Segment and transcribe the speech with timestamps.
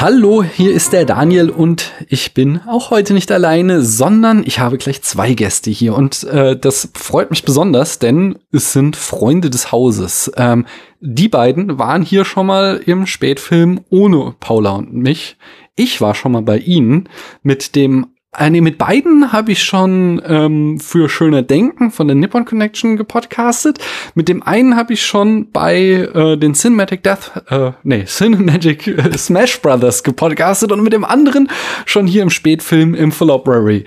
[0.00, 4.78] Hallo, hier ist der Daniel und ich bin auch heute nicht alleine, sondern ich habe
[4.78, 9.72] gleich zwei Gäste hier und äh, das freut mich besonders, denn es sind Freunde des
[9.72, 10.30] Hauses.
[10.36, 10.66] Ähm,
[11.00, 15.36] die beiden waren hier schon mal im Spätfilm ohne Paula und mich.
[15.74, 17.08] Ich war schon mal bei ihnen
[17.42, 18.06] mit dem
[18.36, 22.96] äh, nee, mit beiden habe ich schon ähm, für Schöner Denken von der Nippon Connection
[22.96, 23.78] gepodcastet.
[24.14, 29.16] Mit dem einen habe ich schon bei äh, den Cinematic Death, äh, nee, Cinematic äh,
[29.16, 31.48] Smash Brothers gepodcastet und mit dem anderen
[31.86, 33.84] schon hier im Spätfilm im Library.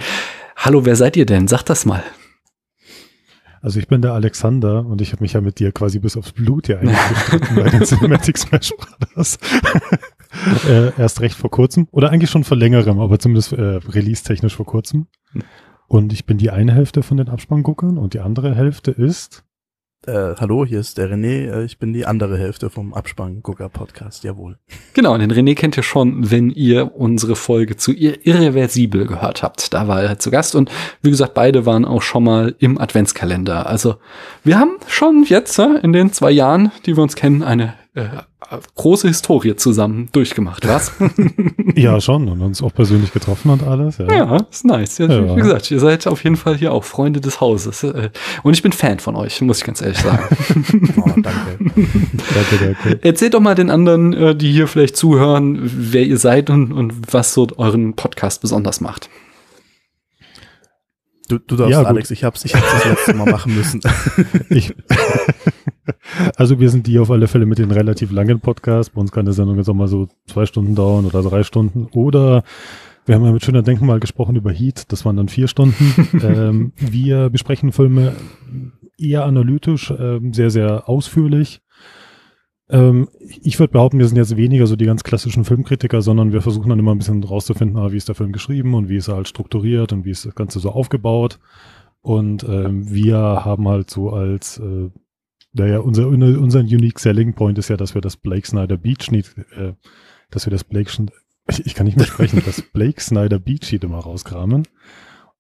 [0.58, 1.48] Hallo, wer seid ihr denn?
[1.48, 2.04] Sagt das mal.
[3.64, 6.32] Also ich bin der Alexander und ich habe mich ja mit dir quasi bis aufs
[6.32, 9.38] Blut hier eingestritten bei den Cinematic Smash Brothers.
[10.68, 14.66] Äh, erst recht vor kurzem oder eigentlich schon vor längerem, aber zumindest äh, release-technisch vor
[14.66, 15.08] kurzem.
[15.88, 19.44] Und ich bin die eine Hälfte von den Abspannguckern und die andere Hälfte ist
[20.08, 21.52] äh, hallo, hier ist der René.
[21.52, 24.58] Äh, ich bin die andere Hälfte vom Abspann-Gucker-Podcast, jawohl.
[24.96, 29.76] Genau, den René kennt ihr schon, wenn ihr unsere Folge zu Ir Irreversibel gehört habt.
[29.76, 30.72] Da war er zu Gast und
[31.04, 33.68] wie gesagt, beide waren auch schon mal im Adventskalender.
[33.68, 33.98] Also
[34.44, 38.08] wir haben schon jetzt in den zwei Jahren, die wir uns kennen, eine äh,
[38.76, 40.94] große Historie zusammen durchgemacht, was?
[41.76, 42.30] ja, schon.
[42.30, 43.98] Und uns auch persönlich getroffen und alles.
[43.98, 44.98] Ja, ja ist nice.
[44.98, 45.36] Ja, ja.
[45.36, 47.84] Wie gesagt, ihr seid auf jeden Fall hier auch Freunde des Hauses.
[47.84, 48.10] Äh,
[48.44, 50.24] und ich bin Fan von euch, muss ich ganz ehrlich sagen.
[50.98, 51.58] oh, danke.
[52.34, 53.00] danke, danke.
[53.04, 57.14] Erzählt doch mal den anderen, äh, die hier vielleicht zuhören, wer ihr seid und, und
[57.14, 59.10] was so euren Podcast besonders macht.
[61.28, 63.82] Du, du darfst, ja, Alex, ich hab's, ich hab's das letzte Mal machen müssen.
[64.50, 64.74] ich,
[66.36, 68.94] also wir sind die auf alle Fälle mit den relativ langen Podcasts.
[68.94, 71.88] Bei uns kann der Sendung jetzt auch mal so zwei Stunden dauern oder drei Stunden.
[71.94, 72.44] Oder
[73.06, 74.92] wir haben ja mit Schöner Denken mal gesprochen über Heat.
[74.92, 75.94] Das waren dann vier Stunden.
[76.24, 78.16] ähm, wir besprechen Filme
[78.98, 81.62] eher analytisch, äh, sehr, sehr ausführlich.
[82.70, 86.42] Ähm, ich würde behaupten, wir sind jetzt weniger so die ganz klassischen Filmkritiker, sondern wir
[86.42, 89.10] versuchen dann immer ein bisschen rauszufinden, ah, wie ist der Film geschrieben und wie ist
[89.10, 91.40] er halt strukturiert und wie ist das Ganze so aufgebaut.
[92.02, 94.90] Und ähm, wir haben halt so als, äh,
[95.54, 99.38] naja, unser, unser unique selling point ist ja, dass wir das Blake Snyder Beach nicht,
[99.56, 99.74] äh,
[100.30, 100.90] dass wir das Blake,
[101.50, 104.68] ich, ich kann nicht mehr sprechen, das Blake Snyder Beach Sheet immer rauskramen.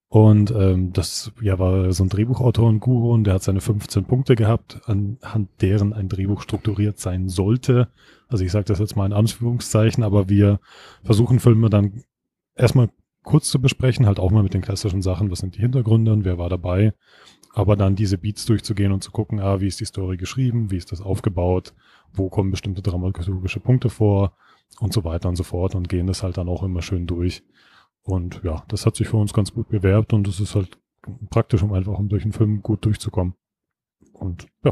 [0.09, 4.03] Und ähm, das ja war so ein Drehbuchautor und Guru und der hat seine 15
[4.03, 7.87] Punkte gehabt, anhand deren ein Drehbuch strukturiert sein sollte.
[8.27, 10.59] Also ich sage das jetzt mal in Anführungszeichen, aber wir
[11.01, 12.03] versuchen Filme dann
[12.55, 12.89] erstmal
[13.23, 16.25] kurz zu besprechen, halt auch mal mit den klassischen Sachen, was sind die Hintergründe und
[16.25, 16.93] wer war dabei,
[17.53, 20.77] aber dann diese Beats durchzugehen und zu gucken, ah, wie ist die Story geschrieben, wie
[20.77, 21.73] ist das aufgebaut,
[22.13, 24.35] wo kommen bestimmte dramaturgische Punkte vor
[24.79, 27.43] und so weiter und so fort und gehen das halt dann auch immer schön durch.
[28.03, 30.79] Und ja, das hat sich für uns ganz gut bewerbt und es ist halt
[31.29, 33.35] praktisch, um einfach um durch den Film gut durchzukommen.
[34.13, 34.71] Und ja,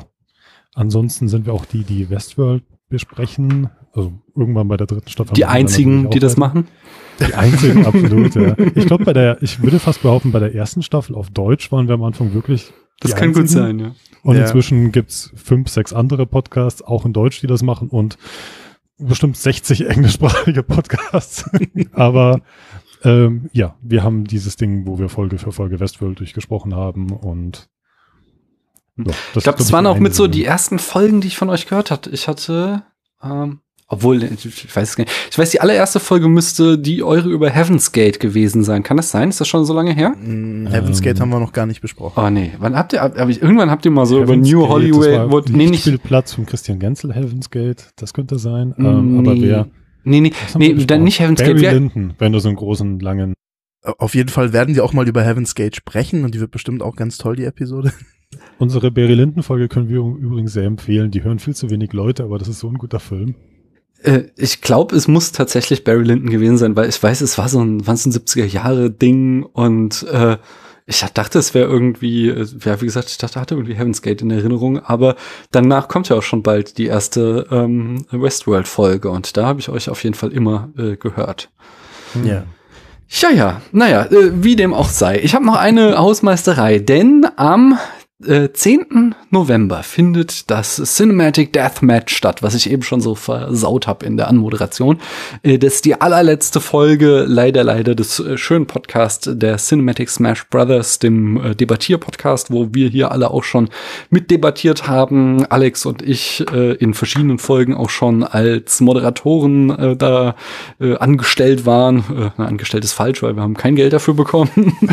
[0.73, 3.69] ansonsten sind wir auch die, die Westworld besprechen.
[3.93, 5.33] Also irgendwann bei der dritten Staffel.
[5.33, 6.67] Die einzigen, die das machen?
[7.19, 8.55] Die einzigen, absolut, ja.
[8.75, 11.87] Ich glaube, bei der, ich würde fast behaupten, bei der ersten Staffel auf Deutsch waren
[11.87, 12.71] wir am Anfang wirklich.
[12.99, 13.45] Das kann einzigen.
[13.45, 13.91] gut sein, ja.
[14.23, 14.43] Und ja.
[14.43, 18.17] inzwischen gibt's fünf, sechs andere Podcasts, auch in Deutsch, die das machen und
[18.97, 21.49] bestimmt 60 englischsprachige Podcasts.
[21.93, 22.41] Aber
[23.03, 27.69] ähm, ja, wir haben dieses Ding, wo wir Folge für Folge Westworld durchgesprochen haben und
[29.05, 31.49] ja, das ich glaube, das waren auch mit so die ersten Folgen, die ich von
[31.49, 32.09] euch gehört hatte.
[32.11, 32.83] Ich hatte,
[33.23, 35.15] ähm, obwohl, ich weiß es gar nicht.
[35.31, 38.83] Ich weiß, die allererste Folge müsste die eure über Heaven's Gate gewesen sein.
[38.83, 39.29] Kann das sein?
[39.29, 40.11] Ist das schon so lange her?
[40.11, 42.23] Mm, Heaven's Gate ähm, haben wir noch gar nicht besprochen.
[42.23, 42.51] Oh nee.
[42.59, 45.49] Wann habt ihr, hab ich, irgendwann habt ihr mal so Heaven's über New Gate, Hollywood,
[45.49, 47.89] nee, nicht viel Platz von Christian Genzel, Heaven's Gate.
[47.95, 48.75] Das könnte sein.
[48.77, 49.67] Mm, ähm, aber wer,
[50.03, 51.73] Nee, nee, nee dann nicht Heaven's Barry Gate.
[51.73, 53.33] Linden, wenn du so einen großen, langen.
[53.81, 56.81] Auf jeden Fall werden wir auch mal über Heaven's Gate sprechen und die wird bestimmt
[56.81, 57.93] auch ganz toll, die Episode.
[58.57, 61.11] Unsere Barry Linden Folge können wir übrigens sehr empfehlen.
[61.11, 63.35] Die hören viel zu wenig Leute, aber das ist so ein guter Film.
[64.01, 67.49] Äh, ich glaube, es muss tatsächlich Barry Linden gewesen sein, weil ich weiß, es war
[67.49, 70.37] so ein, war so ein 70er Jahre Ding und äh,
[70.89, 74.31] ich dachte, es wäre irgendwie, ja, wie gesagt, ich dachte, hatte irgendwie Heaven's Gate in
[74.31, 75.15] Erinnerung, aber
[75.51, 79.89] danach kommt ja auch schon bald die erste ähm, Westworld-Folge und da habe ich euch
[79.89, 81.51] auf jeden Fall immer äh, gehört.
[82.23, 82.43] Ja.
[83.07, 85.19] Ja, ja, naja, äh, wie dem auch sei.
[85.19, 87.77] Ich habe noch eine Hausmeisterei, denn am
[88.25, 89.15] äh, 10.
[89.29, 94.27] November findet das Cinematic Deathmatch statt, was ich eben schon so versaut habe in der
[94.27, 94.99] Anmoderation.
[95.41, 100.47] Äh, das ist die allerletzte Folge, leider, leider, des äh, schönen Podcasts der Cinematic Smash
[100.49, 103.69] Brothers, dem äh, Debattier-Podcast, wo wir hier alle auch schon
[104.09, 105.45] mitdebattiert haben.
[105.45, 110.35] Alex und ich äh, in verschiedenen Folgen auch schon als Moderatoren äh, da
[110.81, 112.33] äh, angestellt waren.
[112.37, 114.49] Äh, angestellt ist falsch, weil wir haben kein Geld dafür bekommen.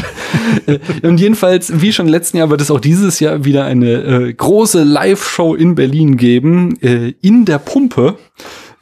[0.66, 3.92] Äh, und jedenfalls, wie schon im letzten Jahr, wird es auch dieses Jahr wieder eine
[4.02, 8.18] äh, große Live-Show in Berlin geben, äh, in der Pumpe.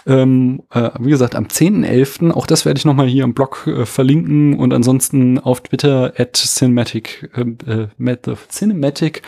[0.07, 3.87] Ähm, äh, wie gesagt, am 10.11., auch das werde ich nochmal hier im Blog äh,
[3.87, 9.23] verlinken und ansonsten auf Twitter at Cinematic, äh, äh, Cinematic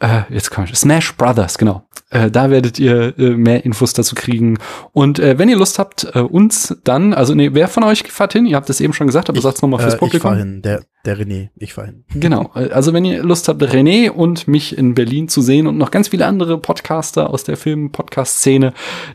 [0.00, 1.86] äh, jetzt komm ich, Smash Brothers, genau.
[2.08, 4.58] Äh, da werdet ihr äh, mehr Infos dazu kriegen.
[4.92, 8.32] Und äh, wenn ihr Lust habt, äh, uns dann, also nee, wer von euch fährt
[8.32, 8.46] hin?
[8.46, 10.32] Ihr habt es eben schon gesagt, aber sagt's nochmal fürs äh, Publikum.
[10.32, 12.04] Ich fahr hin, der, der René, ich fahr hin.
[12.14, 15.76] Genau, äh, also wenn ihr Lust habt, René und mich in Berlin zu sehen und
[15.76, 18.72] noch ganz viele andere Podcaster aus der Film-Podcast-Szene,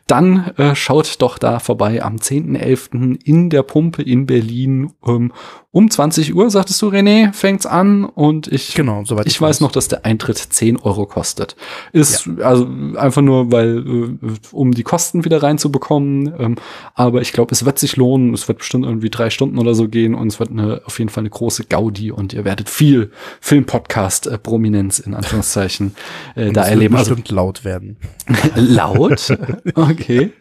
[0.07, 3.19] dann äh, schaut doch da vorbei am 10.11.
[3.23, 5.33] in der Pumpe in Berlin ähm,
[5.75, 9.59] um 20 Uhr, sagtest du, René, fängt's an und ich, genau, soweit ich, ich weiß
[9.59, 11.57] noch, dass der Eintritt 10 Euro kostet.
[11.91, 12.45] Ist ja.
[12.45, 16.55] also einfach nur, weil, äh, um die Kosten wieder reinzubekommen, ähm,
[16.93, 19.89] aber ich glaube, es wird sich lohnen, es wird bestimmt irgendwie drei Stunden oder so
[19.89, 23.11] gehen und es wird eine, auf jeden Fall eine große Gaudi und ihr werdet viel
[23.41, 25.93] Film-Podcast-Prominenz in Anführungszeichen
[26.35, 26.95] äh, da erleben.
[26.95, 27.97] Also bestimmt laut werden.
[28.55, 29.37] laut?
[29.75, 30.31] Okay.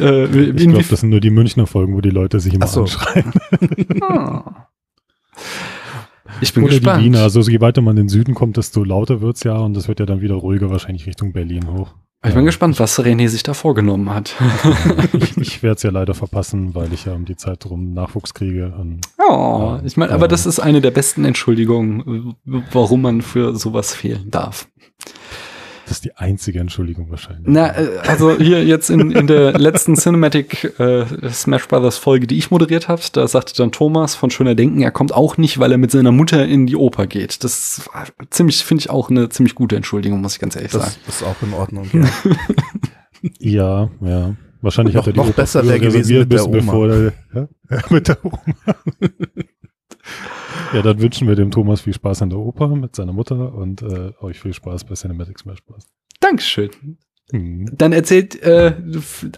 [0.00, 2.82] äh, ich glaube, das sind nur die Münchner Folgen, wo die Leute sich immer so.
[2.82, 3.32] anschreien.
[4.00, 4.53] ah.
[6.40, 7.00] Ich bin Oder gespannt.
[7.00, 7.22] die Wiener.
[7.22, 10.00] Also je weiter man in den Süden kommt, desto lauter wird's ja und es wird
[10.00, 11.94] ja dann wieder ruhiger wahrscheinlich Richtung Berlin hoch.
[12.26, 12.46] Ich bin ja.
[12.46, 14.34] gespannt, was René sich da vorgenommen hat.
[15.12, 18.32] ich ich werde es ja leider verpassen, weil ich ja um die Zeit rum Nachwuchs
[18.32, 18.72] kriege.
[18.78, 23.94] Und, oh, ich meine, aber das ist eine der besten Entschuldigungen, warum man für sowas
[23.94, 24.68] fehlen darf.
[25.86, 27.44] Das ist die einzige Entschuldigung wahrscheinlich.
[27.46, 32.38] Na, äh, also hier jetzt in, in der letzten Cinematic äh, Smash Brothers Folge, die
[32.38, 35.72] ich moderiert habe, da sagte dann Thomas von Schöner Denken, er kommt auch nicht, weil
[35.72, 37.44] er mit seiner Mutter in die Oper geht.
[37.44, 37.88] Das
[38.30, 40.94] ziemlich, finde ich auch eine ziemlich gute Entschuldigung, muss ich ganz ehrlich das sagen.
[41.06, 41.88] Das ist auch in Ordnung.
[43.38, 43.90] Ja, ja.
[44.00, 44.34] ja.
[44.62, 46.56] Wahrscheinlich noch, hat er die noch Oper besser wäre gewesen mit der Oma.
[46.56, 47.48] Bevor der, ja?
[47.90, 48.40] mit der Oma.
[50.74, 53.82] Ja, dann wünschen wir dem Thomas viel Spaß an der Oper mit seiner Mutter und
[53.82, 55.86] äh, euch viel Spaß bei Cinematic Smash Bros.
[56.20, 56.70] Dankeschön.
[57.30, 57.70] Mhm.
[57.76, 58.74] Dann erzählt, äh,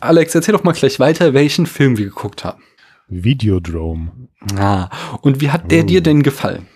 [0.01, 2.63] Alex, erzähl doch mal gleich weiter, welchen Film wir geguckt haben.
[3.09, 4.29] Videodrome.
[4.57, 4.89] Ah,
[5.23, 5.87] und wie hat der oh.
[5.87, 6.67] dir denn gefallen?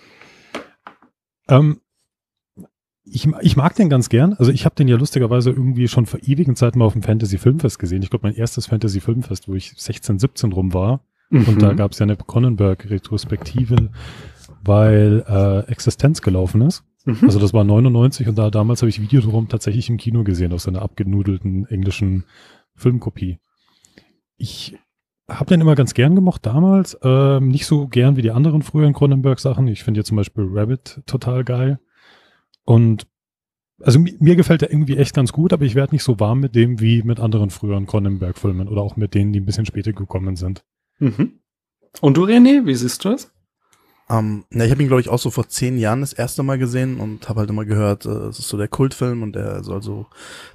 [1.49, 1.81] Ähm,
[3.03, 4.33] ich, ich mag den ganz gern.
[4.33, 7.37] Also ich habe den ja lustigerweise irgendwie schon vor ewigen Zeiten mal auf dem Fantasy
[7.37, 8.01] Filmfest gesehen.
[8.03, 11.01] Ich glaube, mein erstes Fantasy Filmfest, wo ich 16, 17 rum war.
[11.29, 11.45] Mhm.
[11.45, 13.89] Und da gab es ja eine Cronenberg-Retrospektive,
[14.63, 16.83] weil äh, Existenz gelaufen ist.
[17.05, 17.19] Mhm.
[17.23, 20.61] Also das war 99 und da damals habe ich Videodrom tatsächlich im Kino gesehen, auf
[20.61, 22.25] seiner abgenudelten englischen
[22.75, 23.39] Filmkopie.
[24.37, 24.77] Ich
[25.29, 26.97] habe den immer ganz gern gemocht damals.
[27.03, 29.67] Ähm, nicht so gern wie die anderen früheren Cronenberg-Sachen.
[29.67, 31.79] Ich finde ja zum Beispiel Rabbit total geil.
[32.65, 33.07] Und
[33.83, 36.55] also mir gefällt er irgendwie echt ganz gut, aber ich werde nicht so warm mit
[36.55, 40.35] dem wie mit anderen früheren Cronenberg-Filmen oder auch mit denen, die ein bisschen später gekommen
[40.35, 40.63] sind.
[40.99, 41.39] Mhm.
[41.99, 43.33] Und du, René, wie siehst du es?
[44.11, 46.57] Um, ja, ich habe ihn, glaube ich, auch so vor zehn Jahren das erste Mal
[46.57, 49.81] gesehen und habe halt immer gehört, äh, es ist so der Kultfilm und der soll
[49.81, 50.07] so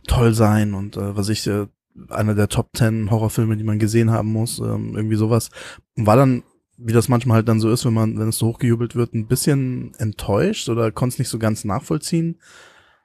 [0.06, 1.66] toll sein und äh, was ich, äh,
[2.10, 5.50] einer der Top Ten Horrorfilme, die man gesehen haben muss, ähm, irgendwie sowas.
[5.94, 6.42] War dann,
[6.76, 9.26] wie das manchmal halt dann so ist, wenn man, wenn es so hochgejubelt wird, ein
[9.26, 12.38] bisschen enttäuscht oder konnte es nicht so ganz nachvollziehen.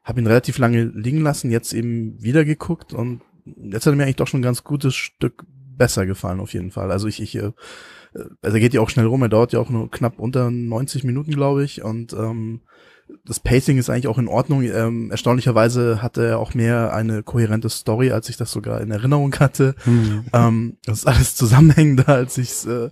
[0.03, 4.03] Habe ihn relativ lange liegen lassen, jetzt eben wieder geguckt und jetzt hat er mir
[4.03, 5.45] eigentlich doch schon ein ganz gutes Stück
[5.77, 6.91] besser gefallen auf jeden Fall.
[6.91, 7.53] Also ich, ich äh,
[8.41, 11.03] also er geht ja auch schnell rum, er dauert ja auch nur knapp unter 90
[11.03, 11.83] Minuten, glaube ich.
[11.83, 12.61] Und ähm,
[13.25, 14.63] das Pacing ist eigentlich auch in Ordnung.
[14.63, 19.33] Ähm, erstaunlicherweise hatte er auch mehr eine kohärente Story, als ich das sogar in Erinnerung
[19.39, 19.75] hatte.
[19.85, 20.25] Mhm.
[20.33, 22.89] Ähm, das ist alles zusammenhängender, als ich es äh,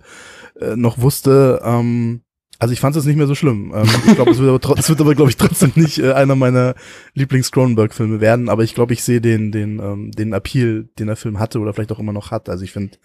[0.59, 1.61] äh, noch wusste.
[1.63, 2.21] Ähm,
[2.59, 3.71] also ich fand es nicht mehr so schlimm.
[3.73, 6.35] Ähm, ich glaube, es wird aber, es wird aber glaube ich, trotzdem nicht äh, einer
[6.35, 6.75] meiner
[7.13, 8.49] Lieblings-Cronenberg-Filme werden.
[8.49, 11.73] Aber ich glaube, ich sehe den, den, ähm, den Appeal, den der Film hatte oder
[11.73, 12.49] vielleicht auch immer noch hat.
[12.49, 12.97] Also ich finde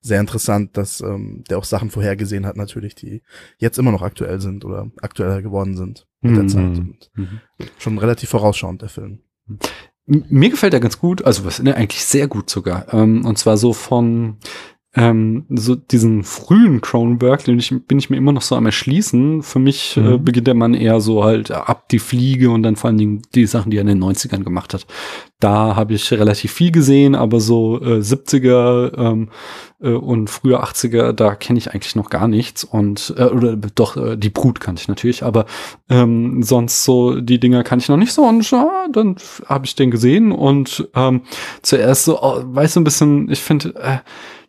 [0.00, 3.22] sehr interessant, dass ähm, der auch Sachen vorhergesehen hat, natürlich, die
[3.58, 6.36] jetzt immer noch aktuell sind oder aktueller geworden sind mit mhm.
[6.36, 6.78] der Zeit.
[6.78, 7.40] Und mhm.
[7.78, 9.18] Schon relativ vorausschauend, der Film.
[10.06, 12.92] Mir gefällt er ganz gut, also was, ne, eigentlich sehr gut sogar.
[12.92, 14.38] Ähm, und zwar so von
[14.96, 19.42] ähm, so diesen frühen Cronenberg, den ich, bin ich mir immer noch so am erschließen.
[19.42, 20.12] Für mich äh, mhm.
[20.14, 23.22] äh, beginnt der Mann eher so halt ab die Fliege und dann vor allen Dingen
[23.36, 24.86] die Sachen, die er in den 90ern gemacht hat.
[25.38, 29.28] Da habe ich relativ viel gesehen, aber so äh, 70er ähm,
[29.80, 32.64] äh, und frühe 80er, da kenne ich eigentlich noch gar nichts.
[32.64, 35.46] Und äh, oder doch, äh, die Brut kannte ich natürlich, aber
[35.88, 38.24] ähm, sonst so die Dinger kann ich noch nicht so.
[38.24, 39.14] Und ja, dann
[39.46, 41.22] habe ich den gesehen und ähm,
[41.62, 43.98] zuerst so, oh, weißt du, ein bisschen, ich finde, äh,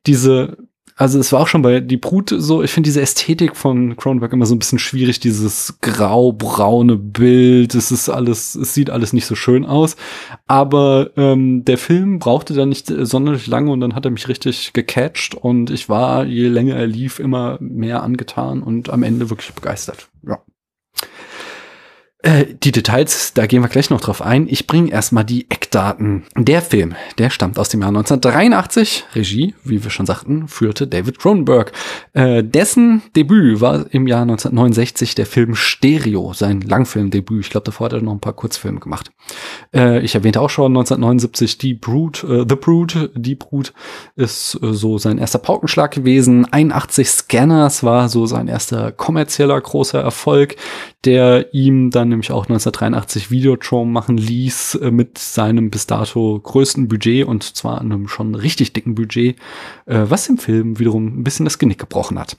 [0.08, 0.58] diese,
[0.96, 4.34] also es war auch schon bei Die Brut so, ich finde diese Ästhetik von Cronenberg
[4.34, 9.26] immer so ein bisschen schwierig, dieses grau-braune Bild, es ist alles, es sieht alles nicht
[9.26, 9.96] so schön aus.
[10.48, 14.74] Aber ähm, der Film brauchte dann nicht sonderlich lange und dann hat er mich richtig
[14.74, 19.54] gecatcht und ich war, je länger er lief, immer mehr angetan und am Ende wirklich
[19.54, 20.10] begeistert.
[20.28, 20.40] Ja.
[22.24, 24.48] Äh, die Details, da gehen wir gleich noch drauf ein.
[24.48, 26.24] Ich bringe erstmal die Eckdaten.
[26.36, 29.06] Der Film, der stammt aus dem Jahr 1983.
[29.16, 31.72] Regie, wie wir schon sagten, führte David Cronenberg.
[32.14, 37.46] Äh, dessen Debüt war im Jahr 1969 der Film Stereo, sein Langfilmdebüt.
[37.46, 39.12] Ich glaube, davor hat er noch ein paar Kurzfilme gemacht.
[39.74, 43.10] Äh, ich erwähnte auch schon 1979 Die Brood, äh, The Brood.
[43.16, 43.74] Die Brood
[44.16, 46.46] ist äh, so sein erster Paukenschlag gewesen.
[46.52, 50.56] 81 Scanners war so sein erster kommerzieller großer Erfolg,
[51.04, 56.88] der ihm dann nämlich auch 1983 Videotron machen ließ äh, mit seinem bis dato größten
[56.88, 59.38] Budget und zwar einem schon richtig dicken Budget,
[59.86, 62.38] äh, was dem Film wiederum ein bisschen das Genick gebrochen hat.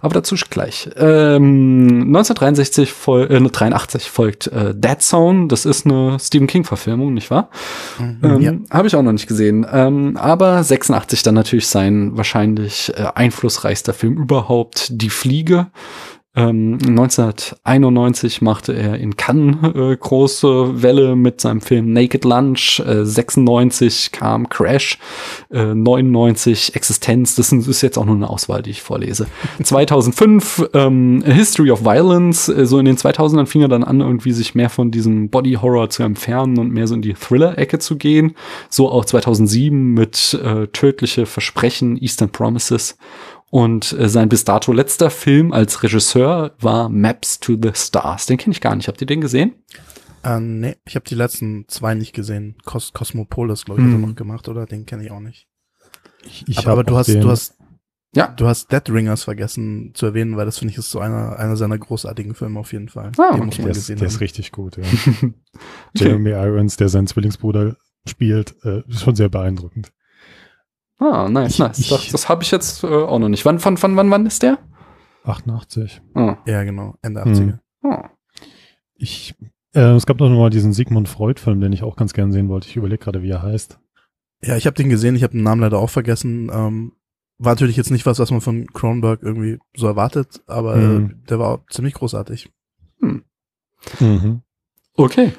[0.00, 0.88] Aber dazu gleich.
[0.96, 5.48] Ähm, 1963 fol äh, 83 folgt äh, Dead Zone.
[5.48, 7.48] Das ist eine Stephen King Verfilmung, nicht wahr?
[7.98, 8.52] Mhm, ähm, ja.
[8.70, 9.66] Habe ich auch noch nicht gesehen.
[9.70, 15.68] Ähm, aber 86 dann natürlich sein wahrscheinlich äh, einflussreichster Film überhaupt, Die Fliege.
[16.34, 22.80] Ähm, 1991 machte er in Cannes äh, große Welle mit seinem Film Naked Lunch.
[22.80, 24.98] Äh, 96 kam Crash.
[25.50, 27.34] Äh, 99 Existenz.
[27.34, 29.26] Das ist jetzt auch nur eine Auswahl, die ich vorlese.
[29.62, 32.48] 2005 ähm, History of Violence.
[32.48, 35.58] Äh, so in den 2000ern fing er dann an, irgendwie sich mehr von diesem Body
[35.60, 38.36] Horror zu entfernen und mehr so in die Thriller-Ecke zu gehen.
[38.70, 42.96] So auch 2007 mit äh, Tödliche Versprechen, Eastern Promises.
[43.52, 48.24] Und äh, sein bis dato letzter Film als Regisseur war Maps to the Stars.
[48.24, 48.88] Den kenne ich gar nicht.
[48.88, 49.52] Habt ihr den gesehen?
[50.24, 52.56] Äh, nee, ich habe die letzten zwei nicht gesehen.
[52.64, 53.92] Cos Cosmopolis, glaube ich, hm.
[53.92, 54.08] hat er hm.
[54.08, 54.64] noch gemacht, oder?
[54.64, 55.48] Den kenne ich auch nicht.
[56.24, 57.58] Ich, ich aber, aber du hast, du hast,
[58.14, 61.38] ja, du hast Dead Ringers vergessen zu erwähnen, weil das finde ich ist so einer,
[61.38, 63.12] einer seiner großartigen Filme auf jeden Fall.
[63.18, 63.44] Ah, den okay.
[63.44, 64.84] muss man der gesehen ist, Der ist richtig gut, ja.
[65.94, 67.76] Jeremy Irons, der seinen Zwillingsbruder
[68.08, 69.92] spielt, äh, ist schon sehr beeindruckend.
[71.02, 71.78] Ah, nice, ich, nice.
[71.80, 73.44] Ich, das, das habe ich jetzt äh, auch noch nicht.
[73.44, 74.58] Wann, wann, wann, wann, wann ist der?
[75.24, 76.00] 88.
[76.14, 76.36] Ah.
[76.46, 77.58] Ja, genau, Ende 80er.
[77.82, 77.90] Hm.
[77.90, 78.10] Ah.
[78.94, 79.34] Ich,
[79.74, 82.68] äh, es gab noch mal diesen Sigmund Freud-Film, den ich auch ganz gern sehen wollte.
[82.68, 83.80] Ich überlege gerade, wie er heißt.
[84.44, 86.50] Ja, ich habe den gesehen, ich habe den Namen leider auch vergessen.
[86.52, 86.92] Ähm,
[87.38, 91.22] war natürlich jetzt nicht was, was man von Cronenberg irgendwie so erwartet, aber hm.
[91.28, 92.52] der war ziemlich großartig.
[93.00, 93.24] Hm.
[93.98, 94.42] Mhm.
[94.94, 95.32] Okay.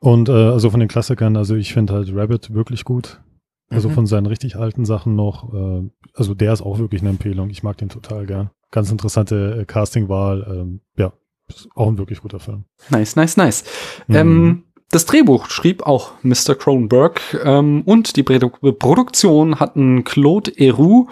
[0.00, 3.20] Und äh, also von den Klassikern, also ich finde halt Rabbit wirklich gut.
[3.68, 3.94] Also mhm.
[3.94, 5.52] von seinen richtig alten Sachen noch.
[5.52, 7.50] Äh, also der ist auch wirklich eine Empfehlung.
[7.50, 8.50] Ich mag den total gern.
[8.70, 10.46] Ganz interessante äh, Castingwahl.
[10.48, 11.12] Ähm, ja,
[11.48, 12.64] ist auch ein wirklich guter Film.
[12.90, 13.64] Nice, nice, nice.
[14.06, 14.14] Mhm.
[14.14, 16.54] Ähm, das Drehbuch schrieb auch Mr.
[16.54, 21.08] Cronenberg ähm, und die Produktion hatten Claude Heroux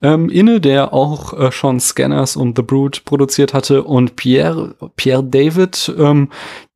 [0.00, 5.24] ähm, inne, der auch äh, schon Scanners und The Brood produziert hatte und Pierre, Pierre
[5.24, 6.28] David, ähm,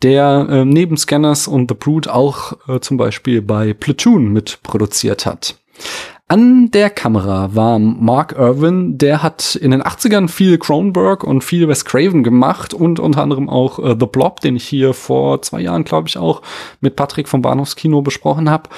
[0.02, 5.56] der äh, neben Scanners und The Brood auch äh, zum Beispiel bei Platoon mitproduziert hat.
[6.32, 11.68] An der Kamera war Mark Irwin, der hat in den 80ern viel Cronenberg und viel
[11.68, 15.60] Wes Craven gemacht und unter anderem auch äh, The Blob, den ich hier vor zwei
[15.60, 16.40] Jahren, glaube ich, auch
[16.80, 18.70] mit Patrick vom Bahnhofskino besprochen habe.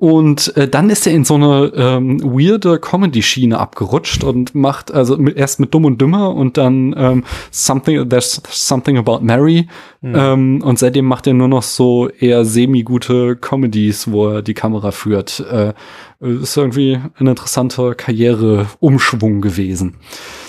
[0.00, 5.18] Und äh, dann ist er in so eine ähm, weirde Comedy-Schiene abgerutscht und macht also
[5.18, 9.68] mit, erst mit Dumm und Dümmer und dann ähm, Something There's Something About Mary.
[10.00, 10.14] Mhm.
[10.16, 14.90] Ähm, und seitdem macht er nur noch so eher semi-gute Comedies, wo er die Kamera
[14.90, 15.40] führt.
[15.40, 15.74] Äh,
[16.20, 19.96] ist irgendwie ein interessanter Karriereumschwung gewesen.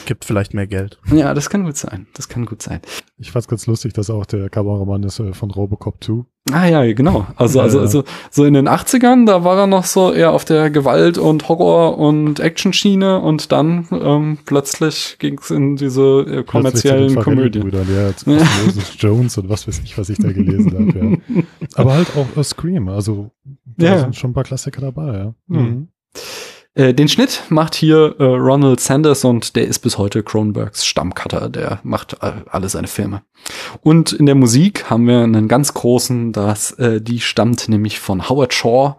[0.05, 0.99] Gibt vielleicht mehr Geld.
[1.11, 2.07] Ja, das kann gut sein.
[2.13, 2.81] Das kann gut sein.
[3.17, 6.25] Ich fand's ganz lustig, dass auch der Kameramann ist äh, von Robocop 2.
[6.51, 7.27] Ah ja, genau.
[7.35, 10.71] Also, also, also so in den 80ern, da war er noch so eher auf der
[10.71, 17.71] Gewalt- und Horror- und Action-Schiene und dann ähm, plötzlich ging's in diese äh, kommerziellen Komödien.
[17.71, 21.19] Ja, Moses Jones und was weiß ich, was ich da gelesen habe.
[21.29, 21.43] Ja.
[21.75, 23.31] Aber halt auch A Scream, also
[23.65, 23.99] da ja.
[23.99, 25.17] sind schon ein paar Klassiker dabei.
[25.17, 25.33] Ja.
[25.47, 25.87] Mhm.
[26.73, 31.49] Äh, den Schnitt macht hier äh, Ronald Sanders und der ist bis heute Cronenbergs Stammcutter.
[31.49, 33.23] Der macht äh, alle seine Filme.
[33.81, 38.29] Und in der Musik haben wir einen ganz großen, das, äh, die stammt nämlich von
[38.29, 38.95] Howard Shaw,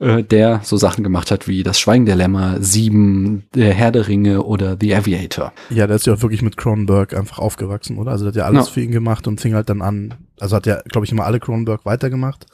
[0.00, 4.08] äh, der so Sachen gemacht hat wie Das Schweigen der Lämmer, Sieben, Der Herr der
[4.08, 5.52] Ringe oder The Aviator.
[5.70, 8.10] Ja, der ist ja auch wirklich mit Cronenberg einfach aufgewachsen, oder?
[8.10, 8.72] Also der hat ja alles ja.
[8.72, 11.38] für ihn gemacht und fing halt dann an, also hat ja, glaube ich, immer alle
[11.38, 12.46] Cronenberg weitergemacht.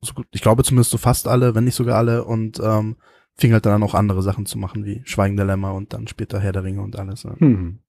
[0.00, 2.96] So, ich glaube zumindest so fast alle, wenn nicht sogar alle und ähm,
[3.36, 6.40] fing halt dann auch andere Sachen zu machen, wie Schweigen der Lämmer und dann später
[6.40, 7.24] Herr der Ringe und alles.
[7.24, 7.80] Ja, hm.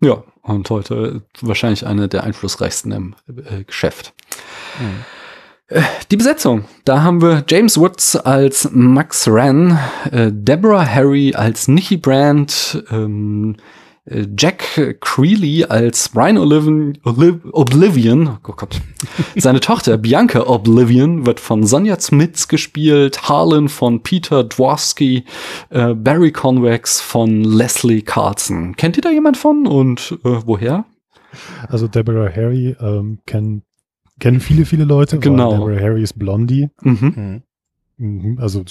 [0.00, 4.14] ja und heute wahrscheinlich eine der einflussreichsten im äh, Geschäft.
[4.78, 5.04] Hm.
[5.68, 6.64] Äh, die Besetzung.
[6.84, 9.78] Da haben wir James Woods als Max Wren,
[10.10, 13.60] äh, Deborah Harry als Nikki Brandt, ähm, äh,
[14.06, 18.80] Jack Creeley als Brian Olivian, Oblivion, oh Gott,
[19.34, 25.24] seine Tochter Bianca Oblivion wird von Sonja Smits gespielt, Harlan von Peter Dworsky,
[25.70, 28.76] äh, Barry Convex von Leslie Carlson.
[28.76, 30.84] Kennt ihr da jemand von und äh, woher?
[31.68, 33.62] Also Deborah Harry ähm, kennt
[34.20, 35.18] kennen viele, viele Leute.
[35.18, 35.52] Genau.
[35.52, 36.68] Deborah Harry's Blondie.
[36.82, 37.14] Mhm.
[37.16, 37.42] Mhm.
[37.96, 38.64] Mhm, Also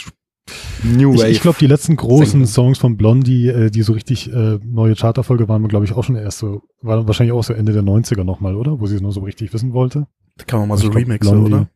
[0.83, 1.29] New ich, Wave.
[1.29, 2.45] ich glaube, die letzten großen.
[2.45, 6.15] Songs von Blondie, äh, die so richtig äh, neue Charterfolge waren, glaube ich, auch schon
[6.15, 8.79] erst so, war wahrscheinlich auch so Ende der 90er nochmal, oder?
[8.79, 10.07] Wo sie es nur so richtig wissen wollte.
[10.37, 11.69] Da kann man mal Also so ich glaub, Remixe, Blondie- oder?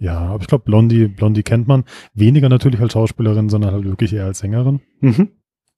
[0.00, 1.84] Ja, aber ich glaube, Blondie, Blondie kennt man.
[2.14, 4.80] Weniger natürlich als Schauspielerin, sondern halt wirklich eher als Sängerin.
[5.00, 5.30] Mhm.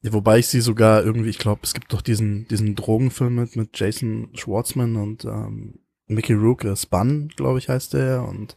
[0.03, 3.57] Ja, wobei ich sie sogar irgendwie, ich glaube, es gibt doch diesen, diesen Drogenfilm mit,
[3.57, 5.75] mit Jason Schwartzman und ähm,
[6.11, 8.57] Mickey Rook, äh, Spun, glaube ich, heißt der, und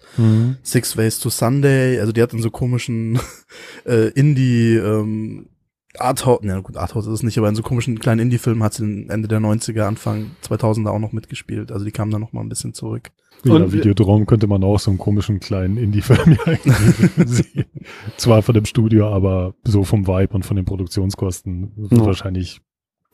[0.63, 2.00] Six Ways to Sunday.
[2.00, 3.19] Also die hat in so komischen
[3.86, 5.48] äh, Indie, ähm,
[6.00, 9.05] Arthouse, na gut, Arthouse ist es nicht, aber in so komischen kleinen Indie-Filmen hat sie
[9.10, 11.72] Ende der 90er, Anfang 2000er auch noch mitgespielt.
[11.72, 13.12] Also die kam da noch mal ein bisschen zurück.
[13.43, 17.65] Ja, Und Videodrom könnte man auch so einen komischen kleinen Indie-Film ja sehen.
[18.17, 22.05] Zwar von dem Studio, aber so vom Vibe und von den Produktionskosten Ja.
[22.05, 22.62] wahrscheinlich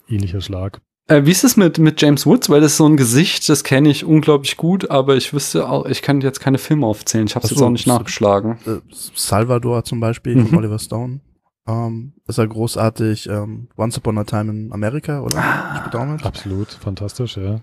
[0.08, 0.82] ähnlicher Schlag.
[1.10, 2.50] Äh, wie ist es mit, mit James Woods?
[2.50, 5.86] Weil das ist so ein Gesicht, das kenne ich unglaublich gut, aber ich wüsste auch,
[5.88, 7.26] ich kann jetzt keine Filme aufzählen.
[7.28, 8.58] Ich habe es jetzt auch nicht nachgeschlagen.
[8.66, 8.78] Äh,
[9.16, 10.48] Salvador zum Beispiel Mhm.
[10.48, 11.20] von Oliver Stone.
[11.68, 13.28] Ähm, ist er großartig.
[13.28, 15.38] Ähm, Once Upon a Time in America, oder?
[15.38, 16.18] Ah.
[16.24, 17.62] Absolut, fantastisch, ja.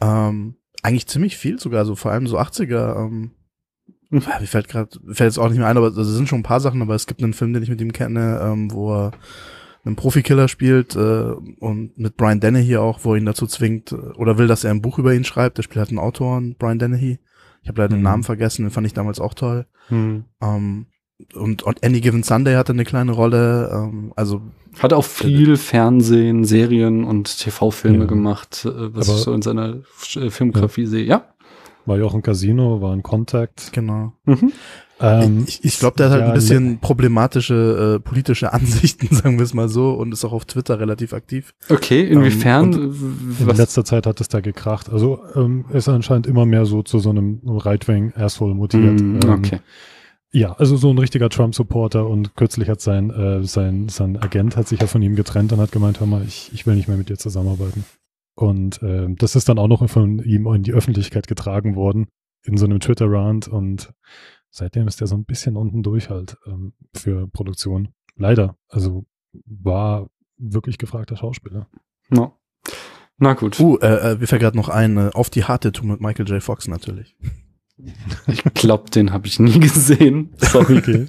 [0.00, 2.96] Ähm, eigentlich ziemlich viel sogar, so vor allem so 80er.
[2.96, 3.30] Ähm,
[4.10, 6.44] ja, mir fällt gerade, fällt jetzt auch nicht mehr ein, aber es sind schon ein
[6.44, 9.12] paar Sachen, aber es gibt einen Film, den ich mit ihm kenne, ähm, wo er
[9.84, 10.98] einen Profikiller spielt äh,
[11.60, 14.70] und mit Brian Dennehy auch, wo er ihn dazu zwingt äh, oder will, dass er
[14.70, 15.58] ein Buch über ihn schreibt.
[15.58, 17.18] Der spielt halt einen Autor, Brian Dennehy.
[17.62, 18.04] Ich habe leider den Mhm.
[18.04, 19.66] Namen vergessen, den fand ich damals auch toll.
[19.88, 20.24] Hm.
[20.42, 20.86] Ähm,
[21.34, 23.70] und, und Any Given Sunday hatte eine kleine Rolle.
[23.72, 24.42] Ähm, also
[24.80, 28.04] Hat auch viel Fernsehen, Serien und TV-Filme Ja.
[28.06, 29.76] gemacht, äh, was Aber- ich so in seiner
[30.16, 31.04] äh, Filmografie sehe.
[31.04, 31.28] Ja.
[31.86, 33.72] War ja auch ein Casino, war ein Contact.
[33.72, 34.12] genau.
[34.24, 34.52] Mhm.
[35.00, 39.38] Ähm, ich ich glaube, der hat halt ja, ein bisschen problematische äh, politische Ansichten, sagen
[39.38, 41.54] wir es mal so, und ist auch auf Twitter relativ aktiv.
[41.68, 42.72] Okay, inwiefern?
[42.72, 44.90] Ähm, In letzter Zeit hat es da gekracht.
[44.90, 49.00] Also ähm, ist anscheinend immer mehr so zu so einem Right-Wing-Asshole mutiert.
[49.00, 49.60] Hm, Ähm, okay.
[50.32, 54.66] Ja, also so ein richtiger Trump-Supporter und kürzlich hat sein, äh, sein, sein Agent hat
[54.66, 56.96] sich ja von ihm getrennt und hat gemeint, hör mal, ich, ich will nicht mehr
[56.96, 57.84] mit dir zusammenarbeiten.
[58.34, 62.08] Und ähm, das ist dann auch noch von ihm in die Öffentlichkeit getragen worden,
[62.42, 63.92] in so einem Twitter-Rant und
[64.54, 67.88] seitdem ist er so ein bisschen unten durch halt ähm, für Produktion.
[68.16, 68.56] Leider.
[68.68, 69.04] Also
[69.46, 71.68] war wirklich gefragter Schauspieler.
[72.08, 72.38] No.
[73.18, 73.58] Na gut.
[73.58, 76.28] Uh, äh, äh, mir fällt gerade noch ein, äh, auf die harte Tour mit Michael
[76.28, 76.42] J.
[76.42, 77.16] Fox natürlich.
[78.28, 80.30] Ich glaube, den habe ich nie gesehen.
[80.38, 80.78] Sorry.
[80.78, 81.06] Okay.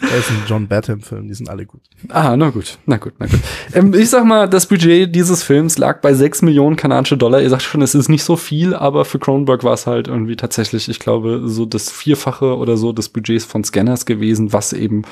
[0.00, 1.82] Das ist ein John Batham-Film, die sind alle gut.
[2.08, 3.40] Ah, na gut, na gut, na gut.
[3.72, 7.40] Ähm, ich sag mal, das Budget dieses Films lag bei 6 Millionen kanadische Dollar.
[7.40, 10.36] Ihr sagt schon, es ist nicht so viel, aber für Cronenberg war es halt irgendwie
[10.36, 15.02] tatsächlich, ich glaube, so das Vierfache oder so des Budgets von Scanners gewesen, was eben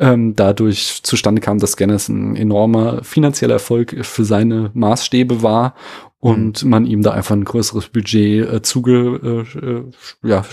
[0.00, 5.74] ähm, dadurch zustande kam, dass Scanners ein enormer finanzieller Erfolg für seine Maßstäbe war
[6.22, 9.44] und man ihm da einfach ein größeres Budget äh, zuge,
[10.22, 10.44] äh, ja,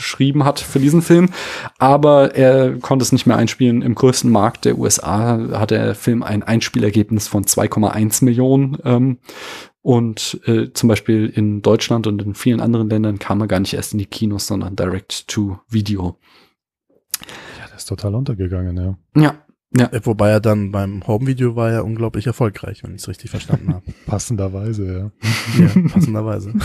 [0.44, 1.30] hat für diesen Film.
[1.78, 3.84] Aber er konnte es nicht mehr einspielen.
[3.84, 8.80] Im größten Markt der USA hat der Film ein Einspielergebnis von 2,1 Millionen.
[8.84, 9.20] Ähm,
[9.84, 13.76] und äh, zum Beispiel in Deutschland und in vielen anderen Ländern kam er gar nicht
[13.76, 16.18] erst in die Kinos, sondern direct to Video.
[17.60, 19.22] Ja, der ist total untergegangen, ja.
[19.22, 19.36] Ja,
[19.78, 23.72] Äh, Wobei er dann beim Home-Video war ja unglaublich erfolgreich, wenn ich es richtig verstanden
[23.72, 23.84] habe.
[24.08, 25.12] Passenderweise,
[25.58, 25.64] ja.
[25.64, 26.54] ja, passenderweise.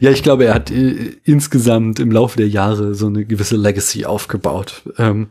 [0.00, 4.04] Ja, ich glaube, er hat äh, insgesamt im Laufe der Jahre so eine gewisse Legacy
[4.04, 4.82] aufgebaut.
[4.98, 5.28] Ähm,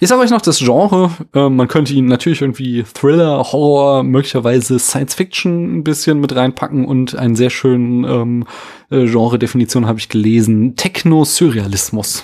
[0.00, 1.10] ich sage euch noch das Genre.
[1.34, 6.84] Ähm, man könnte ihn natürlich irgendwie Thriller, Horror, möglicherweise Science Fiction ein bisschen mit reinpacken
[6.84, 8.46] und einen sehr schönen ähm,
[8.90, 10.76] äh, Genre-Definition habe ich gelesen.
[10.76, 12.22] Techno-Surrealismus.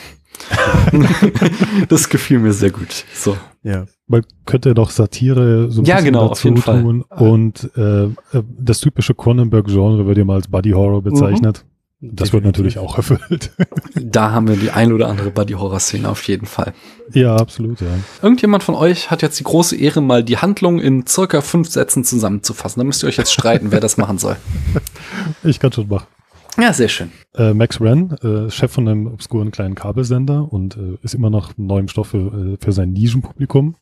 [1.89, 3.05] das gefiel mir sehr gut.
[3.15, 3.37] So.
[3.63, 3.87] Ja.
[4.07, 6.83] Man könnte doch Satire so ein Ja, bisschen genau, dazu jeden Fall.
[6.83, 8.11] tun und äh, äh,
[8.59, 11.65] das typische Cronenberg-Genre wird ja mal als Buddy Horror bezeichnet.
[12.07, 13.53] Das wird natürlich auch erfüllt.
[13.95, 16.75] Da haben wir die ein oder andere Buddy-Horror-Szene auf jeden Fall.
[17.15, 17.87] ja, absolut, ja.
[18.21, 22.05] Irgendjemand von euch hat jetzt die große Ehre, mal die Handlung in circa fünf Sätzen
[22.05, 22.81] zusammenzufassen.
[22.81, 24.37] Da müsst ihr euch jetzt streiten, wer das machen soll.
[25.45, 26.07] Ich kann schon machen.
[26.57, 27.11] Ja, sehr schön.
[27.35, 31.57] Äh, Max Wren, äh, Chef von einem obskuren kleinen Kabelsender und äh, ist immer noch
[31.57, 33.77] neuem Stoff für, äh, für sein Nischenpublikum.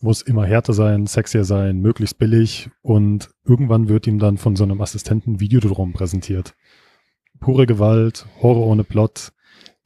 [0.00, 4.62] Muss immer härter sein, sexier sein, möglichst billig und irgendwann wird ihm dann von so
[4.62, 6.54] einem Assistenten Videodrom präsentiert.
[7.40, 9.32] Pure Gewalt, Horror ohne Plot.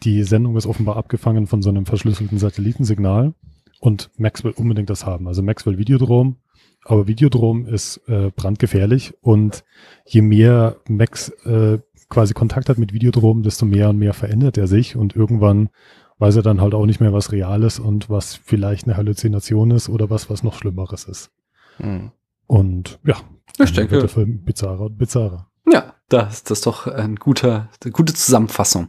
[0.02, 3.32] Die Sendung ist offenbar abgefangen von so einem verschlüsselten Satellitensignal
[3.80, 5.28] und Max will unbedingt das haben.
[5.28, 6.36] Also Max will Videodrom,
[6.84, 9.64] aber Videodrom ist äh, brandgefährlich und
[10.04, 11.78] je mehr Max äh,
[12.12, 15.70] quasi Kontakt hat mit Videodrom, desto mehr und mehr verändert er sich und irgendwann
[16.18, 19.70] weiß er dann halt auch nicht mehr, was real ist und was vielleicht eine Halluzination
[19.72, 21.30] ist oder was, was noch Schlimmeres ist.
[21.78, 22.12] Hm.
[22.46, 23.16] Und ja,
[23.58, 25.48] Ich denke- wird der Film bizarrer und bizarrer.
[25.70, 28.88] Ja, das, das ist doch ein guter, eine gute Zusammenfassung.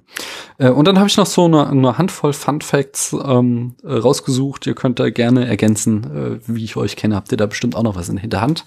[0.58, 4.68] Äh, und dann habe ich noch so eine, eine Handvoll Fun Facts ähm, rausgesucht.
[4.68, 7.84] Ihr könnt da gerne ergänzen, äh, wie ich euch kenne, habt ihr da bestimmt auch
[7.84, 8.66] noch was in der Hinterhand.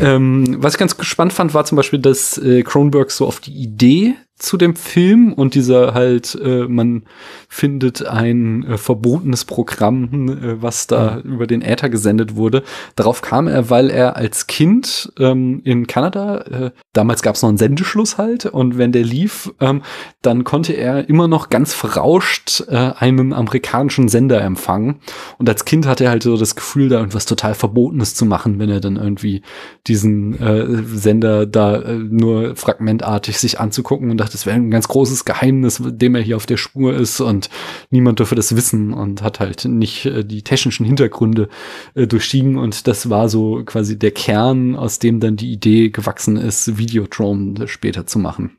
[0.00, 3.54] Ähm, was ich ganz gespannt fand, war zum Beispiel, dass äh, Cronenberg so auf die
[3.54, 7.04] Idee zu dem Film und dieser halt, äh, man
[7.48, 11.32] findet ein äh, verbotenes Programm, äh, was da mhm.
[11.34, 12.62] über den Äther gesendet wurde.
[12.96, 17.50] Darauf kam er, weil er als Kind ähm, in Kanada, äh, damals gab es noch
[17.50, 19.82] einen Sendeschluss halt, und wenn der lief, ähm,
[20.22, 24.96] dann konnte er immer noch ganz verrauscht äh, einen amerikanischen Sender empfangen.
[25.38, 28.58] Und als Kind hatte er halt so das Gefühl, da irgendwas total Verbotenes zu machen,
[28.58, 29.42] wenn er dann irgendwie
[29.86, 35.24] diesen äh, Sender da nur fragmentartig sich anzugucken und dachte, das wäre ein ganz großes
[35.24, 37.50] Geheimnis, dem er hier auf der Spur ist und
[37.90, 41.48] niemand dürfe das wissen und hat halt nicht äh, die technischen Hintergründe
[41.94, 46.36] äh, durchstiegen und das war so quasi der Kern, aus dem dann die Idee gewachsen
[46.36, 48.58] ist, Videodrome später zu machen.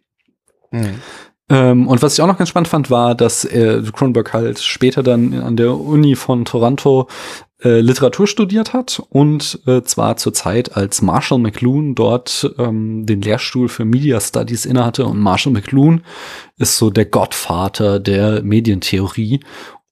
[0.72, 0.96] Mhm.
[1.50, 5.04] Ähm, und was ich auch noch ganz spannend fand, war, dass äh, Kronberg halt später
[5.04, 7.08] dann an der Uni von Toronto
[7.64, 13.22] äh, Literatur studiert hat und äh, zwar zur Zeit, als Marshall McLuhan dort ähm, den
[13.22, 15.06] Lehrstuhl für Media Studies innehatte.
[15.06, 16.04] Und Marshall McLuhan
[16.58, 19.42] ist so der Gottvater der Medientheorie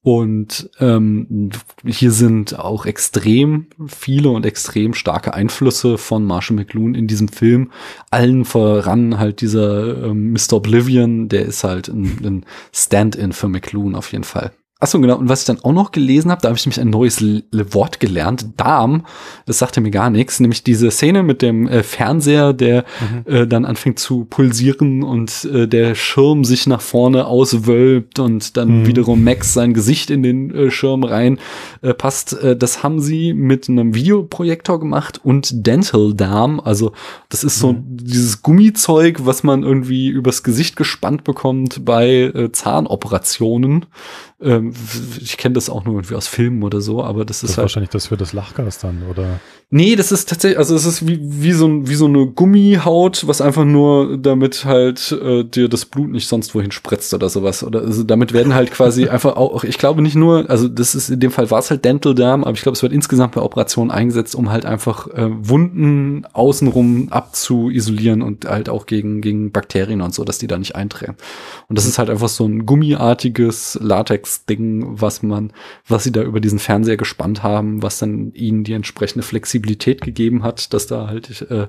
[0.02, 1.50] und ähm,
[1.86, 7.70] hier sind auch extrem viele und extrem starke Einflüsse von Marshall McLuhan in diesem Film.
[8.10, 10.54] Allen voran halt dieser ähm, Mr.
[10.54, 14.52] Oblivion, der ist halt ein, ein Stand-in für McLuhan auf jeden Fall.
[14.82, 15.16] Achso, genau.
[15.16, 17.44] Und was ich dann auch noch gelesen habe, da habe ich nämlich ein neues L
[17.72, 18.46] Wort gelernt.
[18.56, 19.04] Darm,
[19.46, 20.40] das sagte mir gar nichts.
[20.40, 23.32] Nämlich diese Szene mit dem äh, Fernseher, der mhm.
[23.32, 28.80] äh, dann anfängt zu pulsieren und äh, der Schirm sich nach vorne auswölbt und dann
[28.80, 28.86] mhm.
[28.88, 31.38] wiederum Max sein Gesicht in den äh, Schirm rein
[31.82, 32.32] äh, passt.
[32.42, 36.58] Äh, das haben sie mit einem Videoprojektor gemacht und Dental Darm.
[36.58, 36.90] Also
[37.28, 37.84] das ist so mhm.
[37.86, 43.86] dieses Gummizeug, was man irgendwie übers Gesicht gespannt bekommt bei Zahnoperationen.
[44.42, 44.72] Ähm,
[45.20, 47.64] ich kenne das auch nur irgendwie aus Filmen oder so, aber das, das ist halt
[47.64, 49.40] wahrscheinlich das für das Lachgas dann, oder?
[49.74, 53.40] Nee, das ist tatsächlich, also es ist wie, wie, so, wie so eine Gummihaut, was
[53.40, 57.64] einfach nur damit halt äh, dir das Blut nicht sonst wohin spritzt oder sowas.
[57.64, 61.08] Oder also damit werden halt quasi einfach auch, ich glaube nicht nur, also das ist
[61.08, 63.40] in dem Fall war es halt Dental Darm, aber ich glaube, es wird insgesamt bei
[63.40, 70.02] Operationen eingesetzt, um halt einfach äh, Wunden außenrum abzuisolieren und halt auch gegen, gegen Bakterien
[70.02, 71.16] und so, dass die da nicht einträgen.
[71.70, 73.78] Und das ist halt einfach so ein gummiartiges
[74.32, 75.52] Latex-Ding, was man,
[75.86, 80.00] was sie da über diesen Fernseher gespannt haben, was dann ihnen die entsprechende Flexibilität Flexibilität
[80.00, 81.68] gegeben hat, dass da halt äh,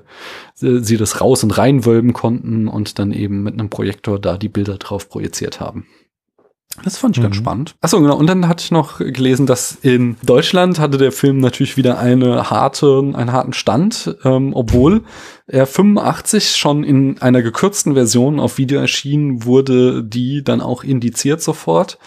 [0.54, 4.78] sie das raus und reinwölben konnten und dann eben mit einem Projektor da die Bilder
[4.78, 5.86] drauf projiziert haben.
[6.82, 7.24] Das fand ich mhm.
[7.24, 7.74] ganz spannend.
[7.80, 8.16] Achso, genau.
[8.16, 12.50] Und dann hatte ich noch gelesen, dass in Deutschland hatte der Film natürlich wieder eine
[12.50, 15.04] harte, einen harten Stand, ähm, obwohl
[15.46, 21.42] er 85 schon in einer gekürzten Version auf Video erschienen wurde, die dann auch indiziert
[21.42, 21.98] sofort.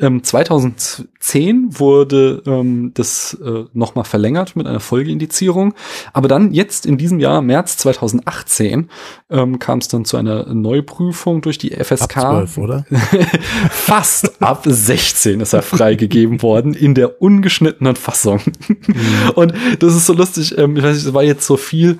[0.00, 5.74] Ähm, 2010 wurde ähm, das äh, nochmal verlängert mit einer Folgeindizierung.
[6.12, 8.90] Aber dann jetzt in diesem Jahr, März 2018,
[9.28, 12.16] ähm, kam es dann zu einer Neuprüfung durch die FSK.
[12.16, 12.86] Ab 12, oder?
[13.70, 18.40] Fast ab 16 ist er freigegeben worden in der ungeschnittenen Fassung.
[18.68, 19.30] Mhm.
[19.34, 20.56] Und das ist so lustig.
[20.56, 21.98] Ähm, ich weiß nicht, es war jetzt so viel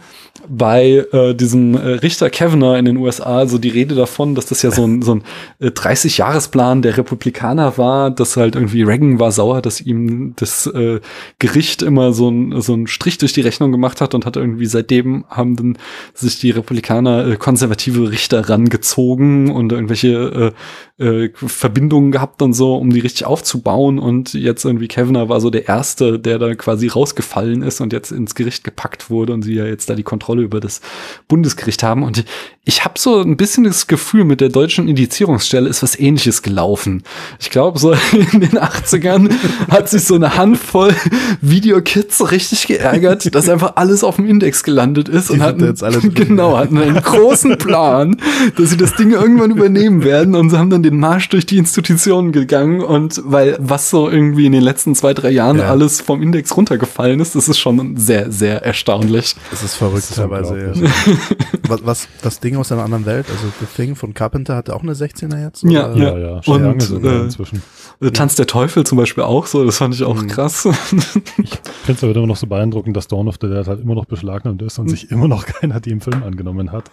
[0.48, 4.62] bei äh, diesem äh, Richter Kavanagh in den USA so die Rede davon, dass das
[4.62, 5.22] ja so ein, so ein
[5.60, 11.00] äh, 30-Jahres-Plan der Republikaner war, dass halt irgendwie Reagan war sauer, dass ihm das äh,
[11.38, 14.66] Gericht immer so ein, so ein Strich durch die Rechnung gemacht hat und hat irgendwie
[14.66, 15.78] seitdem haben dann
[16.14, 20.52] sich die Republikaner äh, konservative Richter rangezogen und irgendwelche äh,
[20.98, 25.48] äh, Verbindungen gehabt und so, um die richtig aufzubauen und jetzt irgendwie Kavanagh war so
[25.48, 29.54] der Erste, der da quasi rausgefallen ist und jetzt ins Gericht gepackt wurde und sie
[29.54, 30.80] ja jetzt da die Kontrolle über das
[31.28, 32.02] Bundesgericht haben.
[32.02, 32.24] Und
[32.64, 37.04] ich habe so ein bisschen das Gefühl, mit der deutschen Indizierungsstelle ist was ähnliches gelaufen.
[37.38, 37.92] Ich glaube, so
[38.32, 39.30] in den 80ern
[39.70, 40.94] hat sich so eine Handvoll
[41.40, 45.84] Videokids richtig geärgert, dass einfach alles auf dem Index gelandet ist Die und hatten jetzt
[45.84, 48.16] alles genau hatten einen großen Plan,
[48.56, 51.58] dass sie das Ding irgendwann übernehmen werden und sie haben dann den Marsch durch die
[51.58, 55.68] Institutionen gegangen und weil was so irgendwie in den letzten zwei drei Jahren ja.
[55.68, 59.36] alles vom Index runtergefallen ist, das ist schon sehr sehr erstaunlich.
[59.50, 60.72] Das ist verrückt teilweise.
[60.74, 60.90] Ja.
[61.68, 64.82] was, was das Ding aus einer anderen Welt, also The Thing von Carpenter hatte auch
[64.82, 65.62] eine 16er jetzt?
[65.64, 66.42] Ja, ja, ja, ja.
[66.42, 67.62] Schon und äh, inzwischen.
[68.00, 70.28] Äh, Tanz der Teufel zum Beispiel auch so, das fand ich auch mhm.
[70.28, 70.64] krass.
[70.64, 70.70] ich
[71.84, 74.06] finde es aber immer noch so beeindruckend, dass Dawn of the Dead halt immer noch
[74.06, 74.90] beschlagnahmt ist und mhm.
[74.90, 76.90] sich immer noch keiner die im Film angenommen hat.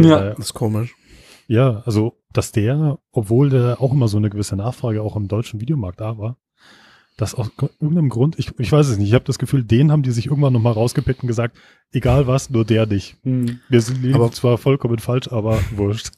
[0.00, 0.94] Ja, das ist komisch.
[1.46, 5.60] Ja, also, dass der, obwohl der auch immer so eine gewisse Nachfrage auch im deutschen
[5.60, 6.36] Videomarkt da war,
[7.16, 10.02] dass aus irgendeinem Grund, ich, ich weiß es nicht, ich habe das Gefühl, den haben
[10.02, 11.56] die sich irgendwann nochmal rausgepickt und gesagt,
[11.92, 13.16] egal was, nur der nicht.
[13.22, 13.60] Hm.
[13.68, 16.10] Wir sind Aber- zwar vollkommen falsch, aber wurscht.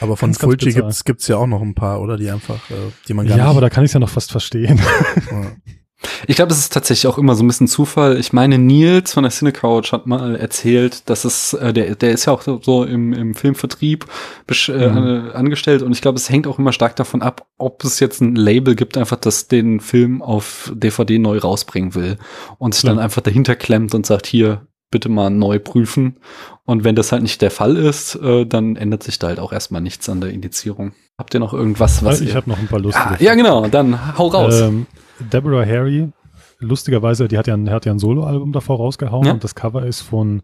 [0.00, 2.16] Aber von Ganz, Fulci gibt's gibt's ja auch noch ein paar, oder?
[2.18, 2.74] Die einfach, äh,
[3.08, 3.50] die man gar Ja, nicht.
[3.50, 4.78] aber da kann ich es ja noch fast verstehen.
[5.30, 5.52] Ja.
[6.26, 8.18] Ich glaube, es ist tatsächlich auch immer so ein bisschen Zufall.
[8.18, 12.24] Ich meine, Nils von der Cinecouch hat mal erzählt, dass es, äh, der, der ist
[12.26, 14.06] ja auch so- im, im Filmvertrieb
[14.48, 14.96] äh, Mhm.
[14.96, 18.20] an- angestellt und ich glaube, es hängt auch immer stark davon ab, ob es jetzt
[18.20, 22.18] ein Label gibt, einfach das den Film auf DVD neu rausbringen will
[22.58, 23.02] und sich dann Ja.
[23.02, 26.16] einfach dahinter klemmt und sagt, hier, bitte mal neu prüfen.
[26.64, 29.52] Und wenn das halt nicht der Fall ist, äh, dann ändert sich da halt auch
[29.52, 30.92] erstmal nichts an der Indizierung.
[31.18, 32.34] Habt ihr noch irgendwas, was ich ihr...
[32.34, 33.04] habe noch ein paar lustige.
[33.08, 34.60] ah, ja, genau, dann hau raus.
[34.60, 34.86] Ähm,
[35.20, 36.08] Deborah Harry,
[36.58, 39.32] lustigerweise, die hat ja ein, hat ja ein Soloalbum davor rausgehauen Ja.
[39.32, 40.42] und das Cover ist von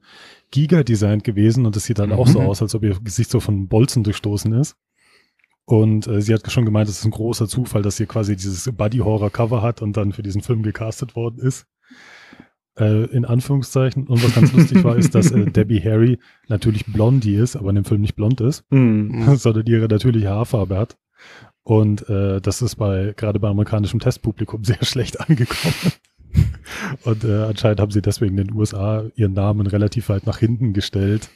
[0.50, 2.46] Giga designt gewesen und das sieht dann auch so Mhm.
[2.46, 4.76] aus, als ob ihr Gesicht so von Bolzen durchstoßen ist.
[5.64, 8.70] Und äh, sie hat schon gemeint, es ist ein großer Zufall, dass sie quasi dieses
[8.72, 11.66] Buddy-Horror-Cover hat und dann für diesen Film gecastet worden ist.
[12.78, 14.06] Äh, in Anführungszeichen.
[14.08, 17.76] Und was ganz lustig war, ist, dass äh, Debbie Harry natürlich Blondie ist, aber in
[17.76, 19.36] dem Film nicht blond ist Hm.
[19.36, 20.96] sondern ihre natürliche Haarfarbe hat.
[21.64, 25.74] Und äh, das ist bei gerade bei amerikanischem Testpublikum sehr schlecht angekommen.
[27.04, 30.72] Und äh, anscheinend haben sie deswegen in den USA ihren Namen relativ weit nach hinten
[30.72, 31.28] gestellt,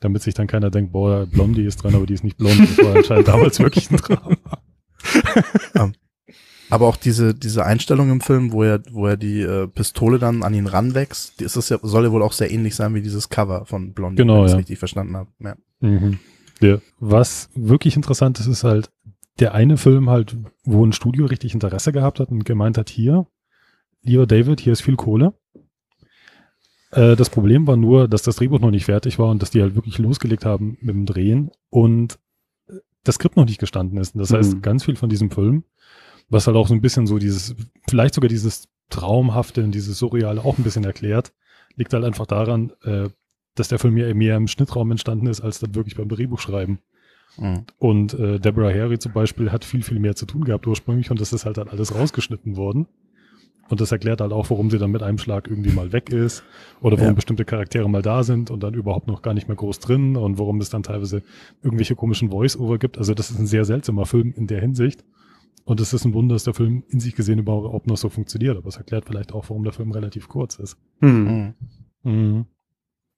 [0.00, 2.60] damit sich dann keiner denkt, boah, Blondie ist dran, aber die ist nicht blond.
[2.60, 4.36] Das war anscheinend damals wirklich ein Drama.
[6.72, 10.42] Aber auch diese, diese Einstellung im Film, wo er, wo er die äh, Pistole dann
[10.42, 13.02] an ihn ranwächst, die ist das ja, soll ja wohl auch sehr ähnlich sein wie
[13.02, 14.56] dieses Cover von Blondie, Genau, wenn ich ja.
[14.56, 15.28] richtig verstanden habe.
[15.40, 15.54] Ja.
[15.80, 16.18] Mhm.
[16.62, 16.78] Ja.
[16.98, 18.90] Was wirklich interessant ist, ist halt
[19.40, 23.26] der eine Film halt, wo ein Studio richtig Interesse gehabt hat und gemeint hat, hier,
[24.02, 25.34] lieber David, hier ist viel Kohle.
[26.90, 29.62] Äh, das Problem war nur, dass das Drehbuch noch nicht fertig war und dass die
[29.62, 32.18] halt wirklich losgelegt haben mit dem Drehen und
[33.04, 34.14] das Skript noch nicht gestanden ist.
[34.14, 34.62] Und das heißt, Mhm.
[34.62, 35.64] ganz viel von diesem Film,
[36.28, 37.56] was halt auch so ein bisschen so dieses,
[37.88, 41.32] vielleicht sogar dieses Traumhafte und dieses Surreale auch ein bisschen erklärt,
[41.74, 43.08] liegt halt einfach daran, äh,
[43.54, 46.78] dass der Film ja mehr im Schnittraum entstanden ist, als dann wirklich beim Drehbuchschreiben.
[47.38, 47.64] Mhm.
[47.78, 51.20] Und äh, Deborah Harry zum Beispiel hat viel, viel mehr zu tun gehabt ursprünglich und
[51.20, 52.86] das ist halt dann alles rausgeschnitten worden.
[53.68, 56.44] Und das erklärt halt auch, warum sie dann mit einem Schlag irgendwie mal weg ist
[56.82, 57.14] oder warum Ja.
[57.14, 60.38] bestimmte Charaktere mal da sind und dann überhaupt noch gar nicht mehr groß drin und
[60.38, 61.22] warum es dann teilweise
[61.62, 62.98] irgendwelche komischen Voice-Over gibt.
[62.98, 65.04] Also das ist ein sehr seltsamer Film in der Hinsicht.
[65.64, 68.56] Und es ist ein Wunder, dass der Film in sich gesehen überhaupt noch so funktioniert.
[68.58, 70.76] Aber es erklärt vielleicht auch, warum der Film relativ kurz ist.
[71.00, 71.54] Hm.
[72.02, 72.12] Mhm.
[72.12, 72.44] Mhm.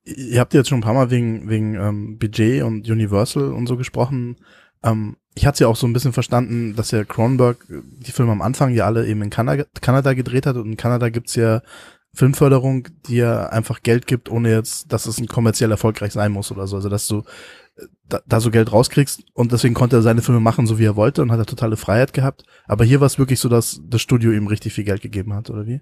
[0.04, 3.76] Ihr habt jetzt schon ein paar Mal wegen, wegen ähm, Budget und Universal und so
[3.76, 4.36] gesprochen.
[4.82, 8.32] Ähm, ich hatte ja auch so ein bisschen verstanden, dass ja Cronenberg äh, die Filme
[8.32, 11.62] am Anfang ja alle eben in Kanada, Kanada gedreht hat und in Kanada gibt's ja
[12.12, 16.52] Filmförderung, die ja einfach Geld gibt, ohne jetzt, dass es ein kommerziell erfolgreich sein muss
[16.52, 16.76] oder so.
[16.76, 17.24] Also dass du
[17.76, 20.84] äh, da, da so Geld rauskriegst und deswegen konnte er seine Filme machen, so wie
[20.84, 22.44] er wollte und hat er totale Freiheit gehabt.
[22.66, 25.50] Aber hier war es wirklich so, dass das Studio ihm richtig viel Geld gegeben hat,
[25.50, 25.80] oder wie?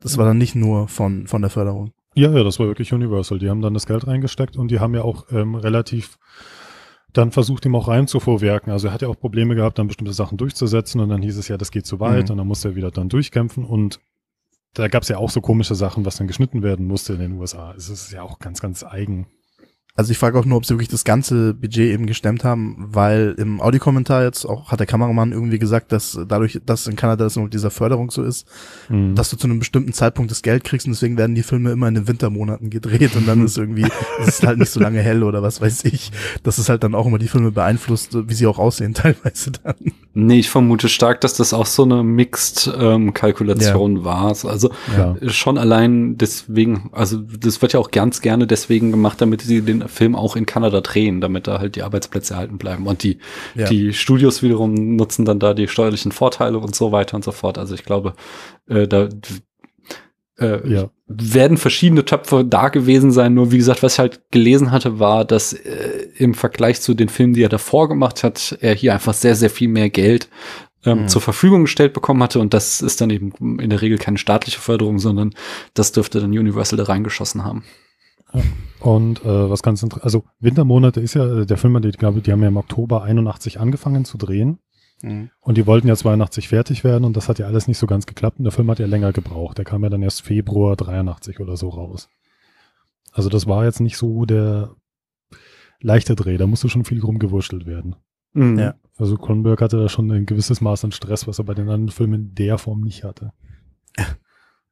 [0.00, 1.92] Das war dann nicht nur von, von der Förderung.
[2.18, 3.38] Ja, ja, das war wirklich Universal.
[3.38, 6.18] Die haben dann das Geld reingesteckt und die haben ja auch ähm, relativ
[7.12, 8.72] dann versucht, ihm auch reinzuvorwerken.
[8.72, 11.46] Also er hat ja auch Probleme gehabt, dann bestimmte Sachen durchzusetzen und dann hieß es
[11.46, 12.32] ja, das geht zu weit Mhm.
[12.32, 14.00] und dann musste er wieder dann durchkämpfen und
[14.74, 17.32] da gab es ja auch so komische Sachen, was dann geschnitten werden musste in den
[17.32, 17.72] USA.
[17.76, 19.28] Es ist ja auch ganz, ganz eigen.
[19.98, 23.34] Also ich frage auch nur, ob sie wirklich das ganze Budget eben gestemmt haben, weil
[23.36, 27.34] im Audiokommentar jetzt auch hat der Kameramann irgendwie gesagt, dass dadurch, dass in Kanada das
[27.34, 28.46] mit dieser Förderung so ist,
[28.88, 29.16] Mhm.
[29.16, 31.88] dass du zu einem bestimmten Zeitpunkt das Geld kriegst und deswegen werden die Filme immer
[31.88, 33.86] in den Wintermonaten gedreht und dann ist irgendwie,
[34.20, 36.12] es ist halt nicht so lange hell oder was weiß ich.
[36.44, 39.74] Das ist halt dann auch immer die Filme beeinflusst, wie sie auch aussehen teilweise dann.
[40.14, 44.28] Nee, ich vermute stark, dass das auch so eine Mixed-Kalkulation war.
[44.44, 45.16] Also ja.
[45.28, 49.87] schon allein deswegen, also das wird ja auch ganz gerne deswegen gemacht, damit sie den
[49.88, 52.86] Film auch in Kanada drehen, damit da halt die Arbeitsplätze erhalten bleiben.
[52.86, 53.18] Und die,
[53.54, 53.66] Ja.
[53.68, 57.58] die Studios wiederum nutzen dann da die steuerlichen Vorteile und so weiter und so fort.
[57.58, 58.14] Also ich glaube,
[58.68, 59.08] äh, da
[60.40, 60.90] äh, Ja.
[61.08, 63.34] werden verschiedene Töpfe da gewesen sein.
[63.34, 67.08] Nur wie gesagt, was ich halt gelesen hatte, war, dass äh, im Vergleich zu den
[67.08, 70.28] Filmen, die er davor gemacht hat, er hier einfach sehr, sehr viel mehr Geld
[70.84, 71.08] ähm, Mhm.
[71.08, 72.38] zur Verfügung gestellt bekommen hatte.
[72.38, 75.34] Und das ist dann eben in der Regel keine staatliche Förderung, sondern
[75.74, 77.64] das dürfte dann Universal da reingeschossen haben.
[78.80, 82.30] Und äh, was ganz interessant, also Wintermonate ist ja, äh, der Film, die, glaube, die
[82.30, 84.58] haben ja im Oktober 81 angefangen zu drehen.
[85.40, 88.06] Und die wollten ja 82 fertig werden und das hat ja alles nicht so ganz
[88.06, 89.58] geklappt und der Film hat ja länger gebraucht.
[89.58, 92.08] Der kam ja dann erst Februar 83 oder so raus.
[93.12, 94.74] Also das war jetzt nicht so der
[95.80, 97.94] leichte Dreh, da musste schon viel rumgewurschtelt werden.
[98.32, 98.58] Mhm.
[98.58, 98.74] Ja.
[98.96, 101.90] Also Cronenberg hatte da schon ein gewisses Maß an Stress, was er bei den anderen
[101.90, 103.32] Filmen in der Form nicht hatte.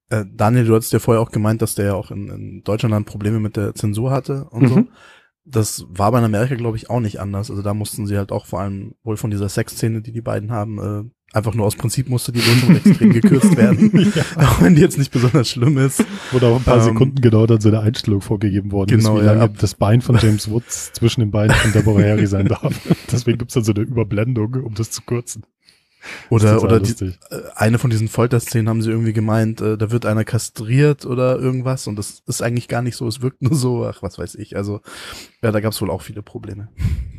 [0.09, 2.95] Äh, Daniel, du hattest ja vorher auch gemeint, dass der ja auch in, in Deutschland
[2.95, 4.77] dann Probleme mit der Zensur hatte und so.
[4.77, 4.89] Mhm.
[5.45, 7.51] Das war aber in Amerika, glaube ich, auch nicht anders.
[7.51, 10.51] Also da mussten sie halt auch vor allem wohl von dieser Sexszene, die die beiden
[10.51, 13.91] haben, äh, einfach nur aus Prinzip musste die schon extrem gekürzt werden.
[14.15, 14.23] ja.
[14.37, 16.05] Auch wenn die jetzt nicht besonders schlimm ist.
[16.33, 19.23] Wurde auch ein paar ähm, Sekunden genau dann so eine Einstellung vorgegeben worden genau, ist,
[19.23, 22.75] wie lange das Bein von James Woods zwischen den Beinen von Deborah Harry sein darf.
[23.13, 25.45] Deswegen gibt's dann so eine Überblendung, um das zu kürzen.
[26.31, 27.13] Oder, oder die, äh,
[27.55, 31.87] eine von diesen Folterszenen haben sie irgendwie gemeint, äh, da wird einer kastriert oder irgendwas
[31.87, 34.57] und das ist eigentlich gar nicht so, es wirkt nur so, ach, was weiß ich.
[34.57, 34.81] Also,
[35.43, 36.69] ja, da gab es wohl auch viele Probleme.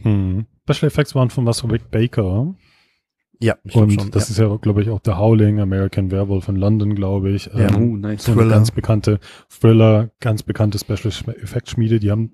[0.03, 0.45] Hm.
[0.69, 2.55] Special Effects waren von was von Rick Baker.
[3.39, 4.11] Ja, ich glaube Und schon.
[4.11, 4.31] das ja.
[4.31, 7.45] ist ja, glaube ich, auch The Howling, American Werewolf in London, glaube ich.
[7.47, 7.67] Ja.
[7.69, 8.23] Ähm, Oh, nice.
[8.23, 8.55] so eine Thriller.
[8.55, 9.19] ganz bekannte
[9.49, 11.99] Thriller, ganz bekannte Special Effects Schmiede.
[11.99, 12.33] Die haben,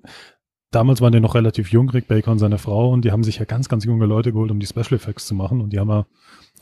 [0.70, 3.38] damals waren die noch relativ jung, Rick Baker und seine Frau, und die haben sich
[3.38, 5.60] ja ganz, ganz junge Leute geholt, um die Special Effects zu machen.
[5.60, 6.06] Und die haben ja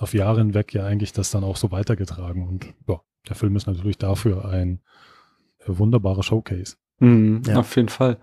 [0.02, 2.46] auf Jahre hinweg ja eigentlich das dann auch so weitergetragen.
[2.48, 4.80] Und ja, der Film ist natürlich dafür ein
[5.60, 6.76] äh, wunderbarer Showcase.
[6.98, 7.58] Mhm, Ja.
[7.60, 8.18] Auf jeden Fall.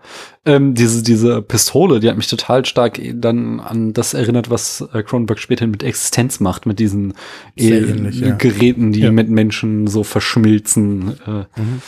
[0.46, 5.02] Ähm, diese, diese Pistole, die hat mich total stark dann an das erinnert, was äh,
[5.02, 7.12] Cronenberg später mit Existenz macht, mit diesen
[7.56, 8.34] äh, ähnlich, ja.
[8.36, 9.12] Geräten, die Ja.
[9.12, 11.20] mit Menschen so verschmilzen.
[11.26, 11.80] Äh, Mhm.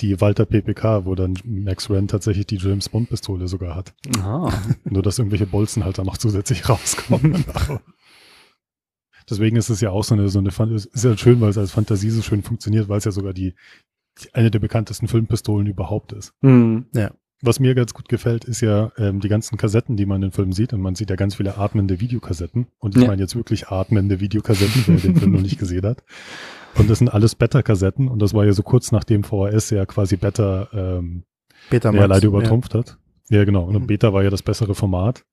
[0.00, 3.94] Die Walter PPK, wo dann Max Ren tatsächlich die James Bond Pistole sogar hat.
[4.22, 4.52] ah.
[4.84, 7.44] Nur, dass irgendwelche Bolzen halt dann noch zusätzlich rauskommen.
[9.30, 11.72] Deswegen ist es ja auch so eine, so eine, ist ja schön, weil es als
[11.72, 13.54] Fantasie so schön funktioniert, weil es ja sogar die,
[14.32, 16.32] eine der bekanntesten Filmpistolen überhaupt ist.
[16.40, 16.86] Mhm.
[17.40, 20.32] Was mir ganz gut gefällt, ist ja ähm, die ganzen Kassetten, die man in den
[20.32, 20.72] Film sieht.
[20.72, 22.66] Und man sieht ja ganz viele atmende Videokassetten.
[22.80, 23.08] Und ich Ja.
[23.08, 26.02] meine jetzt wirklich atmende Videokassetten, wer den Film noch nicht gesehen hat.
[26.74, 28.08] Und das sind alles Beta-Kassetten.
[28.08, 31.22] Und das war ja so kurz nachdem VHS ja quasi Beta ähm,
[31.70, 32.98] Beta ja, leider übertrumpft hat.
[33.30, 33.64] Ja, genau.
[33.66, 33.86] Und Mhm.
[33.86, 35.24] Beta war ja das bessere Format.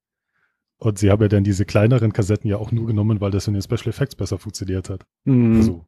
[0.78, 3.54] Und sie haben ja dann diese kleineren Kassetten ja auch nur genommen, weil das in
[3.54, 5.06] den Special Effects besser funktioniert hat.
[5.24, 5.56] Mhm.
[5.58, 5.86] Also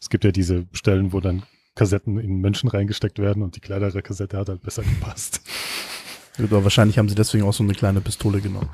[0.00, 1.42] es gibt ja diese Stellen, wo dann
[1.74, 5.42] Kassetten in Menschen reingesteckt werden und die kleinere Kassette hat halt besser gepasst.
[6.38, 8.68] Aber wahrscheinlich haben sie deswegen auch so eine kleine Pistole genommen.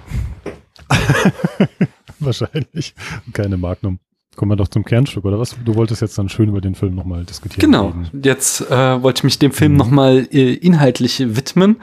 [2.19, 2.95] Wahrscheinlich.
[3.33, 3.99] Keine Magnum.
[4.37, 5.57] Kommen wir doch zum Kernstück, oder was?
[5.65, 7.61] Du wolltest jetzt dann schön über den Film nochmal diskutieren.
[7.61, 7.89] Genau.
[7.89, 8.23] reden.
[8.23, 9.79] Jetzt äh, wollte ich mich dem Film Mhm.
[9.79, 11.77] nochmal äh, inhaltlich widmen.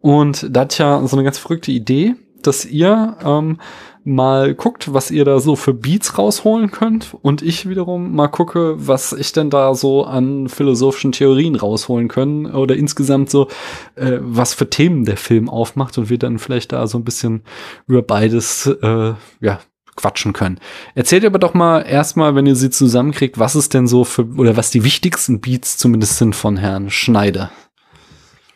[0.00, 3.58] Und da hatte ich ja so eine ganz verrückte Idee, dass ihr ähm,
[4.04, 7.14] mal guckt, was ihr da so für Beats rausholen könnt.
[7.20, 12.46] Und ich wiederum mal gucke, was ich denn da so an philosophischen Theorien rausholen können.
[12.46, 13.48] Oder insgesamt so,
[13.96, 15.98] äh, was für Themen der Film aufmacht.
[15.98, 17.42] Und wir dann vielleicht da so ein bisschen
[17.86, 19.60] über beides, äh, ja,
[19.96, 20.60] quatschen können.
[20.94, 24.56] Erzählt aber doch mal erstmal, wenn ihr sie zusammenkriegt, was es denn so für, oder
[24.56, 27.50] was die wichtigsten Beats zumindest sind von Herrn Schneider.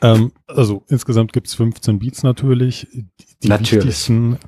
[0.00, 2.86] Ähm, also insgesamt gibt's 15 Beats natürlich.
[3.42, 3.84] Die, Natürlich.
[3.84, 4.38] wichtigsten-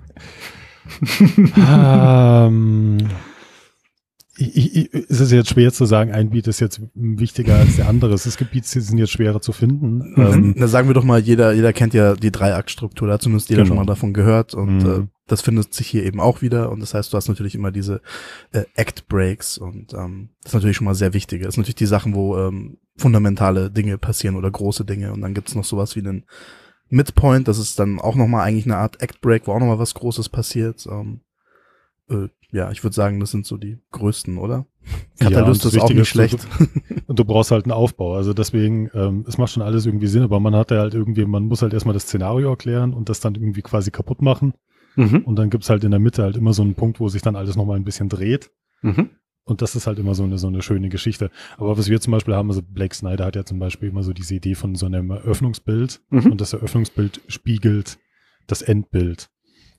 [1.57, 2.99] ähm,
[4.37, 7.89] ich, ich, es ist jetzt schwer zu sagen, ein Beat ist jetzt wichtiger als der
[7.89, 8.15] andere.
[8.15, 10.13] Es gibt Beats, die sind jetzt schwerer zu finden.
[10.17, 13.63] Ähm, Na, sagen wir doch mal, jeder, jeder kennt ja die Dreiaktstruktur, da zumindest jeder
[13.63, 13.69] Genau.
[13.69, 14.91] schon mal davon gehört und Mhm.
[15.05, 17.71] äh, das findet sich hier eben auch wieder und das heißt, du hast natürlich immer
[17.71, 18.03] diese
[18.53, 21.43] äh, Act Breaks und ähm, das ist natürlich schon mal sehr wichtig.
[21.43, 25.33] Das sind natürlich die Sachen, wo ähm, fundamentale Dinge passieren oder große Dinge und dann
[25.33, 26.25] gibt's noch sowas wie einen
[26.95, 29.95] Midpoint, das ist dann auch nochmal eigentlich eine Art Act Break, wo auch nochmal was
[29.95, 30.87] Großes passiert.
[30.91, 31.21] Ähm,
[32.09, 34.67] äh, ja, ich würde sagen, das sind so die größten, oder?
[35.21, 36.47] Ja, Katalyst das ist auch nicht ist, schlecht.
[37.07, 38.15] Und du brauchst halt einen Aufbau.
[38.15, 41.25] Also deswegen, ähm, es macht schon alles irgendwie Sinn, aber man hat ja halt irgendwie,
[41.25, 44.55] man muss halt erstmal das Szenario erklären und das dann irgendwie quasi kaputt machen.
[44.97, 45.23] Mhm.
[45.25, 47.37] Und dann gibt's halt in der Mitte halt immer so einen Punkt, wo sich dann
[47.37, 48.51] alles nochmal ein bisschen dreht.
[48.83, 49.11] Mhm.
[49.45, 51.31] Und das ist halt immer so eine, so eine schöne Geschichte.
[51.59, 54.13] Aber was wir zum Beispiel haben, also Blake Snyder hat ja zum Beispiel immer so
[54.15, 56.01] diese Idee von so einem Eröffnungsbild.
[56.11, 56.33] Mhm.
[56.33, 57.99] Und das Eröffnungsbild spiegelt
[58.47, 59.29] das Endbild.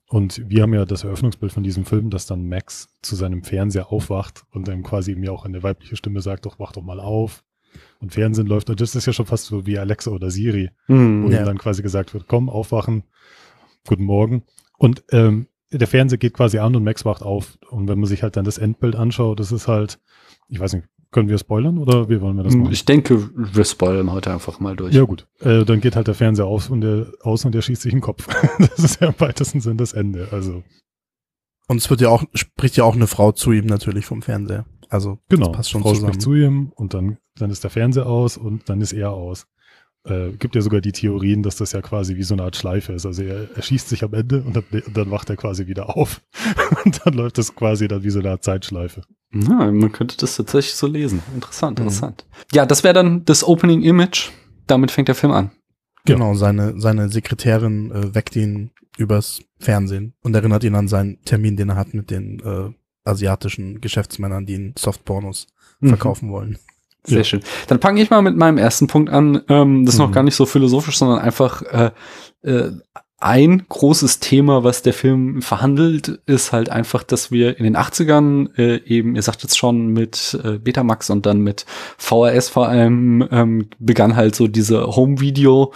[0.08, 3.92] Und wir haben ja das Eröffnungsbild von diesem Film, dass dann Max zu seinem Fernseher
[3.92, 7.44] aufwacht und dann quasi mir auch eine weibliche Stimme sagt, doch wach doch mal auf.
[8.00, 8.70] Und Fernsehen läuft.
[8.70, 11.32] Und das ist ja schon fast so wie Alexa oder Siri, wo Mhm.
[11.32, 11.40] Ja.
[11.40, 13.04] ihm dann quasi gesagt wird, komm, aufwachen,
[13.88, 14.44] guten Morgen.
[14.78, 15.48] Und ähm,
[15.78, 17.58] der Fernseher geht quasi an und Max wacht auf.
[17.70, 20.00] Und wenn man sich halt dann das Endbild anschaut, das ist halt,
[20.48, 22.74] ich weiß nicht, können wir spoilern oder wie wollen wir das machen?
[22.74, 24.94] Ich denke, wir spoilern heute einfach mal durch.
[24.94, 27.84] Ja gut, äh, dann geht halt der Fernseher aus und der aus und der schießt
[27.84, 28.28] sich in den Kopf.
[28.60, 30.28] das ist ja im weitesten Sinn das Ende.
[30.32, 30.64] Also
[31.68, 34.66] Und es wird ja auch, spricht ja auch eine Frau zu ihm natürlich vom Fernseher.
[34.90, 36.14] Also, genau, das passt schon Frau zusammen.
[36.14, 39.48] spricht zu ihm und dann dann ist der Fernseher aus und dann ist er aus.
[40.06, 42.94] Äh, gibt ja sogar die Theorien, dass das ja quasi wie so eine Art Schleife
[42.94, 43.06] ist.
[43.06, 46.22] Also er, er schießt sich am Ende und dann, dann wacht er quasi wieder auf.
[46.86, 49.02] und dann läuft das quasi dann wie so eine Art Zeitschleife.
[49.34, 51.22] Ja, man könnte das tatsächlich so lesen.
[51.34, 51.86] Interessant, Mhm.
[51.86, 52.26] interessant.
[52.54, 54.30] Ja, das wäre dann das Opening Image.
[54.68, 55.52] Damit fängt der Film an.
[56.06, 61.58] Genau, seine, seine Sekretärin äh, weckt ihn übers Fernsehen und erinnert ihn an seinen Termin,
[61.58, 62.70] den er hat mit den äh,
[63.10, 65.48] asiatischen Geschäftsmännern, die ihn Softpornos
[65.82, 65.90] Mhm.
[65.90, 66.58] verkaufen wollen.
[67.06, 67.24] Sehr Ja.
[67.24, 67.42] schön.
[67.68, 69.42] Dann fange ich mal mit meinem ersten Punkt an.
[69.50, 70.14] Ähm, das ist noch Mhm.
[70.14, 71.92] gar nicht so philosophisch, sondern einfach äh,
[72.44, 72.72] äh,
[73.18, 78.50] ein großes Thema, was der Film verhandelt, ist halt einfach, dass wir in den 80ern
[78.58, 81.66] äh, eben, ihr sagt jetzt schon, mit äh, Betamax und dann mit
[81.98, 85.74] VHS vor allem ähm, begann halt so diese Home-Video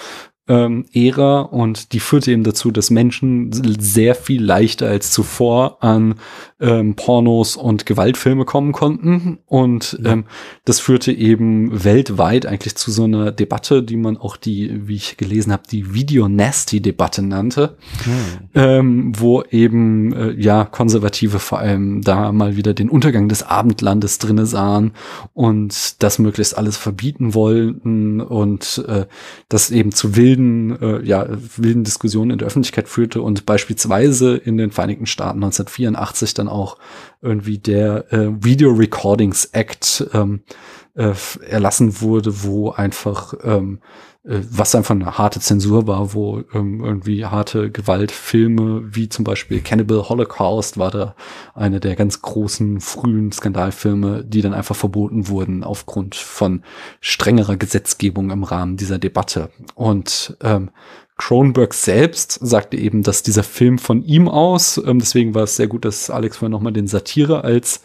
[0.48, 6.16] ähm, Ära und die führte eben dazu, dass Menschen sehr viel leichter als zuvor an
[6.60, 9.40] ähm, Pornos und Gewaltfilme kommen konnten.
[9.46, 10.12] Und ja.
[10.12, 10.26] ähm,
[10.66, 15.18] das führte eben weltweit eigentlich zu so einer Debatte, die man auch die, wie ich
[15.18, 18.14] gelesen habe, die Video-Nasty-Debatte nannte, hm.
[18.56, 24.20] ähm, wo eben äh, ja Konservative vor allem da mal wieder den Untergang des Abendlandes
[24.20, 24.92] drinne sahen
[25.34, 29.06] und das möglichst alles verbieten wollten und äh,
[29.48, 34.38] das eben zu wilden wilden, äh, ja, wilden Diskussionen in der Öffentlichkeit führte und beispielsweise
[34.38, 36.78] in den Vereinigten Staaten 1984 dann auch
[37.22, 40.42] irgendwie der äh, Video Recordings Act ähm,
[40.96, 41.14] äh,
[41.48, 43.80] erlassen wurde, wo einfach ähm,
[44.30, 49.62] äh, was einfach eine harte Zensur war, wo ähm, irgendwie harte Gewaltfilme wie zum Beispiel
[49.62, 51.16] Cannibal Holocaust war da
[51.56, 56.64] eine der ganz großen frühen Skandalfilme, die dann einfach verboten wurden aufgrund von
[57.00, 59.50] strengerer Gesetzgebung im Rahmen dieser Debatte.
[59.76, 60.70] Und ähm,
[61.20, 65.68] Cronenberg selbst sagte eben, dass dieser Film von ihm aus, ähm, deswegen war es sehr
[65.68, 67.82] gut, dass Alex vorhin nochmal den Satire als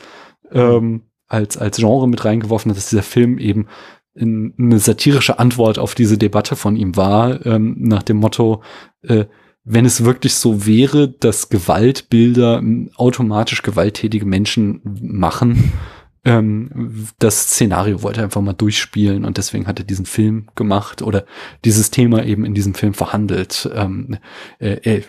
[0.50, 3.66] ähm, als, als Genre mit reingeworfen hat, dass dieser Film eben
[4.16, 8.62] eine satirische Antwort auf diese Debatte von ihm war, ähm, nach dem Motto,
[9.02, 9.24] äh,
[9.64, 12.62] wenn es wirklich so wäre, dass Gewaltbilder
[12.96, 15.72] automatisch gewalttätige Menschen machen,
[16.24, 21.02] ähm, das Szenario wollte er einfach mal durchspielen und deswegen hat er diesen Film gemacht
[21.02, 21.24] oder
[21.64, 23.68] dieses Thema eben in diesem Film verhandelt.
[23.74, 24.18] Ähm,
[24.58, 25.02] äh, er,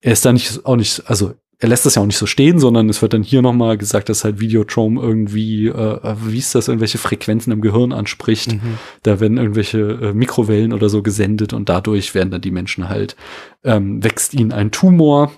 [0.00, 2.58] er ist da nicht auch nicht, also er lässt das ja auch nicht so stehen,
[2.58, 6.68] sondern es wird dann hier nochmal gesagt, dass halt Videotrome irgendwie, äh, wie ist das,
[6.68, 8.52] irgendwelche Frequenzen im Gehirn anspricht.
[8.52, 8.78] Mhm.
[9.02, 13.16] Da werden irgendwelche äh, Mikrowellen oder so gesendet und dadurch werden dann die Menschen halt,
[13.62, 15.32] ähm, wächst ihnen ein Tumor.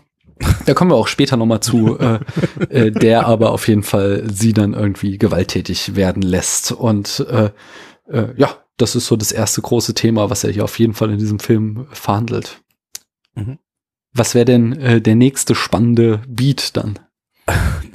[0.66, 2.18] Da kommen wir auch später nochmal zu, äh,
[2.68, 6.72] äh, der aber auf jeden Fall sie dann irgendwie gewalttätig werden lässt.
[6.72, 7.50] Und äh,
[8.08, 11.10] äh, ja, das ist so das erste große Thema, was er hier auf jeden Fall
[11.10, 12.60] in diesem Film verhandelt.
[13.34, 13.58] Mhm.
[14.12, 16.98] Was wäre denn äh, der nächste spannende Beat dann?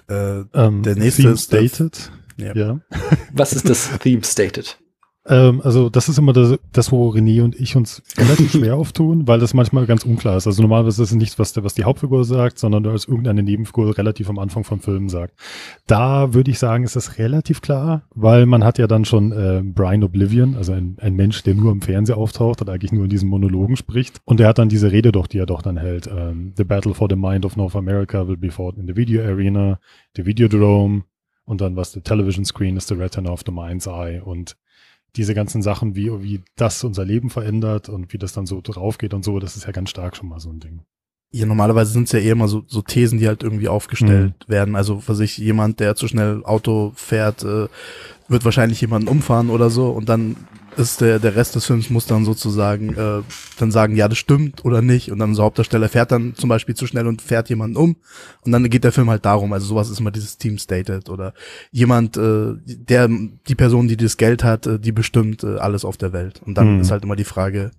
[0.07, 2.11] äh, ähm, der nächste Theme ist Stated.
[2.37, 2.55] Ja.
[2.55, 2.79] ja.
[3.33, 4.79] Was ist das Theme Stated?
[5.27, 9.27] Ähm, also das ist immer das, das, wo René und ich uns relativ schwer auftun,
[9.27, 10.47] weil das manchmal ganz unklar ist.
[10.47, 13.97] Also normalerweise ist es nicht, was, der, was die Hauptfigur sagt, sondern als irgendeine Nebenfigur
[13.97, 15.35] relativ am Anfang vom Film sagt.
[15.85, 19.61] Da würde ich sagen, ist das relativ klar, weil man hat ja dann schon äh,
[19.63, 23.09] Brian Oblivion, also ein, ein Mensch, der nur im Fernsehen auftaucht und eigentlich nur in
[23.09, 24.21] diesen Monologen spricht.
[24.25, 26.07] Und der hat dann diese Rede doch, die er doch dann hält.
[26.07, 29.23] Ähm, the battle for the mind of North America will be fought in the video
[29.23, 29.79] arena,
[30.15, 31.03] the videodrome
[31.45, 34.55] und dann was the television screen is the retina of the mind's eye und
[35.15, 38.97] diese ganzen Sachen, wie, wie das unser Leben verändert und wie das dann so drauf
[38.97, 40.81] geht und so, das ist ja ganz stark schon mal so ein Ding.
[41.33, 44.51] Ja, normalerweise sind es ja eher immer so, so Thesen, die halt irgendwie aufgestellt mhm.
[44.51, 44.75] werden.
[44.75, 47.67] Also für sich jemand, der zu schnell Auto fährt, äh,
[48.27, 50.35] wird wahrscheinlich jemanden umfahren oder so und dann
[50.77, 53.21] ist der, der Rest des Films muss dann sozusagen äh,
[53.57, 55.11] dann sagen, ja, das stimmt oder nicht.
[55.11, 57.97] Und dann unser Hauptdarsteller fährt dann zum Beispiel zu schnell und fährt jemanden um.
[58.41, 59.53] Und dann geht der Film halt darum.
[59.53, 61.33] Also sowas ist immer dieses Team stated oder
[61.71, 65.97] jemand, äh, der die Person, die das Geld hat, äh, die bestimmt äh, alles auf
[65.97, 66.41] der Welt.
[66.45, 66.81] Und dann mhm.
[66.81, 67.71] ist halt immer die Frage,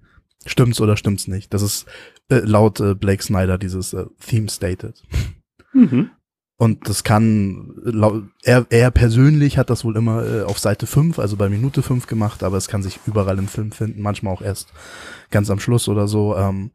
[0.46, 1.52] stimmt's oder stimmt's nicht.
[1.54, 1.86] Das ist
[2.28, 5.02] äh, laut äh, Blake Snyder dieses äh, Theme stated.
[5.72, 6.10] Mhm.
[6.62, 7.74] Und das kann,
[8.44, 12.06] er, er persönlich hat das wohl immer äh, auf Seite 5, also bei Minute 5
[12.06, 14.72] gemacht, aber es kann sich überall im Film finden, manchmal auch erst
[15.32, 16.36] ganz am Schluss oder so.
[16.36, 16.70] Ähm,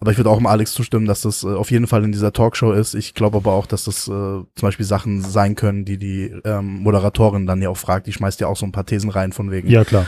[0.00, 2.32] aber ich würde auch mal Alex zustimmen, dass das äh, auf jeden Fall in dieser
[2.32, 2.94] Talkshow ist.
[2.94, 6.82] Ich glaube aber auch, dass das äh, zum Beispiel Sachen sein können, die die ähm,
[6.82, 8.08] Moderatorin dann ja auch fragt.
[8.08, 9.68] Die schmeißt ja auch so ein paar Thesen rein von wegen.
[9.68, 10.06] Ja, klar.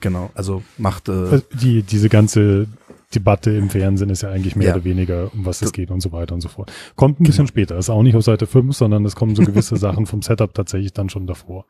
[0.00, 2.66] Genau, also macht äh, die diese ganze
[3.14, 4.74] Debatte im Fernsehen ist ja eigentlich mehr ja.
[4.74, 6.72] oder weniger, um was es geht und so weiter und so fort.
[6.96, 7.48] Kommt ein bisschen genau.
[7.48, 10.52] später, ist auch nicht auf Seite 5, sondern es kommen so gewisse Sachen vom Setup
[10.52, 11.66] tatsächlich dann schon davor.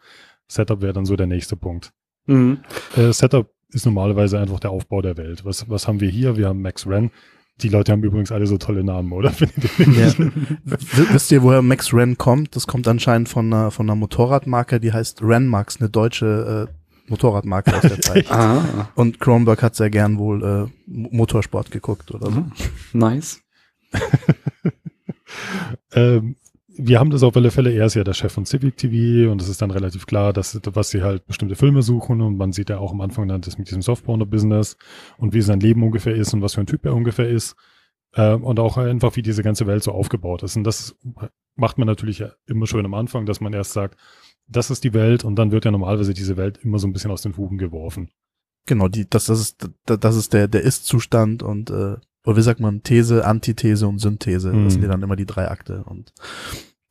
[0.49, 1.93] Setup wäre dann so der nächste Punkt.
[2.26, 2.59] Mhm.
[2.97, 5.45] Äh, Setup ist normalerweise einfach der Aufbau der Welt.
[5.45, 6.37] Was, was haben wir hier?
[6.37, 7.11] Wir haben Max Wren.
[7.62, 9.32] Die Leute haben übrigens alle so tolle Namen, oder?
[9.78, 10.12] Ja.
[10.64, 12.55] Wisst ihr, woher Max Wren kommt?
[12.55, 16.74] Das kommt anscheinend von einer, von einer Motorradmarke, die heißt Renmax, eine deutsche äh,
[17.09, 18.27] Motorradmarke aus der Zeit.
[18.31, 18.89] ah.
[18.95, 22.41] Und Kronberg hat sehr gern wohl äh, Motorsport geguckt oder so.
[22.41, 22.53] Mhm.
[22.93, 23.41] Nice.
[25.93, 26.37] ähm,
[26.79, 29.41] wir haben das auf alle Fälle, er ist ja der Chef von Civic TV und
[29.41, 32.69] es ist dann relativ klar, dass was sie halt bestimmte Filme suchen und man sieht
[32.69, 34.77] ja auch am Anfang dann das mit diesem Softporno-Business
[35.17, 37.57] und wie sein Leben ungefähr ist und was für ein Typ er ungefähr ist
[38.13, 40.97] äh, und auch einfach wie diese ganze Welt so aufgebaut ist und das
[41.55, 43.99] macht man natürlich immer schön am Anfang, dass man erst sagt,
[44.49, 47.11] das ist die Welt und dann wird ja normalerweise diese Welt immer so ein bisschen
[47.11, 48.11] aus den Fugen geworfen.
[48.67, 52.59] Genau, die, das, das ist, das ist der, der Ist-Zustand und äh, oder wie sagt
[52.59, 54.53] man, These, Antithese und Synthese.
[54.53, 54.65] Mhm.
[54.65, 56.13] Das sind ja dann immer die drei Akte und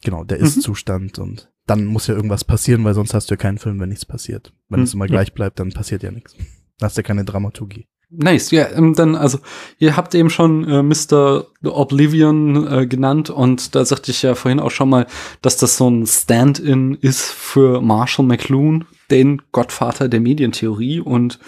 [0.04, 3.58] genau, der Ist-Zustand und dann muss ja irgendwas passieren, weil sonst hast du ja keinen
[3.58, 4.54] Film, wenn nichts passiert.
[4.70, 4.84] Wenn Mhm.
[4.86, 6.36] es immer gleich bleibt, dann passiert ja nichts.
[6.78, 7.88] Dann hast du ja keine Dramaturgie.
[8.10, 9.40] Nice, ja, ähm, dann, also,
[9.80, 11.48] ihr habt eben schon äh, Mr.
[11.64, 15.08] Oblivion äh, genannt und da sagte ich ja vorhin auch schon mal,
[15.42, 21.40] dass das so ein Stand-in ist für Marshall McLuhan, den Gottvater der Medientheorie und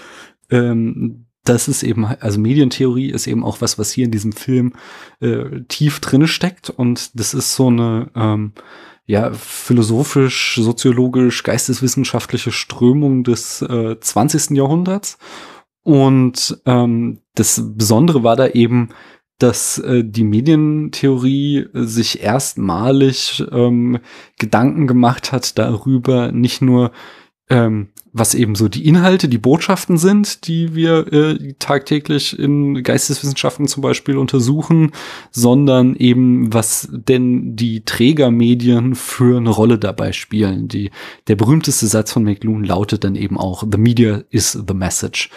[0.50, 4.74] ähm, das ist eben, also Medientheorie ist eben auch was, was hier in diesem Film
[5.22, 8.52] äh, tief drinne steckt und das ist so eine, ähm,
[9.06, 14.52] ja, philosophisch, soziologisch, geisteswissenschaftliche Strömung des äh, 20.
[14.52, 15.18] Jahrhunderts.
[15.88, 18.90] Und ähm, das Besondere war da eben,
[19.40, 24.00] dass äh, die Medientheorie äh, sich erstmalig ähm,
[24.38, 26.92] Gedanken gemacht hat darüber, nicht nur
[27.50, 33.68] ähm, was eben so die Inhalte, die Botschaften sind, die wir äh, tagtäglich in Geisteswissenschaften
[33.68, 34.92] zum Beispiel untersuchen,
[35.32, 40.68] sondern eben was denn die Trägermedien für eine Rolle dabei spielen.
[40.68, 40.92] Die,
[41.28, 45.30] der berühmteste Satz von McLuhan lautet dann eben auch, The media is the message.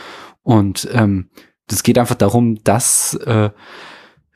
[0.43, 1.31] Und ähm,
[1.67, 3.51] das geht einfach darum, dass äh,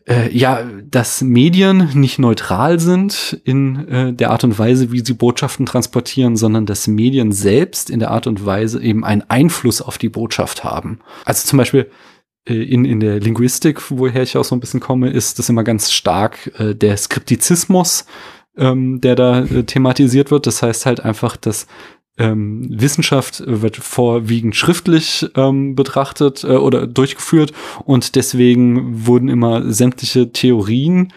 [0.06, 5.14] äh, ja, dass Medien nicht neutral sind in äh, der Art und Weise, wie sie
[5.14, 9.96] Botschaften transportieren, sondern dass Medien selbst in der Art und Weise eben einen Einfluss auf
[9.96, 11.00] die Botschaft haben.
[11.24, 11.90] Also zum Beispiel
[12.46, 15.64] äh, in, in der Linguistik, woher ich auch so ein bisschen komme, ist das immer
[15.64, 18.04] ganz stark äh, der Skriptizismus,
[18.58, 20.46] ähm, der da äh, thematisiert wird.
[20.46, 21.66] Das heißt halt einfach, dass
[22.18, 27.52] ähm, Wissenschaft wird vorwiegend schriftlich ähm, betrachtet äh, oder durchgeführt
[27.84, 31.12] und deswegen wurden immer sämtliche Theorien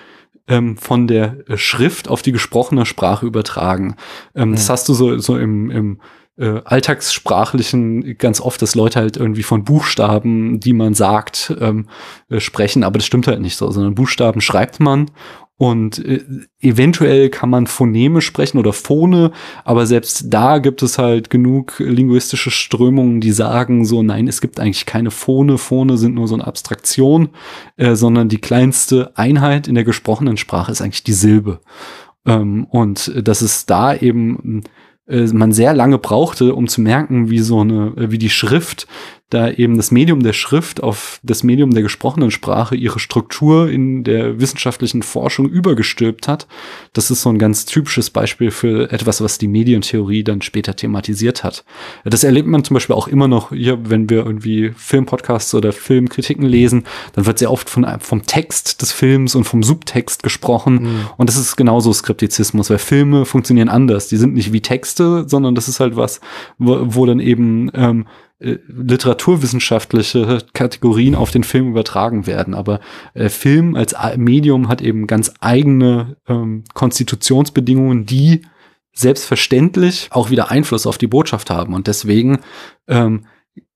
[0.48, 3.96] ähm, von der Schrift auf die gesprochene Sprache übertragen.
[4.34, 4.74] Ähm, Das Ja.
[4.74, 6.02] hast du so, so im, im
[6.38, 11.88] äh, Alltagssprachlichen ganz oft, dass Leute halt irgendwie von Buchstaben, die man sagt, ähm,
[12.30, 15.12] äh, sprechen, aber das stimmt halt nicht so, sondern Buchstaben schreibt man
[15.58, 16.24] und äh,
[16.60, 19.32] eventuell kann man Phoneme sprechen oder Phone,
[19.64, 24.60] aber selbst da gibt es halt genug linguistische Strömungen, die sagen so, nein, es gibt
[24.60, 25.58] eigentlich keine Phone.
[25.58, 27.30] Phone sind nur so eine Abstraktion,
[27.76, 31.60] äh, sondern die kleinste Einheit in der gesprochenen Sprache ist eigentlich die Silbe.
[32.28, 34.62] Ähm, und dass es da eben
[35.08, 38.88] äh, man sehr lange brauchte, um zu merken, wie so eine, äh, wie die Schrift
[39.30, 44.06] da eben das Medium der Schrift auf das Medium der gesprochenen Sprache ihre Struktur in
[44.06, 46.48] der wissenschaftlichen Forschung übergestülpt hat.
[46.94, 51.44] Das ist so ein ganz typisches Beispiel für etwas, was die Medientheorie dann später thematisiert
[51.44, 51.66] hat.
[52.06, 56.46] Das erlebt man zum Beispiel auch immer noch hier, wenn wir irgendwie Filmpodcasts oder Filmkritiken
[56.46, 61.06] lesen, dann wird sehr oft von, vom Text des Films und vom Subtext gesprochen.
[61.18, 64.08] Und das ist genauso Skriptizismus, weil Filme funktionieren anders.
[64.08, 66.22] Die sind nicht wie Texte, sondern das ist halt was,
[66.58, 68.06] wo, wo dann eben ähm,
[68.40, 72.54] äh, literaturwissenschaftliche Kategorien auf den Film übertragen werden.
[72.54, 72.80] Aber
[73.14, 78.44] äh, Film als Medium hat eben ganz eigene ähm, Konstitutionsbedingungen, die
[78.94, 81.74] selbstverständlich auch wieder Einfluss auf die Botschaft haben.
[81.74, 82.40] Und deswegen
[82.88, 83.26] ähm,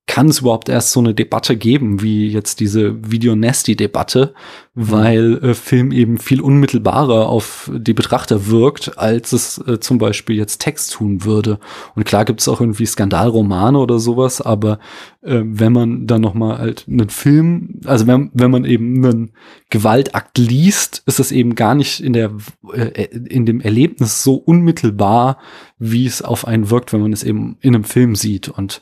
[0.06, 4.34] kann es überhaupt erst so eine Debatte geben, wie jetzt diese Video-Nasty-Debatte,
[4.74, 10.36] weil äh, Film eben viel unmittelbarer auf die Betrachter wirkt, als es äh, zum Beispiel
[10.36, 11.60] jetzt Text tun würde.
[11.94, 14.80] Und klar gibt es auch irgendwie Skandalromane oder sowas, aber
[15.22, 19.30] äh, wenn man dann noch mal halt einen Film, also wenn, wenn man eben einen
[19.70, 22.32] Gewaltakt liest, ist das eben gar nicht in der
[22.72, 25.38] äh, in dem Erlebnis so unmittelbar,
[25.78, 28.48] wie es auf einen wirkt, wenn man es eben in einem Film sieht.
[28.48, 28.80] Und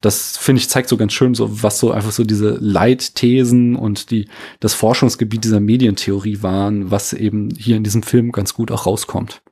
[0.00, 4.10] das finde ich zeigt so ganz schön so, was so einfach so diese Leitthesen und
[4.10, 4.28] die,
[4.58, 9.42] das Forschungsgebiet dieser Medientheorie waren, was eben hier in diesem Film ganz gut auch rauskommt.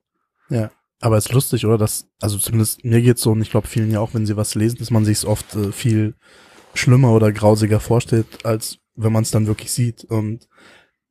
[0.48, 0.70] Ja.
[1.00, 1.78] Aber es ist lustig, oder?
[1.78, 4.54] Dass, also zumindest mir geht's so und ich glaube vielen ja auch, wenn sie was
[4.54, 6.14] lesen, dass man sich es oft äh, viel
[6.74, 10.04] schlimmer oder grausiger vorstellt, als wenn man es dann wirklich sieht.
[10.04, 10.48] Und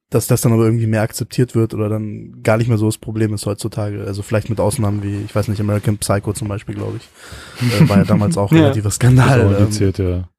[0.09, 2.97] dass das dann aber irgendwie mehr akzeptiert wird oder dann gar nicht mehr so das
[2.97, 4.03] Problem ist heutzutage.
[4.05, 7.71] Also vielleicht mit Ausnahmen wie, ich weiß nicht, American Psycho zum Beispiel, glaube ich.
[7.81, 8.59] Äh, war ja damals auch Ja.
[8.59, 9.41] relativer Das Skandal.
[9.45, 10.29] auch ähm, ja.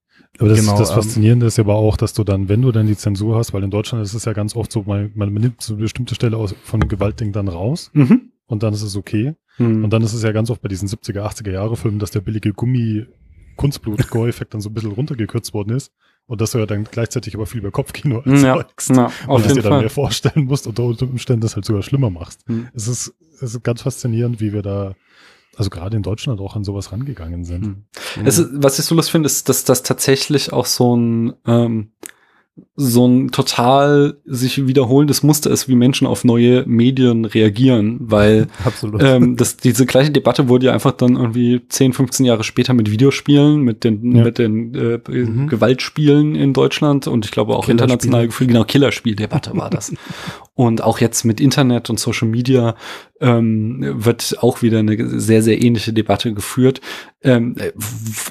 [0.41, 2.71] Aber das, genau, das ähm, Faszinierende ist ja aber auch, dass du dann, wenn du
[2.73, 5.33] dann die Zensur hast, weil in Deutschland ist es ja ganz oft so, man, man
[5.33, 8.31] nimmt so eine bestimmte Stelle aus, von Gewaltding dann raus Mhm.
[8.47, 9.35] und dann ist es okay.
[9.59, 9.85] Mhm.
[9.85, 12.21] Und dann ist es ja ganz oft bei diesen 70er, 80er Jahre Filmen, dass der
[12.21, 13.05] billige Gummi
[13.57, 15.93] Kunstblut-Gore-Effekt dann so ein bisschen runtergekürzt worden ist.
[16.29, 18.91] Und dass du ja dann gleichzeitig aber viel über Kopfkino ja, erzeugst.
[18.91, 20.05] ja, und auf dass dir dann mehr Fall.
[20.05, 22.47] vorstellen musst und unter Umständen das halt sogar schlimmer machst.
[22.49, 22.68] Mhm.
[22.74, 24.95] Es ist, es ist ganz faszinierend, wie wir da,
[25.57, 27.66] also gerade in Deutschland auch an sowas rangegangen sind.
[27.66, 28.26] Mhm.
[28.26, 31.93] Es ist, was ich so lustig finde, ist, dass das tatsächlich auch so ein, ähm,
[32.77, 39.03] so ein total sich wiederholendes Muster ist, wie Menschen auf neue Medien reagieren, weil Absolut.
[39.03, 42.91] ähm, das, diese gleiche Debatte wurde ja einfach dann irgendwie 10, 15 Jahre später mit
[42.91, 44.25] Videospielen, mit den, Ja.
[44.25, 45.49] mit den äh, Mhm.
[45.49, 49.93] Gewaltspielen in Deutschland und ich glaube auch international gefühlt, genau, Killerspieldebatte war das.
[50.55, 52.75] und auch jetzt mit Internet und Social Media
[53.21, 56.81] ähm, wird auch wieder eine sehr, sehr ähnliche Debatte geführt.
[57.23, 57.57] Ähm,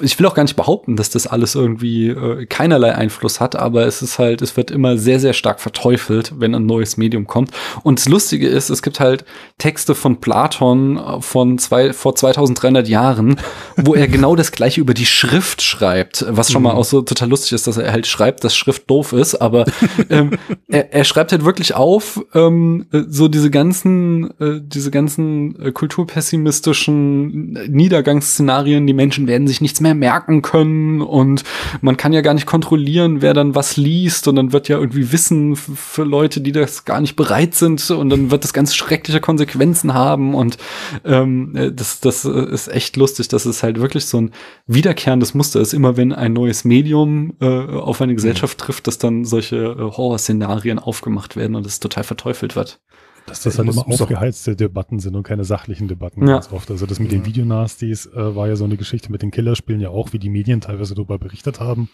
[0.00, 3.86] ich will auch gar nicht behaupten, dass das alles irgendwie äh, keinerlei Einfluss hat, aber
[3.86, 7.50] es ist halt, es wird immer sehr, sehr stark verteufelt, wenn ein neues Medium kommt.
[7.82, 9.24] Und das Lustige ist, es gibt halt
[9.58, 13.36] Texte von Platon äh, von zwei, vor 2300 Jahren,
[13.76, 17.28] wo er genau das gleiche über die Schrift schreibt, was schon mal auch so total
[17.28, 19.64] lustig ist, dass er halt schreibt, dass Schrift doof ist, aber
[20.10, 20.38] ähm,
[20.68, 25.72] er, er schreibt halt wirklich auf, ähm, äh, so diese ganzen, äh, diese ganzen äh,
[25.72, 31.44] kulturpessimistischen Niedergangsszenarien, die Menschen werden sich nichts mehr merken können und
[31.80, 33.97] man kann ja gar nicht kontrollieren, wer dann was liest
[34.28, 38.10] und dann wird ja irgendwie Wissen für Leute, die das gar nicht bereit sind und
[38.10, 40.58] dann wird das ganz schreckliche Konsequenzen haben und
[41.04, 44.30] ähm, äh, das, das äh, ist echt lustig, dass es halt wirklich so ein
[44.66, 49.24] wiederkehrendes Muster ist, immer wenn ein neues Medium äh, auf eine Gesellschaft trifft, dass dann
[49.24, 52.80] solche äh, Horrorszenarien aufgemacht werden und es total verteufelt wird.
[53.28, 56.22] Dass das Ich halt muss- immer muss auch- aufgeheizte Debatten sind und keine sachlichen Debatten
[56.26, 56.34] Ja.
[56.34, 56.70] ganz oft.
[56.70, 57.26] Also das mit den Ja.
[57.26, 60.60] Videonasties äh, war ja so eine Geschichte mit den Killerspielen ja auch, wie die Medien
[60.60, 61.88] teilweise darüber berichtet haben.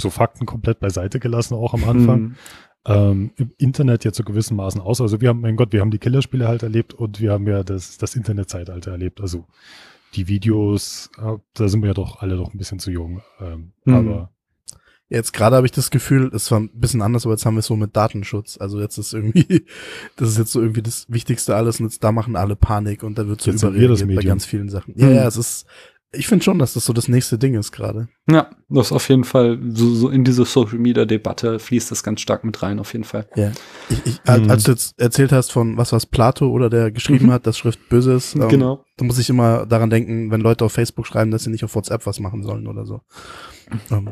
[0.00, 2.20] So Fakten komplett beiseite gelassen, auch am Anfang.
[2.20, 2.34] Mhm.
[2.88, 5.00] Ähm, Im Internet ja zu gewissen Maßen aus.
[5.00, 7.64] Also wir haben, mein Gott, wir haben die Killerspiele halt erlebt und wir haben ja
[7.64, 9.20] das, das Internetzeitalter erlebt.
[9.20, 9.44] Also
[10.14, 13.22] die Videos, äh, da sind wir ja doch alle doch ein bisschen zu jung.
[13.40, 13.94] Ähm, Mhm.
[13.94, 14.30] Aber
[15.08, 17.60] Jetzt gerade habe ich das Gefühl, es war ein bisschen anders, aber jetzt haben wir
[17.60, 18.58] es so mit Datenschutz.
[18.60, 19.64] Also jetzt ist irgendwie,
[20.16, 23.16] das ist jetzt so irgendwie das Wichtigste alles und jetzt da machen alle Panik und
[23.16, 24.94] da wird so Jetzt überreagiert bei ganz vielen Sachen.
[24.96, 25.66] Ja, ja, es ist,
[26.12, 28.08] ich finde schon, dass das so das nächste Ding ist gerade.
[28.28, 32.02] Ja, das ist auf jeden Fall so, so in diese Social Media Debatte fließt das
[32.02, 33.28] ganz stark mit rein, auf jeden Fall.
[33.36, 33.52] Ja.
[33.88, 34.50] Ich, ich, als- Mhm.
[34.50, 37.30] Als du jetzt erzählt hast von was was Plato oder der geschrieben Mhm.
[37.32, 38.84] hat, dass Schrift böse ist, ähm, genau.
[38.96, 41.76] da muss ich immer daran denken, wenn Leute auf Facebook schreiben, dass sie nicht auf
[41.76, 43.02] WhatsApp was machen sollen oder so.
[43.90, 44.10] Ähm,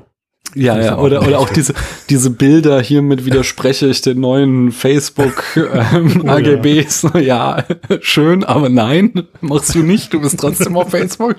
[0.55, 1.74] Ja, ja, oder, oder auch diese,
[2.11, 6.34] diese Bilder, hiermit widerspreche ich den neuen Facebook ähm, Oh ja.
[6.34, 7.07] AGBs.
[7.20, 7.64] Ja.
[8.00, 11.36] schön, aber nein, machst du nicht, du bist trotzdem auf Facebook.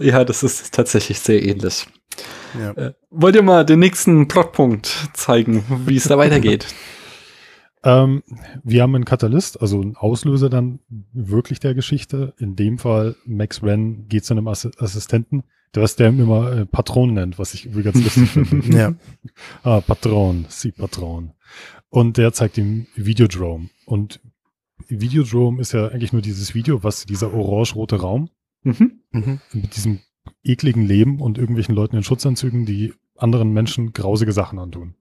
[0.00, 1.86] Ja, das ist tatsächlich sehr ähnlich.
[2.58, 2.70] ja.
[2.72, 6.66] Äh, wollt ihr mal den nächsten Plotpunkt zeigen, wie es da weitergeht?
[7.84, 8.24] Ähm,
[8.64, 10.80] wir haben einen Katalyst, also einen Auslöser dann
[11.12, 12.34] wirklich der Geschichte.
[12.36, 15.44] In dem Fall, Max Wren geht zu einem Assi Assistenten,
[15.74, 18.68] was der immer äh, Patron nennt, was ich irgendwie ganz lustig finde.
[18.76, 18.94] ja.
[19.62, 21.32] Ah, Patron, sie Patron.
[21.90, 23.70] Und der zeigt ihm Videodrome.
[23.86, 24.20] Und
[24.88, 28.30] Videodrome ist ja eigentlich nur dieses Video, was dieser orange-rote Raum
[28.64, 29.00] Mhm.
[29.12, 29.40] Mhm.
[29.52, 30.00] mit diesem
[30.42, 34.94] ekligen Leben und irgendwelchen Leuten in Schutzanzügen, die anderen Menschen grausige Sachen antun.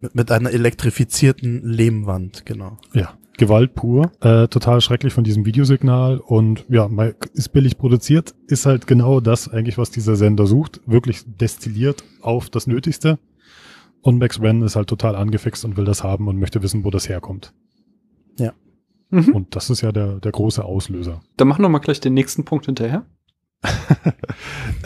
[0.00, 2.78] Mit, mit einer elektrifizierten Lehmwand, genau.
[2.92, 4.12] Ja, Gewalt pur.
[4.20, 9.20] Äh, total schrecklich von diesem Videosignal und ja, mal- ist billig produziert, ist halt genau
[9.20, 10.80] das eigentlich, was dieser Sender sucht.
[10.86, 13.18] Wirklich destilliert auf das Nötigste.
[14.02, 16.90] Und Max Wren ist halt total angefixt und will das haben und möchte wissen, wo
[16.90, 17.52] das herkommt.
[19.10, 19.32] Mhm.
[19.32, 21.22] Und das ist ja der, der große Auslöser.
[21.36, 23.04] Dann machen wir mal gleich den nächsten Punkt hinterher.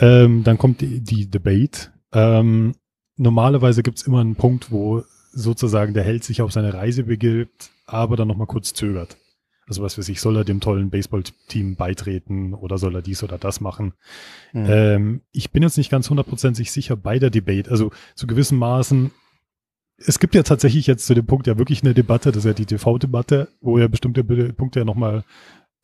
[0.01, 1.91] Ähm, dann kommt die, die Debate.
[2.13, 2.73] Ähm,
[3.17, 8.15] normalerweise gibt's immer einen Punkt, wo sozusagen der Held sich auf seine Reise begibt, aber
[8.15, 9.17] dann nochmal kurz zögert.
[9.67, 13.37] Also was weiß ich, soll er dem tollen Baseballteam beitreten oder soll er dies oder
[13.37, 13.93] das machen?
[14.51, 14.65] Mhm.
[14.67, 17.69] Ähm, ich bin jetzt nicht ganz hundertprozentig sicher bei der Debate.
[17.69, 19.11] Also zu gewissen Maßen,
[19.97, 22.53] es gibt ja tatsächlich jetzt zu dem Punkt ja wirklich eine Debatte, das ist ja
[22.53, 25.23] die TV-Debatte, wo ja bestimmte Be- Punkte ja nochmal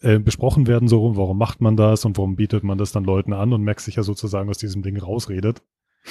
[0.01, 3.33] äh, besprochen werden, so warum macht man das und warum bietet man das dann Leuten
[3.33, 5.61] an und Max sich ja sozusagen aus diesem Ding rausredet.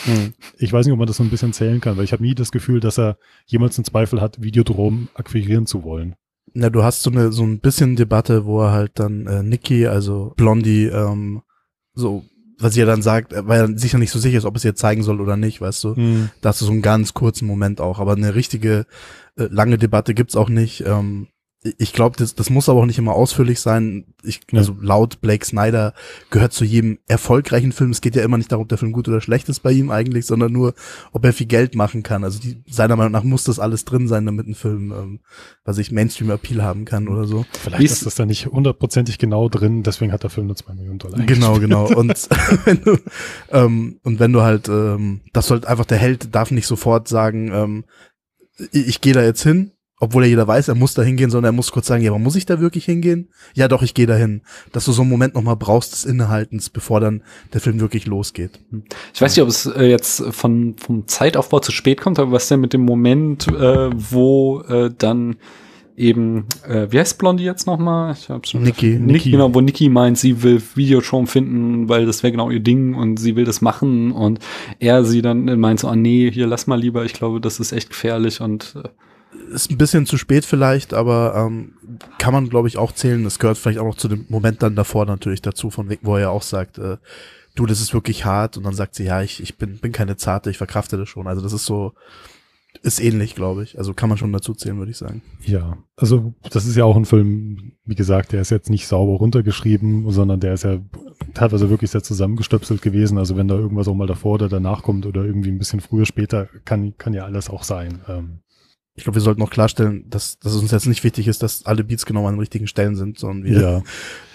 [0.07, 0.35] Mhm.
[0.59, 2.35] Ich weiß nicht, ob man das so ein bisschen zählen kann, weil ich habe nie
[2.35, 3.17] das Gefühl, dass er
[3.47, 6.17] jemals einen Zweifel hat, Videodrom akquirieren zu wollen.
[6.53, 9.87] Na, du hast so eine so ein bisschen Debatte, wo er halt dann äh, Nikki,
[9.87, 11.43] also Blondie, ähm,
[11.95, 12.25] so,
[12.59, 14.65] was sie ja dann sagt, weil er sich ja nicht so sicher ist, ob es
[14.65, 15.95] ihr zeigen soll oder nicht, weißt du.
[16.41, 18.87] Da hast du so einen ganz kurzen Moment auch, aber eine richtige
[19.37, 20.85] äh, lange Debatte gibt's auch nicht.
[20.87, 21.29] Ähm,
[21.79, 24.05] ich glaube, das, das muss aber auch nicht immer ausführlich sein.
[24.23, 24.59] Ich, Ja.
[24.59, 25.95] also laut Blake Snyder
[26.31, 27.91] gehört zu jedem erfolgreichen Film.
[27.91, 29.91] Es geht ja immer nicht darum, ob der Film gut oder schlecht ist bei ihm
[29.91, 30.75] eigentlich, sondern nur,
[31.13, 32.23] ob er viel Geld machen kann.
[32.23, 35.21] Also die, seiner Meinung nach muss das alles drin sein, damit ein Film, ähm,
[35.65, 37.47] was ich Mainstream-Appeal haben kann oder so.
[37.63, 40.75] Vielleicht ist ist- das da nicht hundertprozentig genau drin, deswegen hat der Film nur zwei
[40.75, 41.19] Millionen Dollar.
[41.25, 41.87] Genau, genau.
[41.95, 42.29] Und
[42.67, 42.99] wenn du,
[43.51, 47.51] ähm, und wenn du halt, ähm, das sollte einfach der Held darf nicht sofort sagen,
[47.55, 47.85] ähm,
[48.73, 49.71] ich, ich gehe da jetzt hin,
[50.05, 52.19] obwohl er jeder weiß, er muss da hingehen, sondern er muss kurz sagen, ja, aber
[52.19, 53.29] muss ich da wirklich hingehen?
[53.55, 54.43] Ja, doch, ich gehe da hin.
[54.73, 58.61] Dass du so einen Moment nochmal brauchst des Innehaltens, bevor dann der Film wirklich losgeht.
[59.13, 62.49] Ich weiß nicht, ob es äh, jetzt von, vom Zeitaufbau zu spät kommt, aber was
[62.49, 65.37] denn mit dem Moment, äh, wo äh, dann
[65.97, 68.15] eben, äh, wie heißt Blondie jetzt nochmal?
[68.19, 68.63] Ich hab's schon.
[68.63, 68.99] Niki.
[68.99, 72.95] Niki, genau, wo Niki meint, sie will Videotron finden, weil das wäre genau ihr Ding
[72.95, 74.41] und sie will das machen und
[74.81, 77.73] er sie dann meint so, ah nee, hier lass mal lieber, ich glaube, das ist
[77.73, 78.89] echt gefährlich und äh,
[79.53, 81.75] Ist ein bisschen zu spät vielleicht, aber ähm,
[82.19, 83.25] kann man, glaube ich, auch zählen.
[83.25, 86.17] Das gehört vielleicht auch noch zu dem Moment dann davor natürlich dazu, von wegen, wo
[86.17, 86.97] er ja auch sagt, äh,
[87.55, 88.57] du, das ist wirklich hart.
[88.57, 91.27] Und dann sagt sie, ja, ich, ich bin, bin keine Zarte, ich verkrafte das schon.
[91.27, 91.93] Also das ist so,
[92.83, 93.79] ist ähnlich, glaube ich.
[93.79, 95.23] Also kann man schon dazu zählen, würde ich sagen.
[95.45, 99.19] Ja, also das ist ja auch ein Film, wie gesagt, der ist jetzt nicht sauber
[99.19, 100.79] runtergeschrieben, sondern der ist ja
[101.33, 103.19] teilweise wirklich sehr zusammengestöpselt gewesen.
[103.19, 106.07] Also wenn da irgendwas auch mal davor oder danach kommt oder irgendwie ein bisschen früher,
[106.07, 108.01] später, kann, kann ja alles auch sein.
[108.09, 108.41] Ähm,
[108.97, 111.67] Ich glaube, wir sollten noch klarstellen, dass, dass es uns jetzt nicht wichtig ist, dass
[111.67, 113.83] alle Beats genau an den richtigen Stellen sind, sondern wir, ja,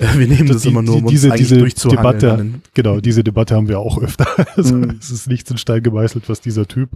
[0.19, 1.87] wir nehmen das, Die- immer nur, die- um uns diese- eigentlich diese.
[1.89, 4.27] Debatte- genau, diese Debatte haben wir auch öfter.
[4.57, 4.97] Also Mhm.
[4.99, 6.89] es ist nichts in Stein gemeißelt, was dieser Typ,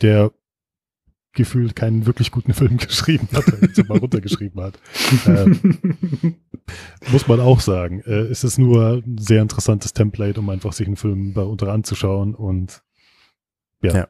[0.00, 0.30] der
[1.34, 4.78] gefühlt keinen wirklich guten Film geschrieben hat, also mal runtergeschrieben hat.
[5.26, 6.36] Ähm,
[7.10, 8.00] muss man auch sagen.
[8.02, 11.72] Äh, es ist nur ein sehr interessantes Template, um einfach sich einen Film bei unter
[11.72, 12.82] anzuschauen und
[13.82, 13.92] ja.
[13.94, 14.08] Ja.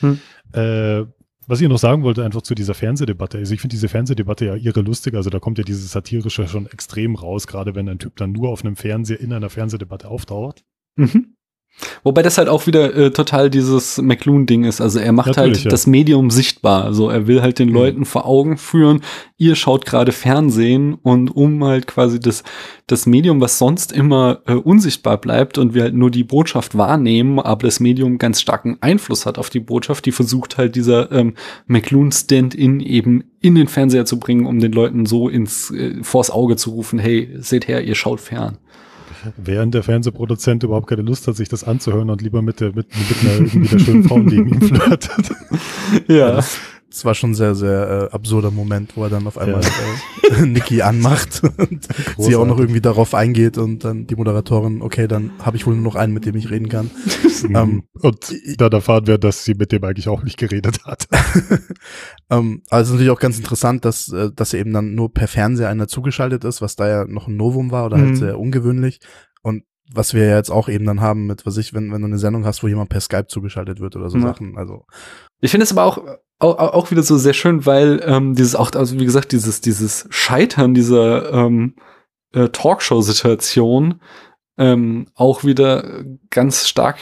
[0.00, 0.18] Hm.
[0.54, 1.04] Äh,
[1.50, 3.38] was ich noch sagen wollte, einfach zu dieser Fernsehdebatte.
[3.38, 5.14] Also ich finde diese Fernsehdebatte ja irre lustig.
[5.14, 8.50] Also da kommt ja dieses Satirische schon extrem raus, gerade wenn ein Typ dann nur
[8.50, 10.64] auf einem Fernseher in einer Fernsehdebatte auftaucht.
[10.94, 11.34] Mhm.
[12.02, 14.80] Wobei das halt auch wieder äh, total dieses McLuhan-Ding ist.
[14.80, 15.70] Also er macht Natürlich, halt ja.
[15.70, 16.84] das Medium sichtbar.
[16.84, 17.74] Also er will halt den Mhm.
[17.74, 19.00] Leuten vor Augen führen,
[19.38, 22.42] ihr schaut gerade Fernsehen und um halt quasi das,
[22.86, 27.38] das Medium, was sonst immer äh, unsichtbar bleibt und wir halt nur die Botschaft wahrnehmen,
[27.38, 31.34] aber das Medium ganz starken Einfluss hat auf die Botschaft, die versucht halt dieser ähm,
[31.66, 36.56] McLuhan-Stand-in eben in den Fernseher zu bringen, um den Leuten so ins äh, vors Auge
[36.56, 38.58] zu rufen, hey, seht her, ihr schaut fern.
[39.36, 42.86] Während der Fernsehproduzent überhaupt keine Lust hat, sich das anzuhören und lieber mit der, mit,
[42.88, 45.30] mit einer irgendwie der schönen Frau neben ihm flirtet.
[46.06, 46.32] Ja.
[46.32, 46.58] Das
[47.04, 50.82] war schon ein sehr, sehr äh, absurder Moment, wo er dann auf einmal äh, Niki
[50.82, 51.88] anmacht und
[52.18, 55.74] sie auch noch irgendwie darauf eingeht und dann die Moderatorin, okay, dann habe ich wohl
[55.74, 56.90] nur noch einen, mit dem ich reden kann.
[57.54, 61.08] Ähm, und dann erfahren wir, dass sie mit dem eigentlich auch nicht geredet hat.
[62.28, 65.26] ähm, also es ist natürlich auch ganz interessant, dass, äh, dass eben dann nur per
[65.28, 68.02] Fernseher einer zugeschaltet ist, was da ja noch ein Novum war oder Mhm.
[68.02, 69.00] halt sehr ungewöhnlich.
[69.42, 72.08] Und was wir ja jetzt auch eben dann haben mit, was ich, wenn, wenn du
[72.08, 74.24] eine Sendung hast, wo jemand per Skype zugeschaltet wird oder so Ja.
[74.24, 74.56] Sachen.
[74.58, 74.84] Also
[75.40, 75.98] Ich finde es aber auch,
[76.40, 80.06] auch, auch wieder so sehr schön, weil ähm, dieses auch, also wie gesagt, dieses, dieses
[80.10, 81.76] Scheitern dieser ähm,
[82.32, 84.00] äh, Talkshow-Situation
[84.60, 86.98] ähm, auch wieder ganz stark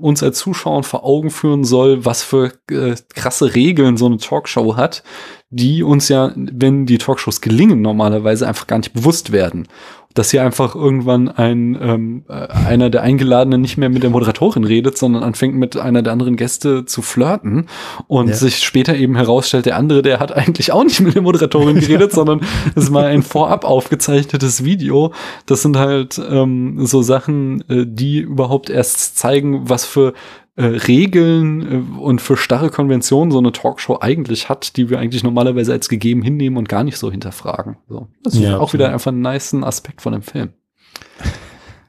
[0.00, 4.76] uns als Zuschauern vor Augen führen soll, was für äh, krasse Regeln so eine Talkshow
[4.76, 5.02] hat,
[5.50, 9.68] die uns ja, wenn die Talkshows gelingen, normalerweise einfach gar nicht bewusst werden.
[10.14, 14.62] Dass hier einfach irgendwann ein ähm, äh, einer der Eingeladenen nicht mehr mit der Moderatorin
[14.64, 17.66] redet, sondern anfängt mit einer der anderen Gäste zu flirten
[18.06, 18.34] und Ja.
[18.34, 22.12] sich später eben herausstellt, der andere, der hat eigentlich auch nicht mit der Moderatorin geredet,
[22.12, 22.40] sondern
[22.76, 25.12] es war ein vorab aufgezeichnetes Video.
[25.46, 30.14] Das sind halt ähm, so Sachen, äh, die überhaupt erst zeigen, was für
[30.56, 35.24] äh, Regeln äh, und für starre Konventionen so eine Talkshow eigentlich hat, die wir eigentlich
[35.24, 37.76] normalerweise als gegeben hinnehmen und gar nicht so hinterfragen.
[37.88, 38.08] So.
[38.22, 38.92] Das ist Ja, auch wieder absolut.
[38.92, 40.50] einfach ein nice Aspekt von dem Film.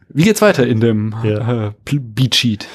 [0.09, 1.67] Wie geht's weiter in dem Ja.
[1.67, 2.67] äh, Beat Sheet?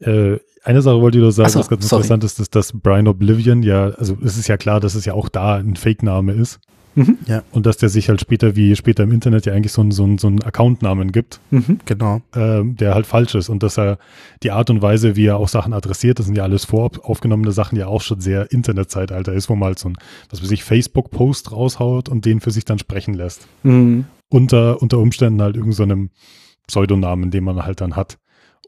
[0.00, 2.00] Äh, eine Sache wollte ich noch sagen, so, was ganz sorry.
[2.02, 5.12] interessant ist, ist, dass Brian Oblivion ja, also es ist ja klar, dass es ja
[5.12, 6.60] auch da ein Fake-Name ist.
[6.94, 7.18] Mhm.
[7.52, 10.04] Und dass der sich halt später, wie später im Internet ja eigentlich so, einen- so,
[10.04, 11.78] einen- so einen Account-Namen gibt, Mhm.
[11.84, 12.20] genau.
[12.34, 13.48] ähm, der halt falsch ist.
[13.48, 13.98] Und dass er
[14.42, 17.76] die Art und Weise, wie er auch Sachen adressiert, das sind ja alles voraufgenommene Sachen,
[17.78, 19.96] ja auch schon sehr Internetzeitalter ist, wo man halt so ein,
[20.30, 23.48] was weiß ich, Facebook-Post raushaut und den für sich dann sprechen lässt.
[23.64, 24.04] Mhm.
[24.30, 26.10] Unter, unter Umständen halt irgendeinem so einem
[26.66, 28.18] Pseudonamen, den man halt dann hat.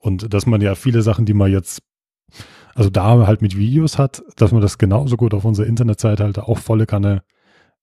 [0.00, 1.82] Und dass man ja viele Sachen, die man jetzt,
[2.74, 6.58] also da halt mit Videos hat, dass man das genauso gut auf unserer Internetzeitalter auch
[6.58, 7.22] volle Kanne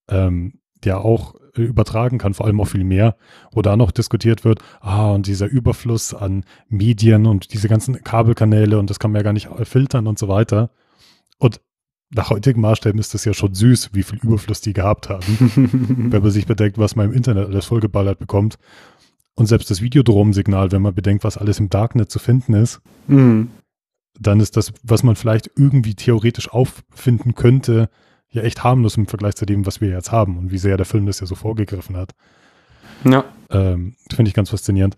[0.09, 3.15] ähm, ja auch äh, übertragen kann, vor allem auch viel mehr,
[3.51, 8.77] wo da noch diskutiert wird, ah, und dieser Überfluss an Medien und diese ganzen Kabelkanäle
[8.79, 10.69] und das kann man ja gar nicht filtern und so weiter.
[11.37, 11.61] Und
[12.15, 15.23] nach heutigen Maßstäben ist das ja schon süß, wie viel Überfluss die gehabt haben,
[16.11, 18.57] wenn man sich bedenkt, was man im Internet alles vollgeballert bekommt.
[19.35, 23.49] Und selbst das Videodromsignal, wenn man bedenkt, was alles im Darknet zu finden ist, Mhm.
[24.19, 27.89] dann ist das, was man vielleicht irgendwie theoretisch auffinden könnte,
[28.33, 30.85] ja echt harmlos im Vergleich zu dem, was wir jetzt haben und wie sehr der
[30.85, 32.11] Film das ja so vorgegriffen hat.
[33.03, 33.25] Ja.
[33.49, 34.95] Ähm, Finde ich ganz faszinierend.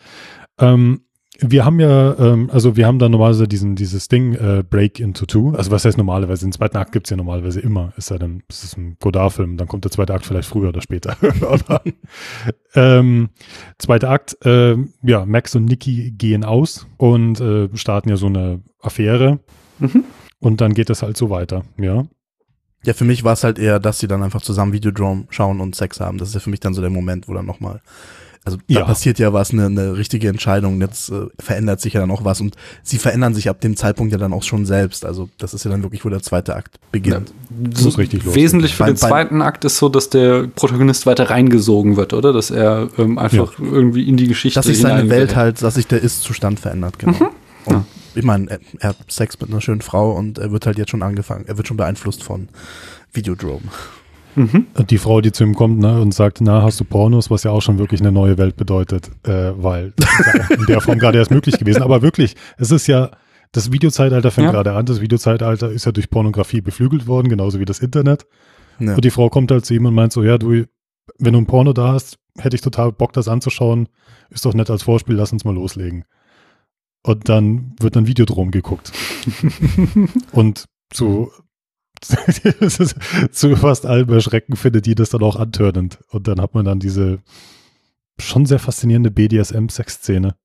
[0.59, 1.01] Ähm,
[1.39, 5.25] wir haben ja, ähm, also wir haben da normalerweise diesen, dieses Ding äh, Break into
[5.25, 5.51] Two.
[5.51, 6.45] Also was heißt normalerweise?
[6.45, 7.93] Den zweiten Akt gibt's ja normalerweise immer.
[7.97, 10.81] Ist ja dann, ist es ein Godard-Film, dann kommt der zweite Akt vielleicht früher oder
[10.81, 11.17] später.
[11.41, 11.81] Aber,
[12.73, 13.29] ähm,
[13.77, 18.61] zweiter Akt, äh, ja, Max und Nikki gehen aus und äh, starten ja so eine
[18.81, 19.39] Affäre.
[19.79, 20.05] Mhm.
[20.39, 22.05] Und dann geht es halt so weiter, ja.
[22.85, 25.75] Ja, für mich war es halt eher, dass sie dann einfach zusammen Videodrome schauen und
[25.75, 26.17] Sex haben.
[26.17, 27.81] Das ist ja für mich dann so der Moment, wo dann nochmal,
[28.43, 28.85] also da Ja.
[28.85, 30.79] passiert ja was, eine, eine richtige Entscheidung.
[30.79, 34.11] Jetzt äh, verändert sich ja dann auch was und sie verändern sich ab dem Zeitpunkt
[34.11, 35.03] ja dann auch schon selbst.
[35.03, 37.33] Also das ist ja dann wirklich, wo der zweite Akt beginnt.
[37.75, 38.43] So muss richtig losgehen.
[38.43, 42.33] Wesentlich für den zweiten Akt ist so, dass der Protagonist weiter reingesogen wird, oder?
[42.33, 45.87] Dass er ähm, einfach irgendwie in die Geschichte dass sich seine Welt halt, dass sich
[45.87, 47.13] der Ist-Zustand verändert, genau.
[47.13, 47.27] Mhm.
[47.65, 47.83] Und Ja.
[48.15, 50.91] Ich meine, er, er hat Sex mit einer schönen Frau und er wird halt jetzt
[50.91, 52.49] schon angefangen, er wird schon beeinflusst von
[53.13, 53.63] Videodrome.
[54.35, 54.67] Mhm.
[54.73, 57.43] Und die Frau, die zu ihm kommt ne, und sagt, na, hast du Pornos, was
[57.43, 59.93] ja auch schon wirklich eine neue Welt bedeutet, äh, weil
[60.49, 61.81] in der Form gerade erst möglich gewesen.
[61.81, 63.11] Aber wirklich, es ist ja,
[63.53, 64.51] das Videozeitalter fängt Ja.
[64.51, 64.85] gerade an.
[64.85, 68.25] Das Videozeitalter ist ja durch Pornografie beflügelt worden, genauso wie das Internet.
[68.79, 68.95] Ja.
[68.95, 70.65] Und die Frau kommt halt zu ihm und meint so, ja, du,
[71.17, 73.87] wenn du ein Porno da hast, hätte ich total Bock, das anzuschauen.
[74.29, 76.03] Ist doch nett als Vorspiel, lass uns mal loslegen.
[77.05, 78.91] Und dann wird ein Videodrom geguckt.
[80.31, 81.31] und zu,
[83.31, 85.99] zu fast allem Erschrecken findet die das dann auch antörnend.
[86.09, 87.19] Und dann hat man dann diese
[88.19, 90.35] schon sehr faszinierende BDSM-Sexszene.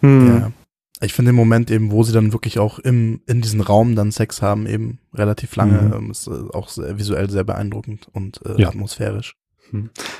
[0.00, 0.26] Hm.
[0.28, 0.52] Ja.
[1.00, 4.12] Ich finde den Moment eben, wo sie dann wirklich auch im, in diesem Raum dann
[4.12, 5.92] Sex haben, eben relativ lange, Mhm.
[5.94, 8.68] ähm, ist äh, auch sehr, visuell sehr beeindruckend und äh, Ja.
[8.68, 9.36] atmosphärisch.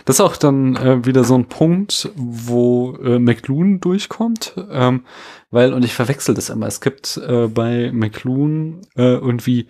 [0.04, 5.04] Das ist auch dann äh, wieder so ein Punkt, wo äh, McLuhan durchkommt, ähm,
[5.50, 9.66] weil, und ich verwechsel das immer, es gibt äh, bei McLuhan äh, irgendwie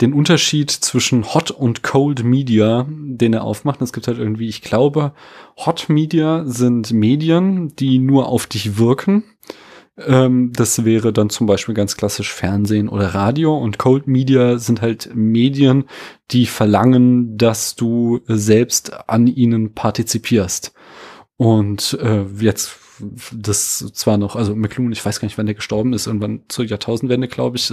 [0.00, 3.82] den Unterschied zwischen Hot und Cold Media, den er aufmacht.
[3.82, 5.12] Es gibt halt irgendwie, ich glaube,
[5.58, 9.24] Hot Media sind Medien, die nur auf dich wirken.
[10.06, 14.80] Ähm, das wäre dann zum Beispiel ganz klassisch Fernsehen oder Radio und Cold Media sind
[14.80, 15.84] halt Medien,
[16.30, 20.72] die verlangen, dass du selbst an ihnen partizipierst.
[21.36, 22.78] Und äh, jetzt
[23.32, 26.64] das zwar noch, also McLuhan, ich weiß gar nicht, wann der gestorben ist, irgendwann zur
[26.64, 27.72] Jahrtausendwende, glaube ich,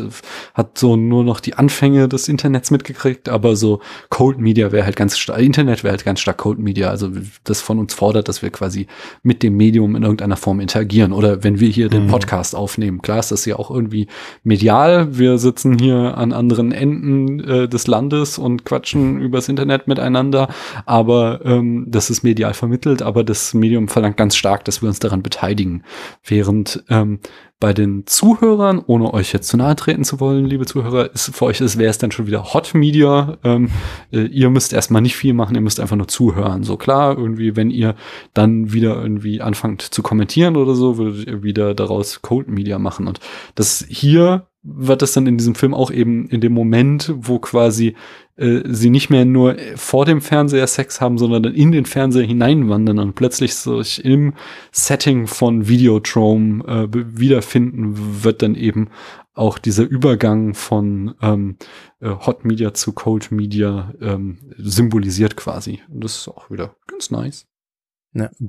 [0.53, 4.95] hat so nur noch die Anfänge des Internets mitgekriegt, aber so Cold Media wäre halt
[4.95, 7.11] ganz stark, Internet wäre halt ganz stark Cold Media, also
[7.43, 8.88] das von uns fordert, dass wir quasi
[9.23, 12.11] mit dem Medium in irgendeiner Form interagieren oder wenn wir hier den Mhm.
[12.11, 13.01] Podcast aufnehmen.
[13.01, 14.07] Klar ist das ja auch irgendwie
[14.43, 20.47] medial, wir sitzen hier an anderen Enden äh, des Landes und quatschen übers Internet miteinander,
[20.86, 24.99] aber ähm, das ist medial vermittelt, aber das Medium verlangt ganz stark, dass wir uns
[24.99, 25.84] daran beteiligen.
[26.24, 27.20] Während ähm,
[27.59, 31.45] bei den Zuhörern, ohne euch jetzt zu nahe treten zu wollen, liebe Zuhörer, ist für
[31.45, 33.38] euch wäre es dann schon wieder Hot Media.
[33.43, 33.70] Ähm,
[34.11, 36.63] äh, ihr müsst erstmal nicht viel machen, ihr müsst einfach nur zuhören.
[36.63, 37.95] So klar, irgendwie, wenn ihr
[38.34, 43.07] dann wieder irgendwie anfangt zu kommentieren oder so, würdet ihr wieder daraus Cold Media machen.
[43.07, 43.20] Und
[43.55, 47.95] das hier wird es dann in diesem Film auch eben in dem Moment, wo quasi
[48.36, 52.26] äh, sie nicht mehr nur vor dem Fernseher Sex haben, sondern dann in den Fernseher
[52.26, 54.34] hineinwandern und plötzlich sich im
[54.72, 58.89] Setting von Videodrome äh, wiederfinden, wird dann eben
[59.34, 61.57] auch dieser Übergang von ähm,
[61.99, 65.80] äh, Hot Media zu Cold Media ähm, symbolisiert quasi.
[65.89, 67.47] Und das ist auch wieder ganz nice.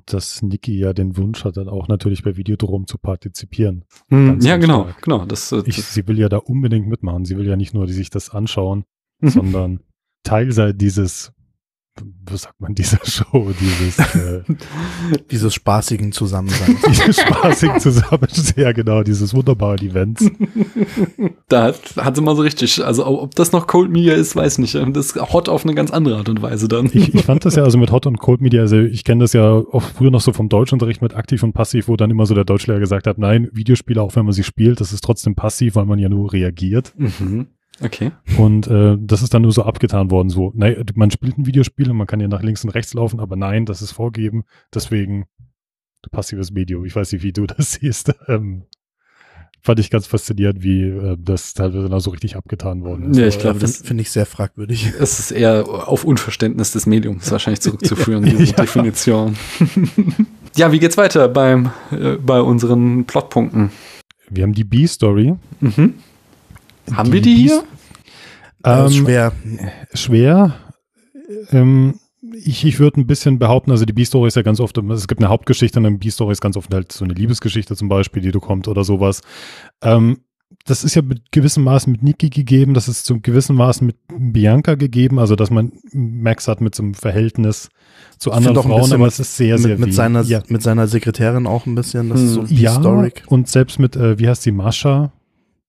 [0.06, 3.84] Dass Niki ja den Wunsch hat, dann auch natürlich bei Videodrom zu partizipieren.
[4.08, 5.02] Hm, Ganz, ja, genau, stark.
[5.02, 5.24] genau.
[5.26, 7.24] Das, äh, Ich, das sie will ja da unbedingt mitmachen.
[7.24, 8.84] Sie will ja nicht nur die sich das anschauen,
[9.20, 9.28] Mhm.
[9.30, 9.80] sondern
[10.22, 11.32] Teil sei dieses,
[12.26, 14.42] was sagt man, dieser Show, dieses, äh,
[15.30, 16.76] Dieses spaßigen Zusammensein.
[16.88, 20.30] dieses spaßig zusammen, ja genau, dieses wunderbaren Events.
[21.48, 24.58] da hat, hat sie mal so richtig, also ob das noch Cold Media ist, weiß
[24.58, 24.74] nicht.
[24.74, 26.86] Das ist hot auf eine ganz andere Art und Weise dann.
[26.92, 29.32] Ich, ich fand das ja also mit Hot und Cold Media, also ich kenne das
[29.32, 32.34] ja auch früher noch so vom Deutschunterricht mit aktiv und passiv, wo dann immer so
[32.34, 35.76] der Deutschlehrer gesagt hat, nein, Videospiele, auch wenn man sie spielt, das ist trotzdem passiv,
[35.76, 36.94] weil man ja nur reagiert.
[36.96, 37.48] Mhm.
[37.82, 38.10] Okay.
[38.36, 41.90] Und äh, das ist dann nur so abgetan worden, so, nein, man spielt ein Videospiel
[41.90, 45.26] und man kann ja nach links und rechts laufen, aber nein, das ist vorgegeben, deswegen
[46.10, 46.84] passives Medium.
[46.84, 48.14] Ich weiß nicht, wie du das siehst.
[48.28, 48.64] Ähm,
[49.60, 53.18] fand ich ganz faszinierend, wie äh, das teilweise dann so richtig abgetan worden ist.
[53.18, 54.92] Ja, ich Aber, glaube, äh, das Finde find ich sehr fragwürdig.
[55.00, 58.52] es ist eher auf Unverständnis des Mediums wahrscheinlich zurückzuführen, diese Ja.
[58.52, 59.36] Definition.
[60.56, 63.70] ja, wie geht's weiter beim, äh, bei unseren Plotpunkten?
[64.30, 65.34] Wir haben die B-Story.
[65.60, 65.94] Mhm.
[66.94, 67.62] Haben wir die hier?
[68.64, 69.32] Äh, Ähm, schwer.
[69.94, 70.54] schwer.
[71.50, 71.94] Ähm,
[72.44, 75.20] ich ich würde ein bisschen behaupten, also die B-Story ist ja ganz oft, es gibt
[75.20, 78.32] eine Hauptgeschichte und eine B-Story ist ganz oft halt so eine Liebesgeschichte zum Beispiel, die
[78.32, 79.22] du kommt oder sowas.
[79.82, 80.18] Ähm,
[80.64, 83.96] das ist ja mit gewissem Maß mit Niki gegeben, das ist zum gewissen Maß mit
[84.18, 87.68] Bianca gegeben, also dass man Max hat mit so einem Verhältnis
[88.18, 89.92] zu anderen Frauen, aber es ist sehr, mit, sehr mit viel.
[89.94, 90.42] seiner, ja.
[90.48, 92.48] mit seiner Sekretärin auch ein bisschen, das ist so Hm.
[92.56, 93.22] ja, historic.
[93.28, 95.12] und selbst mit, äh, wie heißt die, Marsha,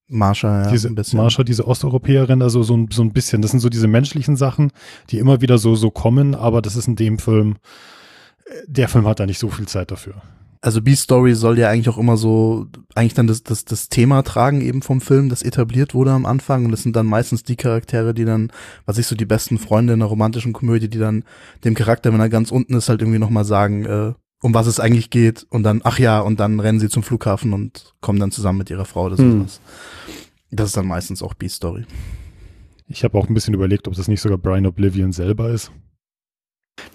[0.10, 1.18] Marsha, ja, diese ein bisschen.
[1.18, 4.72] Marsha, diese Osteuropäerin, also so, ein- so ein bisschen, das sind so diese menschlichen Sachen,
[5.12, 7.57] die immer wieder so, so kommen, aber das ist in dem Film,
[8.45, 10.16] äh, der Film hat da nicht so viel Zeit dafür.
[10.62, 14.60] Also B-Story soll ja eigentlich auch immer so, eigentlich dann das, das, das Thema tragen
[14.60, 18.14] eben vom Film, das etabliert wurde am Anfang und das sind dann meistens die Charaktere,
[18.14, 18.51] die dann,
[18.86, 21.24] was ich so, die besten Freunde in einer romantischen Komödie, die dann
[21.64, 24.80] dem Charakter, wenn er ganz unten ist, halt irgendwie nochmal sagen, äh, um was es
[24.80, 28.32] eigentlich geht und dann, ach ja, und dann rennen sie zum Flughafen und kommen dann
[28.32, 29.40] zusammen mit ihrer Frau oder Hm.
[29.40, 29.62] sowas.
[30.52, 31.86] Das ist dann meistens auch B-Story.
[32.88, 35.72] Ich habe auch ein bisschen überlegt, ob das nicht sogar Brian Oblivion selber ist.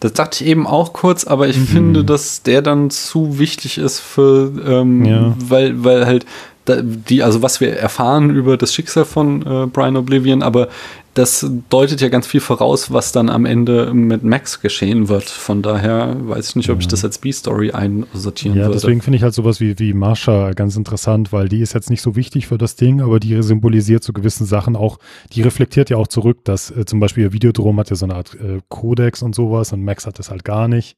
[0.00, 1.66] Das dachte ich eben auch kurz, aber ich Mhm.
[1.66, 5.36] finde, dass der dann zu wichtig ist für, ähm, Ja.
[5.38, 6.26] weil, weil halt
[6.64, 10.68] da, die, also was wir erfahren über das Schicksal von äh, Brian Oblivion, aber
[11.14, 15.24] das deutet ja ganz viel voraus, was dann am Ende mit Max geschehen wird.
[15.24, 16.90] Von daher weiß ich nicht, ob ich Ja.
[16.90, 18.74] das als B-Story einsortieren Ja, würde.
[18.74, 22.02] deswegen finde ich halt sowas wie, wie Marsha ganz interessant, weil die ist jetzt nicht
[22.02, 24.98] so wichtig für das Ding, aber die symbolisiert so gewissen Sachen auch,
[25.32, 28.16] die reflektiert ja auch zurück, dass äh, zum Beispiel ihr Videodrom hat ja so eine
[28.16, 30.96] Art äh, Kodex und sowas und Max hat das halt gar nicht.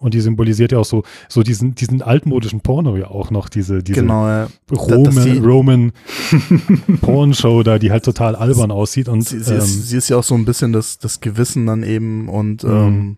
[0.00, 3.82] Und die symbolisiert ja auch so, so diesen, diesen altmodischen Porno ja auch noch, diese,
[3.82, 4.48] diese genau, ja.
[4.72, 5.92] Roman, dass sie- Roman
[7.00, 10.16] Pornshow da, die halt total albern aussieht und sie, sie, ähm, ist, sie ist ja
[10.16, 12.70] auch so ein bisschen das, das Gewissen dann eben und Mhm.
[12.70, 13.16] ähm,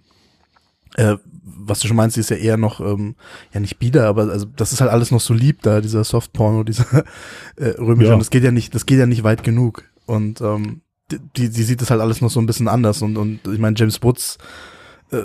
[0.97, 1.17] äh,
[1.65, 3.15] was du schon meinst, sie ist ja eher noch, ähm,
[3.55, 6.65] ja nicht bieder, aber also das ist halt alles noch so lieb da, dieser Softporno,
[6.65, 6.85] dieser
[7.57, 8.15] äh, römische, Ja.
[8.15, 9.85] und das geht ja nicht, das geht ja nicht weit genug.
[10.07, 10.81] Und ähm,
[11.13, 13.59] die, die, die sieht das halt alles noch so ein bisschen anders und, und ich
[13.61, 14.39] meine, James Woods
[15.13, 15.23] äh,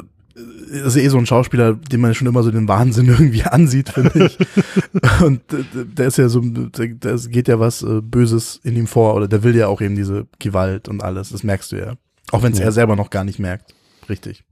[0.72, 4.26] ist eh so ein Schauspieler, dem man schon immer so den Wahnsinn irgendwie ansieht, finde
[4.28, 4.38] ich.
[5.24, 5.42] und
[5.74, 9.44] der ist ja so, der geht ja was äh, Böses in ihm vor oder der
[9.44, 11.94] will ja auch eben diese Gewalt und alles, das merkst du ja.
[12.32, 12.66] Auch wenn es Ja.
[12.66, 13.74] er selber noch gar nicht merkt.
[14.10, 14.44] Richtig.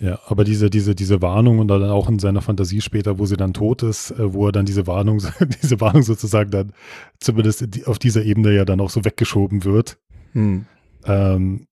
[0.00, 3.36] Ja, aber diese, diese, diese Warnung und dann auch in seiner Fantasie später, wo sie
[3.36, 5.20] dann tot ist, äh, wo er dann diese Warnung,
[5.62, 6.72] diese Warnung sozusagen dann
[7.20, 9.98] zumindest auf dieser Ebene ja dann auch so weggeschoben wird,
[10.32, 10.66] Hm.
[11.06, 11.66] ähm,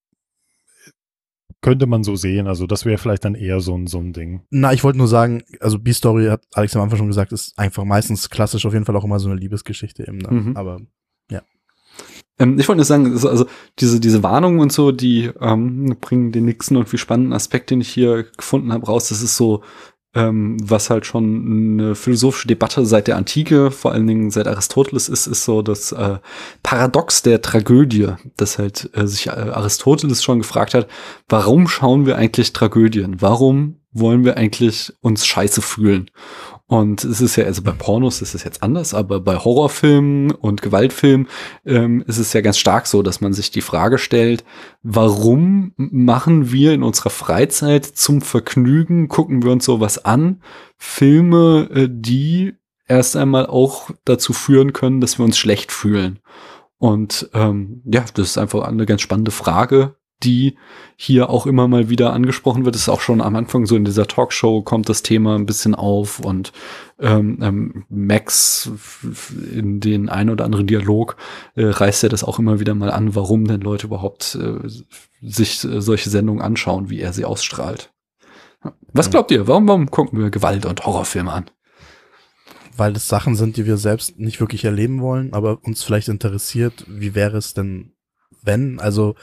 [1.67, 2.47] könnte man so sehen.
[2.47, 4.43] Also das wäre vielleicht dann eher so ein, so ein Ding.
[4.51, 7.83] Na, ich wollte nur sagen, also B-Story hat Alex am Anfang schon gesagt, ist einfach
[7.83, 10.19] meistens klassisch auf jeden Fall auch immer so eine Liebesgeschichte eben.
[10.19, 10.31] Ne?
[10.31, 10.57] Mhm.
[10.57, 10.79] Aber
[12.39, 13.47] Ähm, ich wollte nur sagen, also,
[13.81, 17.81] diese, diese Warnungen und so, die ähm, bringen den nächsten und viel spannenden Aspekt, den
[17.81, 19.09] ich hier gefunden habe, raus.
[19.09, 19.65] Das ist so,
[20.17, 25.11] ähm, was halt schon eine philosophische Debatte seit der Antike, vor allen Dingen seit Aristoteles
[25.11, 26.19] ist, ist so das äh,
[26.63, 28.09] Paradox der Tragödie,
[28.39, 30.89] dass halt äh, sich äh, Aristoteles schon gefragt hat,
[31.29, 33.21] warum schauen wir eigentlich Tragödien?
[33.21, 36.11] Warum wollen wir eigentlich uns scheiße fühlen?
[36.69, 40.63] Und es ist ja, also bei Pornos ist es jetzt anders, aber bei Horrorfilmen und
[40.63, 41.29] Gewaltfilmen
[41.65, 44.45] ähm, ist es ja ganz stark so, dass man sich die Frage stellt,
[44.83, 50.43] warum machen wir in unserer Freizeit zum Vergnügen, gucken wir uns sowas an,
[50.77, 52.55] Filme, äh, die
[52.89, 56.19] erst einmal auch dazu führen können, dass wir uns schlecht fühlen.
[56.79, 60.57] Und ähm, ja, das ist einfach eine ganz spannende Frage, die
[60.97, 62.75] hier auch immer mal wieder angesprochen wird.
[62.75, 65.75] Das ist auch schon am Anfang so in dieser Talkshow kommt das Thema ein bisschen
[65.75, 66.53] auf und
[66.99, 68.71] ähm, ähm, Max
[69.53, 71.17] in den ein oder anderen Dialog
[71.55, 74.69] äh, reißt er das auch immer wieder mal an, warum denn Leute überhaupt äh,
[75.21, 77.93] sich äh, solche Sendungen anschauen, wie er sie ausstrahlt.
[78.93, 79.47] Was glaubt ihr?
[79.47, 81.51] Warum, warum gucken wir Gewalt- und Horrorfilme an?
[82.77, 86.85] weil es Sachen sind, die wir selbst nicht wirklich erleben wollen, aber uns vielleicht interessiert,
[86.87, 87.93] wie wäre es denn,
[88.43, 88.79] wenn?
[88.81, 89.15] Also,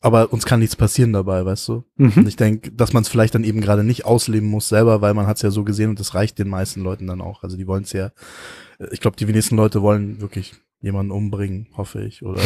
[0.00, 1.84] aber uns kann nichts passieren dabei, weißt du?
[1.98, 2.26] Und Mhm.
[2.26, 5.26] ich denke, dass man es vielleicht dann eben gerade nicht ausleben muss selber, weil man
[5.26, 7.42] hat es ja so gesehen und das reicht den meisten Leuten dann auch.
[7.42, 8.10] Also die wollen es ja,
[8.92, 12.40] ich glaube, die wenigsten Leute wollen wirklich jemanden umbringen, hoffe ich, oder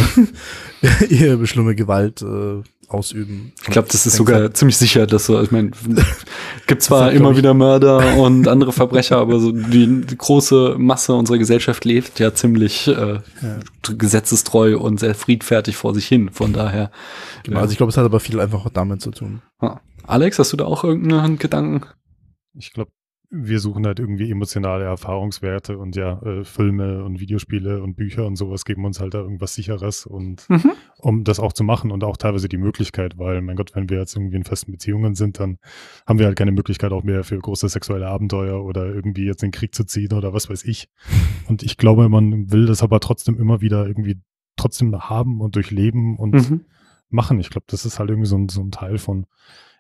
[1.11, 3.53] ihre schlimme Gewalt äh, ausüben.
[3.63, 5.71] Ich glaube, das ist sogar denk, ziemlich sicher, dass so, ich meine,
[6.67, 10.77] gibt zwar glaub immer ich- wieder Mörder und andere Verbrecher, aber so die, die große
[10.79, 13.59] Masse unserer Gesellschaft lebt ja ziemlich äh, Ja.
[13.97, 16.31] gesetzestreu und sehr friedfertig vor sich hin.
[16.33, 16.91] Von daher,
[17.45, 19.43] Genau, also ich glaube, es hat aber viel einfach auch damit zu tun.
[19.61, 19.81] ja.
[20.05, 21.87] Alex, hast du da auch irgendeinen Gedanken?
[22.59, 22.91] Ich glaube,
[23.35, 28.37] wir suchen halt irgendwie emotionale Erfahrungswerte und ja, äh, Filme und Videospiele und Bücher und
[28.37, 30.73] sowas geben uns halt da irgendwas Sicheres und Mhm.
[30.99, 33.99] um das auch zu machen und auch teilweise die Möglichkeit, weil, mein Gott, wenn wir
[33.99, 35.57] jetzt irgendwie in festen Beziehungen sind, dann
[36.07, 39.49] haben wir halt keine Möglichkeit auch mehr für große sexuelle Abenteuer oder irgendwie jetzt in
[39.49, 40.89] den Krieg zu ziehen oder was weiß ich.
[41.49, 44.21] Und ich glaube, man will das aber trotzdem immer wieder irgendwie
[44.57, 46.61] trotzdem haben und durchleben und Mhm.
[47.09, 47.41] machen.
[47.41, 49.25] Ich glaube, das ist halt irgendwie so ein, so ein Teil von,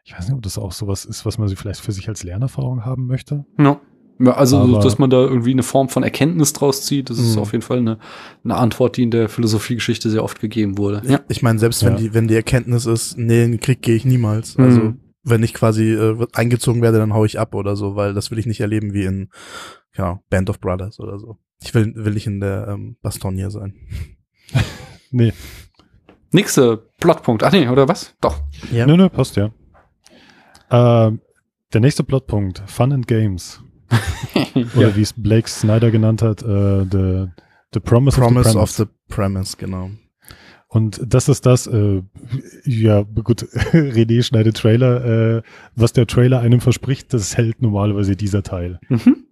[0.05, 2.85] ich weiß nicht, ob das auch sowas ist, was man vielleicht für sich als Lernerfahrung
[2.85, 3.45] haben möchte.
[3.59, 3.81] Ja.
[4.19, 7.35] Ja, also, Aber- dass man da irgendwie eine Form von Erkenntnis draus zieht, das ist
[7.35, 7.43] Mhm.
[7.43, 7.99] auf jeden Fall eine,
[8.45, 11.03] eine Antwort, die in der Philosophiegeschichte sehr oft gegeben wurde.
[11.07, 11.21] Ja.
[11.29, 11.99] Ich meine, selbst wenn Ja.
[11.99, 14.57] die, wenn die Erkenntnis ist, nee, in den Krieg gehe ich niemals.
[14.59, 15.01] Also Mhm.
[15.25, 18.39] wenn ich quasi äh, eingezogen werde, dann hau ich ab oder so, weil das will
[18.39, 19.29] ich nicht erleben wie in
[19.97, 21.39] ja, Band of Brothers oder so.
[21.63, 23.75] Ich will, will nicht in der ähm, Bastogne sein.
[25.11, 25.33] Nee,
[26.33, 27.43] Nächster Plotpunkt.
[27.45, 28.15] Ach nee, oder was?
[28.21, 28.41] Doch.
[28.73, 28.87] Ja.
[28.87, 29.51] nö, nö, passt ja.
[30.73, 31.21] Ähm,
[31.73, 33.63] der nächste Plotpunkt, Fun and Games.
[34.77, 37.27] Oder wie es Blake Snyder genannt hat, äh, the,
[37.75, 38.85] the Promise, Promise of of the Premise.
[38.85, 39.91] the Premise, genau.
[40.69, 42.03] Und das ist das, äh,
[42.65, 43.43] ja gut,
[43.73, 45.43] René schneidet Trailer, äh,
[45.77, 48.81] was der Trailer einem verspricht, das hält normalerweise dieser Teil.
[48.89, 49.27] Mhm.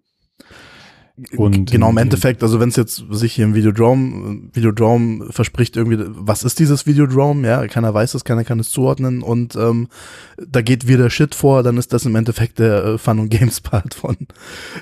[1.37, 5.99] Und genau, im Endeffekt, also wenn es jetzt sich hier im Videodrome, Videodrome verspricht irgendwie,
[6.09, 7.47] was ist dieses Videodrome?
[7.47, 9.89] Ja, keiner weiß es, keiner kann es zuordnen und ähm,
[10.39, 13.61] da geht wieder Shit vor, dann ist das im Endeffekt der äh, Fun und Games
[13.61, 14.17] Part von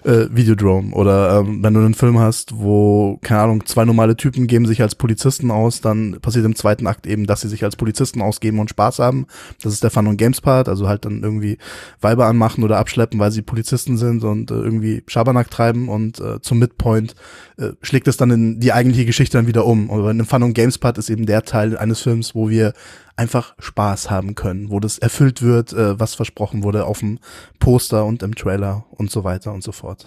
[0.05, 0.95] äh, Videodrome.
[0.95, 4.83] Oder ähm, wenn du einen Film hast, wo, keine Ahnung, zwei normale Typen geben sich
[4.83, 8.61] als Polizisten aus, dann passiert im zweiten Akt eben, dass sie sich als Polizisten ausgeben
[8.61, 9.27] und Spaß haben.
[9.63, 11.59] Das ist der Fun und Games Part, also halt dann irgendwie
[12.01, 16.28] Weiber anmachen oder abschleppen, weil sie Polizisten sind und äh, irgendwie Schabernack treiben und äh,
[16.41, 17.15] zum Midpoint
[17.57, 19.91] äh, schlägt es dann in die eigentliche Geschichte dann wieder um.
[19.91, 22.73] Aber in dem Fun und Games Part ist eben der Teil eines Films, wo wir
[23.17, 27.19] einfach Spaß haben können, wo das erfüllt wird, äh, was versprochen wurde auf dem
[27.59, 30.07] Poster und im Trailer und so weiter und so fort.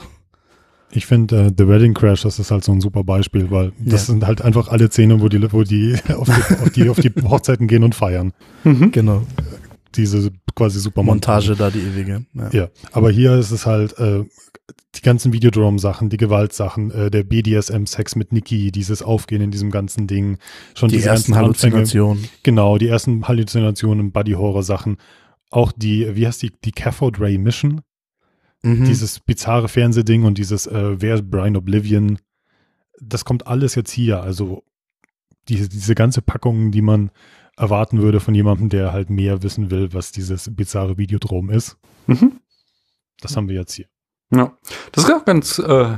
[0.93, 4.07] Ich finde, äh, The Wedding Crash, das ist halt so ein super Beispiel, weil das
[4.07, 4.13] Ja.
[4.13, 7.11] sind halt einfach alle Szenen, wo die, wo die auf die, auf die, auf die
[7.23, 8.33] Hochzeiten gehen und feiern.
[8.65, 8.91] Mhm.
[8.91, 9.23] Genau.
[9.95, 12.25] Diese quasi super Montage da, die ewige.
[12.33, 12.49] Ja.
[12.51, 14.23] Ja, aber hier ist es halt äh,
[14.95, 20.07] die ganzen Videodrome-Sachen, die Gewaltsachen, äh, der BDSM-Sex mit Nikki, dieses Aufgehen in diesem ganzen
[20.07, 20.37] Ding,
[20.75, 21.35] schon Die ersten.
[21.35, 22.27] Halluzinationen.
[22.43, 24.97] Genau, die ersten Halluzinationen, Buddy-Horror-Sachen.
[25.49, 27.81] Auch die, wie heißt die, die Cathode Ray Mission,
[28.63, 28.85] Mhm.
[28.85, 32.19] dieses bizarre Fernsehding und dieses äh, Wer ist Brian Oblivion.
[33.01, 34.21] Das kommt alles jetzt hier.
[34.21, 34.63] Also
[35.49, 37.09] diese, diese ganze Packung, die man
[37.57, 41.77] erwarten würde von jemandem, der halt mehr wissen will, was dieses bizarre Videodrom ist.
[42.05, 42.33] Mhm.
[43.19, 43.87] Das haben wir jetzt hier.
[44.33, 44.53] Ja,
[44.93, 45.97] das ist auch ganz äh,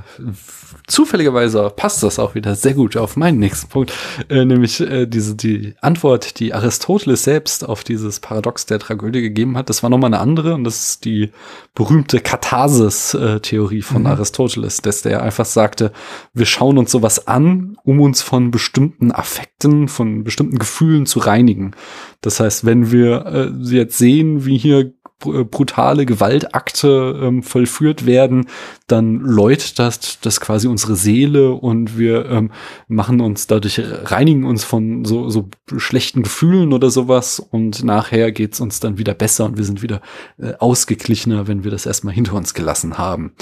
[0.88, 3.94] zufälligerweise passt das auch wieder sehr gut auf meinen nächsten Punkt,
[4.30, 9.58] äh, nämlich äh, diese die Antwort, die Aristoteles selbst auf dieses Paradox der Tragödie gegeben
[9.58, 9.70] hat.
[9.70, 11.32] Das war nochmal eine andere und das ist die
[11.76, 14.08] berühmte Katharsis-Theorie von Mhm.
[14.08, 15.92] Aristoteles, dass der einfach sagte,
[16.34, 21.76] wir schauen uns sowas an, um uns von bestimmten Affekten, von bestimmten Gefühlen zu reinigen.
[22.22, 24.94] Das heißt, wenn wir äh, jetzt sehen, wie hier
[25.24, 28.48] brutale Gewaltakte ähm, vollführt werden,
[28.88, 32.52] dann läutet das, das quasi unsere Seele und wir ähm,
[32.88, 38.60] machen uns dadurch, reinigen uns von so, so schlechten Gefühlen oder sowas und nachher geht's
[38.60, 40.02] uns dann wieder besser und wir sind wieder
[40.38, 43.34] äh, ausgeglichener, wenn wir das erstmal hinter uns gelassen haben.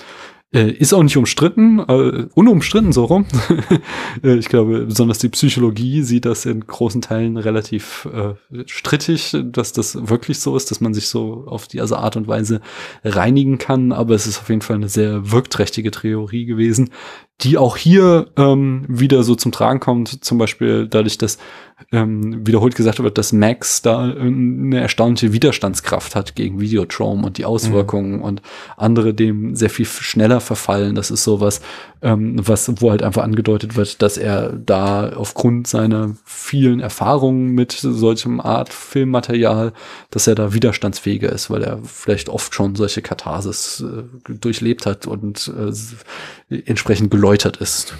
[0.54, 3.26] Äh, ist auch nicht umstritten, äh, unumstritten so rum.
[4.24, 8.34] Äh, ich glaube, besonders die Psychologie sieht das in großen Teilen relativ äh,
[8.66, 12.60] strittig, dass das wirklich so ist, dass man sich so auf diese Art und Weise
[13.06, 13.94] reinigen kann.
[13.94, 16.90] Aber es ist auf jeden Fall eine sehr wirkträchtige Theorie gewesen,
[17.40, 20.24] die auch hier ähm, wieder so zum Tragen kommt.
[20.24, 21.38] Zum Beispiel dadurch, dass
[21.92, 27.46] ähm, wiederholt gesagt wird, dass Max da eine erstaunliche Widerstandskraft hat gegen Videodrome und die
[27.46, 28.42] Auswirkungen und
[28.78, 30.96] andere dem sehr viel schneller verfallen.
[30.96, 31.62] Das ist sowas,
[32.02, 37.72] ähm, was, wo halt einfach angedeutet wird, dass er da aufgrund seiner vielen Erfahrungen mit
[37.72, 39.74] solchem Art Filmmaterial,
[40.10, 45.08] dass er da widerstandsfähiger ist, weil er vielleicht oft schon solche Katharsis äh, durchlebt hat
[45.08, 45.52] und
[46.50, 47.96] äh, entsprechend geläutert ist.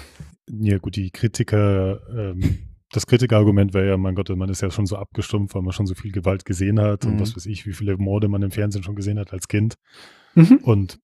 [0.60, 2.58] Ja, gut, die Kritiker, ähm,
[2.92, 5.86] das Kritikerargument wäre ja, mein Gott, man ist ja schon so abgestumpft, weil man schon
[5.86, 7.20] so viel Gewalt gesehen hat und Mhm.
[7.20, 9.74] was weiß ich, wie viele Morde man im Fernsehen schon gesehen hat als Kind.
[10.34, 10.58] Mhm.
[10.62, 10.98] Und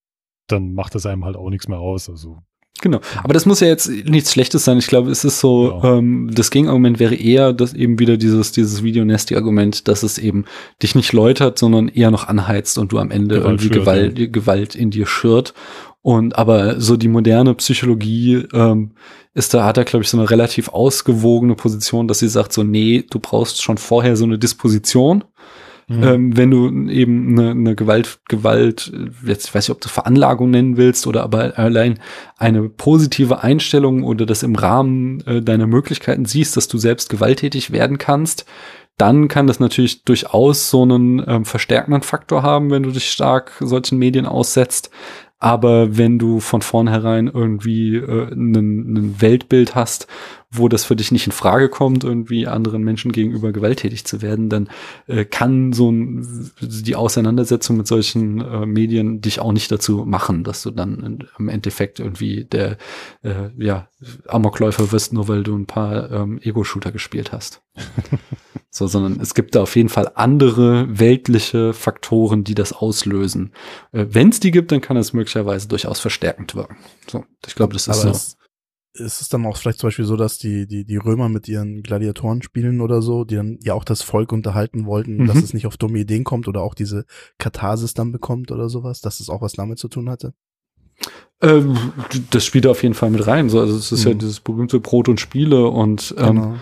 [0.46, 2.08] dann macht das einem halt auch nichts mehr aus.
[2.08, 2.38] Also,
[2.80, 3.00] Genau.
[3.24, 4.78] Aber das muss ja jetzt nichts Schlechtes sein.
[4.78, 5.96] Ich glaube, es ist so, Ja.
[5.98, 10.44] ähm, das Gegenargument wäre eher, dass eben wieder dieses, dieses Video-Nasty-Argument, dass es eben
[10.80, 14.32] dich nicht läutert, sondern eher noch anheizt und du am Ende Gewalt irgendwie schürt, Gewalt,
[14.32, 15.54] Gewalt in dir schürt.
[16.02, 18.92] Und aber so die moderne Psychologie ähm,
[19.34, 22.62] ist da, hat er, glaube ich, so eine relativ ausgewogene Position, dass sie sagt, so,
[22.62, 25.24] nee, du brauchst schon vorher so eine Disposition.
[25.88, 26.02] Mhm.
[26.02, 28.92] Ähm, wenn du eben eine, eine Gewalt, Gewalt,
[29.24, 31.98] jetzt weiß ich, ob du Veranlagung nennen willst oder aber allein
[32.36, 37.70] eine positive Einstellung oder das im Rahmen äh, deiner Möglichkeiten siehst, dass du selbst gewalttätig
[37.72, 38.44] werden kannst,
[38.98, 43.52] dann kann das natürlich durchaus so einen ähm, verstärkenden Faktor haben, wenn du dich stark
[43.60, 44.90] solchen Medien aussetzt.
[45.38, 50.08] Aber wenn du von vornherein irgendwie äh, ein Weltbild hast,
[50.50, 54.48] wo das für dich nicht in Frage kommt, irgendwie anderen Menschen gegenüber gewalttätig zu werden,
[54.48, 54.70] dann
[55.06, 60.44] äh, kann so ein, die Auseinandersetzung mit solchen äh, Medien dich auch nicht dazu machen,
[60.44, 62.78] dass du dann in, im Endeffekt irgendwie der
[63.22, 63.88] äh, ja,
[64.26, 67.60] Amokläufer wirst, nur weil du ein paar ähm, Ego-Shooter gespielt hast.
[68.70, 73.52] so, sondern es gibt da auf jeden Fall andere weltliche Faktoren, die das auslösen.
[73.92, 76.78] Äh, Wenn es die gibt, dann kann es möglicherweise durchaus verstärkend wirken.
[77.06, 78.10] So, ich glaube, das ist Aber so.
[78.10, 78.37] es,
[79.00, 81.82] ist es dann auch vielleicht zum Beispiel so, dass die, die, die Römer mit ihren
[81.82, 85.26] Gladiatoren spielen oder so, die dann ja auch das Volk unterhalten wollten, Mhm.
[85.26, 87.04] dass es nicht auf dumme Ideen kommt oder auch diese
[87.38, 90.34] Katharsis dann bekommt oder sowas, dass es auch was damit zu tun hatte?
[91.40, 91.76] Ähm,
[92.30, 93.48] das spielt auf jeden Fall mit rein.
[93.48, 94.18] So, also es ist ja Mhm.
[94.18, 96.54] dieses berühmte Brot und Spiele und ähm, Genau.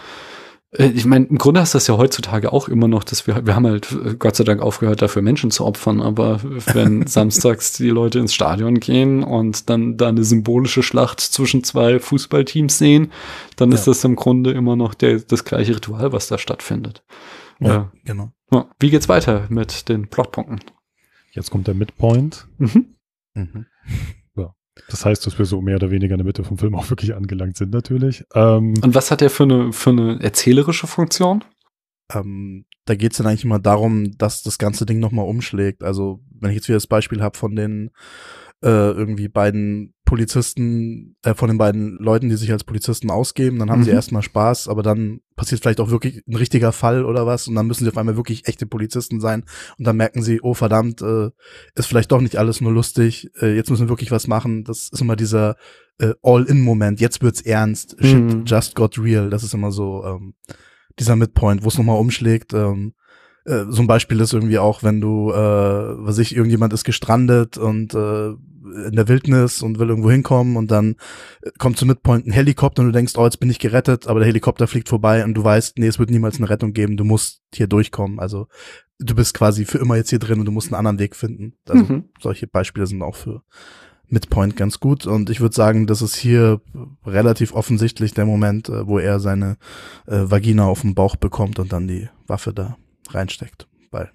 [0.78, 3.46] Äh, Ich meine, im Grunde hast du das ja heutzutage auch immer noch, dass wir,
[3.46, 6.40] wir haben halt äh, Gott sei Dank aufgehört, dafür Menschen zu opfern, aber
[6.72, 11.98] wenn samstags die Leute ins Stadion gehen und dann da eine symbolische Schlacht zwischen zwei
[11.98, 13.12] Fußballteams sehen,
[13.56, 13.92] dann ist Ja.
[13.92, 17.04] das im Grunde immer noch der, das gleiche Ritual, was da stattfindet.
[17.58, 18.32] Ja, genau.
[18.52, 18.66] Ja.
[18.78, 20.60] Wie geht's weiter mit den Plotpunkten?
[21.32, 22.46] Jetzt kommt der Midpoint.
[22.58, 22.94] Mhm.
[23.34, 23.66] Mhm.
[24.88, 27.14] Das heißt, dass wir so mehr oder weniger in der Mitte vom Film auch wirklich
[27.14, 28.24] angelangt sind, natürlich.
[28.34, 31.42] Ähm, Und was hat der für eine, für eine erzählerische Funktion?
[32.12, 35.82] Ähm, da geht's dann eigentlich immer darum, dass das ganze Ding nochmal umschlägt.
[35.82, 37.90] Also, wenn ich jetzt wieder das Beispiel habe von den
[38.62, 43.70] äh, irgendwie beiden Polizisten, äh, von den beiden Leuten, die sich als Polizisten ausgeben, dann
[43.70, 43.96] haben sie Mhm.
[43.96, 47.66] erstmal Spaß, aber dann passiert vielleicht auch wirklich ein richtiger Fall oder was und dann
[47.66, 49.44] müssen sie auf einmal wirklich echte Polizisten sein
[49.78, 51.30] und dann merken sie, oh verdammt, äh,
[51.74, 54.64] ist vielleicht doch nicht alles nur lustig, äh, jetzt müssen wir wirklich was machen.
[54.64, 55.56] Das ist immer dieser
[55.98, 58.44] äh, All-In-Moment, jetzt wird's ernst, shit Mhm.
[58.46, 59.30] just got real.
[59.30, 60.34] Das ist immer so ähm,
[60.98, 62.52] dieser Midpoint, wo es nochmal umschlägt.
[62.52, 62.92] Ähm,
[63.46, 67.56] äh, so ein Beispiel ist irgendwie auch, wenn du, äh, was ich, irgendjemand ist gestrandet
[67.58, 70.96] und äh, in der Wildnis und will irgendwo hinkommen und dann
[71.42, 74.18] äh, kommt zum Midpoint ein Helikopter und du denkst, oh, jetzt bin ich gerettet, aber
[74.20, 77.04] der Helikopter fliegt vorbei und du weißt, nee, es wird niemals eine Rettung geben, du
[77.04, 78.18] musst hier durchkommen.
[78.18, 78.48] Also
[78.98, 81.54] du bist quasi für immer jetzt hier drin und du musst einen anderen Weg finden.
[81.68, 82.04] Also Mhm.
[82.20, 83.42] solche Beispiele sind auch für
[84.08, 86.60] Midpoint ganz gut und ich würde sagen, das ist hier
[87.04, 89.58] relativ offensichtlich der Moment, äh, wo er seine
[90.06, 92.76] äh, Vagina auf den Bauch bekommt und dann die Waffe da
[93.14, 94.10] reinsteckt, weil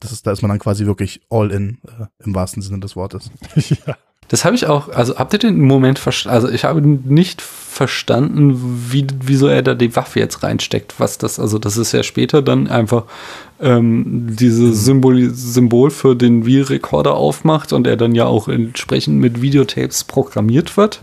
[0.00, 2.94] das ist, da ist man dann quasi wirklich all in äh, im wahrsten Sinne des
[2.96, 3.30] Wortes.
[3.86, 3.96] ja.
[4.28, 6.34] Das habe ich auch, also habt ihr den Moment verstanden?
[6.34, 11.00] Also ich habe nicht verstanden, wie, wieso er da die Waffe jetzt reinsteckt.
[11.00, 13.04] Was das, also das ist ja später dann einfach
[13.58, 19.40] ähm, dieses Symbol, Symbol für den Videorekorder aufmacht und er dann ja auch entsprechend mit
[19.40, 21.00] Videotapes programmiert wird.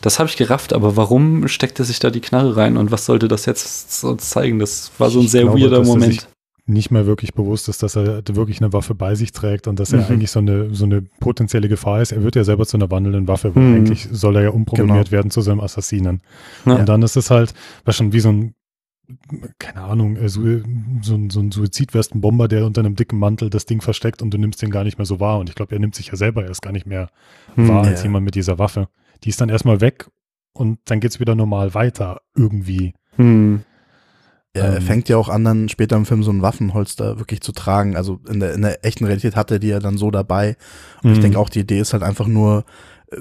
[0.00, 3.04] Das habe ich gerafft, aber warum steckt er sich da die Knarre rein und was
[3.04, 4.58] sollte das jetzt uns zeigen?
[4.58, 6.28] Das war so ein Ich sehr glaube, weirder dass er Moment.
[6.64, 9.92] Nicht mehr wirklich bewusst ist, dass er wirklich eine Waffe bei sich trägt und dass
[9.92, 10.06] er Mhm.
[10.12, 12.12] eigentlich so eine, so eine potenzielle Gefahr ist.
[12.12, 13.74] Er wird ja selber zu einer wandelnden Waffe, weil Mhm.
[13.76, 15.10] eigentlich soll er ja umprogrammiert Genau.
[15.12, 16.20] werden zu seinem Assassinen.
[16.64, 16.76] Ja.
[16.76, 17.52] Und dann ist es halt,
[17.84, 18.54] was schon wie so ein,
[19.58, 20.40] keine Ahnung, äh, so,
[21.02, 24.38] so, ein- so ein Suizidwestenbomber, der unter einem dicken Mantel das Ding versteckt und du
[24.38, 25.38] nimmst den gar nicht mehr so wahr.
[25.40, 27.08] Und ich glaube, er nimmt sich ja selber erst gar nicht mehr
[27.56, 28.88] Hm, wahr als jemand mit dieser Waffe.
[29.24, 30.06] Die ist dann erstmal weg
[30.54, 32.94] und dann geht's wieder normal weiter irgendwie.
[33.16, 33.62] Hm.
[34.54, 34.82] Ja, er Ähm.
[34.82, 37.96] fängt ja auch an, dann später im Film so ein Waffenholster wirklich zu tragen.
[37.96, 40.56] Also in der, in der echten Realität hat er die ja dann so dabei.
[41.02, 41.22] Und ich Mhm.
[41.22, 42.64] denke auch, die Idee ist halt einfach nur,
[43.10, 43.16] äh,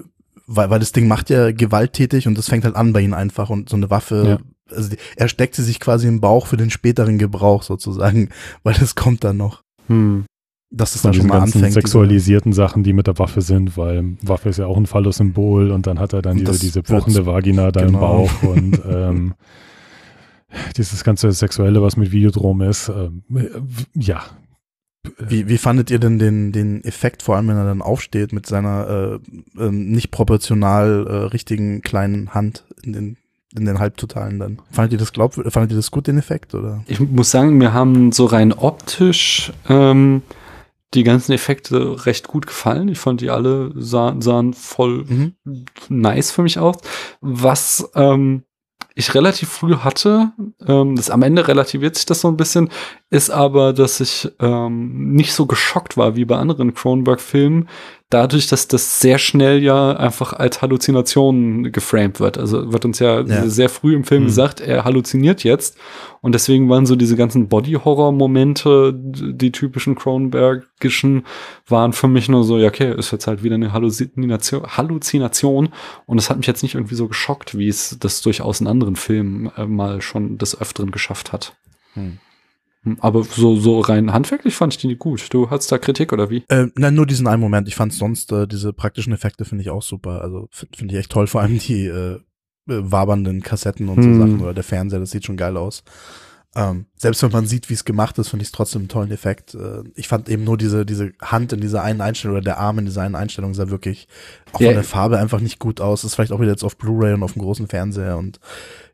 [0.45, 3.49] weil, weil das Ding macht ja gewalttätig und das fängt halt an bei ihm einfach
[3.49, 4.39] und so eine Waffe,
[4.69, 8.29] also die, er steckt sie sich quasi im Bauch für den späteren Gebrauch sozusagen,
[8.63, 9.63] weil das kommt dann noch.
[9.87, 10.25] Hm.
[10.73, 11.75] Dass Von dann schon mal ganzen anfängt.
[11.75, 15.71] diese- sexualisierten Sachen, die mit der Waffe sind, weil Waffe ist ja auch ein Phallus-Symbol
[15.71, 17.99] und dann hat er dann diese, das diese pochende Vagina da im genau.
[17.99, 19.33] Bauch und ähm,
[20.77, 22.89] dieses ganze Sexuelle, was mit Videodrom ist.
[22.89, 23.09] Äh,
[23.93, 24.23] ja.
[25.17, 28.45] Wie, wie fandet ihr denn den, den Effekt, vor allem wenn er dann aufsteht mit
[28.45, 29.19] seiner
[29.57, 33.17] äh, ähm, nicht proportional äh, richtigen kleinen Hand in den,
[33.55, 34.59] in den Halbtotalen dann?
[34.71, 36.83] Fandet ihr das glaub, fandet ihr das gut, den Effekt, oder?
[36.87, 40.21] Ich muss sagen, mir haben so rein optisch ähm,
[40.93, 42.87] die ganzen Effekte recht gut gefallen.
[42.87, 45.33] Ich fand die alle sahen, sahen voll Mhm.
[45.89, 46.75] nice für mich aus.
[47.21, 48.43] Was ähm,
[49.01, 50.31] ich relativ früh hatte,
[50.65, 52.69] ähm, das am Ende relativiert sich das so ein bisschen,
[53.09, 57.67] ist aber, dass ich ähm, nicht so geschockt war wie bei anderen Cronenberg-Filmen,
[58.09, 62.37] dadurch, dass das sehr schnell ja einfach als Halluzination geframed wird.
[62.37, 63.47] Also wird uns ja, Ja.
[63.47, 64.27] sehr früh im Film Hm.
[64.27, 65.77] gesagt, er halluziniert jetzt.
[66.19, 71.25] Und deswegen waren so diese ganzen Body-Horror-Momente, die typischen Cronenbergischen,
[71.67, 75.69] waren für mich nur so, ja, okay, ist jetzt halt wieder eine Halluzination, Halluzination.
[76.05, 78.90] Und es hat mich jetzt nicht irgendwie so geschockt, wie es das durchaus in anderen
[78.95, 81.55] Filmen äh, mal schon des Öfteren geschafft hat.
[81.93, 82.19] Hm.
[82.83, 85.33] Hm, Aber so, so rein handwerklich fand ich die gut.
[85.33, 86.43] Du hattest da Kritik oder wie?
[86.47, 87.67] Äh, nein, nur diesen einen Moment.
[87.67, 90.21] Ich fand sonst äh, diese praktischen Effekte finde ich auch super.
[90.21, 91.27] Also finde find ich echt toll.
[91.27, 92.19] Vor allem die, äh,
[92.67, 94.19] äh, wabernden Kassetten und so Hm.
[94.19, 95.83] Sachen oder der Fernseher, das sieht schon geil aus.
[96.53, 99.11] Ähm, selbst wenn man sieht, wie es gemacht ist, finde ich es trotzdem einen tollen
[99.11, 99.53] Effekt.
[99.55, 102.77] Äh, ich fand eben nur diese, diese Hand in dieser einen Einstellung oder der Arm
[102.79, 104.07] in dieser einen Einstellung sah wirklich
[104.51, 104.67] auch Ja.
[104.67, 106.03] von der Farbe einfach nicht gut aus.
[106.03, 108.41] Ist vielleicht auch wieder jetzt auf Blu-ray und auf dem großen Fernseher und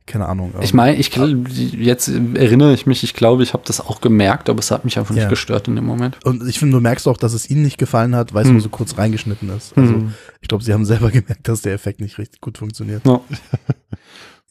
[0.06, 0.54] keine Ahnung.
[0.62, 4.50] Ich ähm, meine, ich jetzt erinnere ich mich, ich glaube, ich habe das auch gemerkt,
[4.50, 5.30] aber es hat mich einfach nicht Ja.
[5.30, 6.24] gestört in dem Moment.
[6.26, 8.54] Und ich finde, du merkst auch, dass es ihnen nicht gefallen hat, weil es Hm.
[8.54, 9.76] nur so kurz reingeschnitten ist.
[9.76, 10.14] Also Hm.
[10.42, 13.04] ich glaube, sie haben selber gemerkt, dass der Effekt nicht richtig gut funktioniert.
[13.06, 13.20] Ja.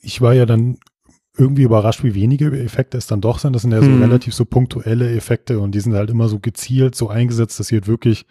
[0.02, 0.78] Ich war ja dann
[1.38, 3.52] irgendwie überrascht, wie wenige Effekte es dann doch sind.
[3.54, 4.02] Das sind ja so Hm.
[4.02, 7.76] relativ so punktuelle Effekte und die sind halt immer so gezielt, so eingesetzt, dass sie
[7.76, 8.24] halt wirklich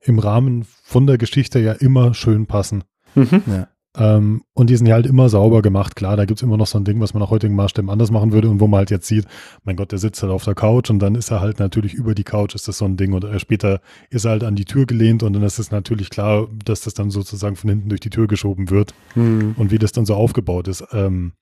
[0.00, 2.84] im Rahmen von der Geschichte ja immer schön passen.
[3.14, 3.42] Mhm.
[3.46, 3.68] Ja.
[3.96, 5.96] Ähm, und die sind ja halt immer sauber gemacht.
[5.96, 8.32] Klar, da gibt's immer noch so ein Ding, was man nach heutigen Maßstäben anders machen
[8.32, 9.24] würde und wo man halt jetzt sieht,
[9.64, 12.14] mein Gott, der sitzt halt auf der Couch und dann ist er halt natürlich über
[12.14, 13.12] die Couch, ist das so ein Ding.
[13.12, 13.80] Und äh, später
[14.10, 16.94] ist er halt an die Tür gelehnt und dann ist es natürlich klar, dass das
[16.94, 19.54] dann sozusagen von hinten durch die Tür geschoben wird Hm.
[19.56, 20.84] und wie das dann so aufgebaut ist.
[20.92, 21.32] Ähm,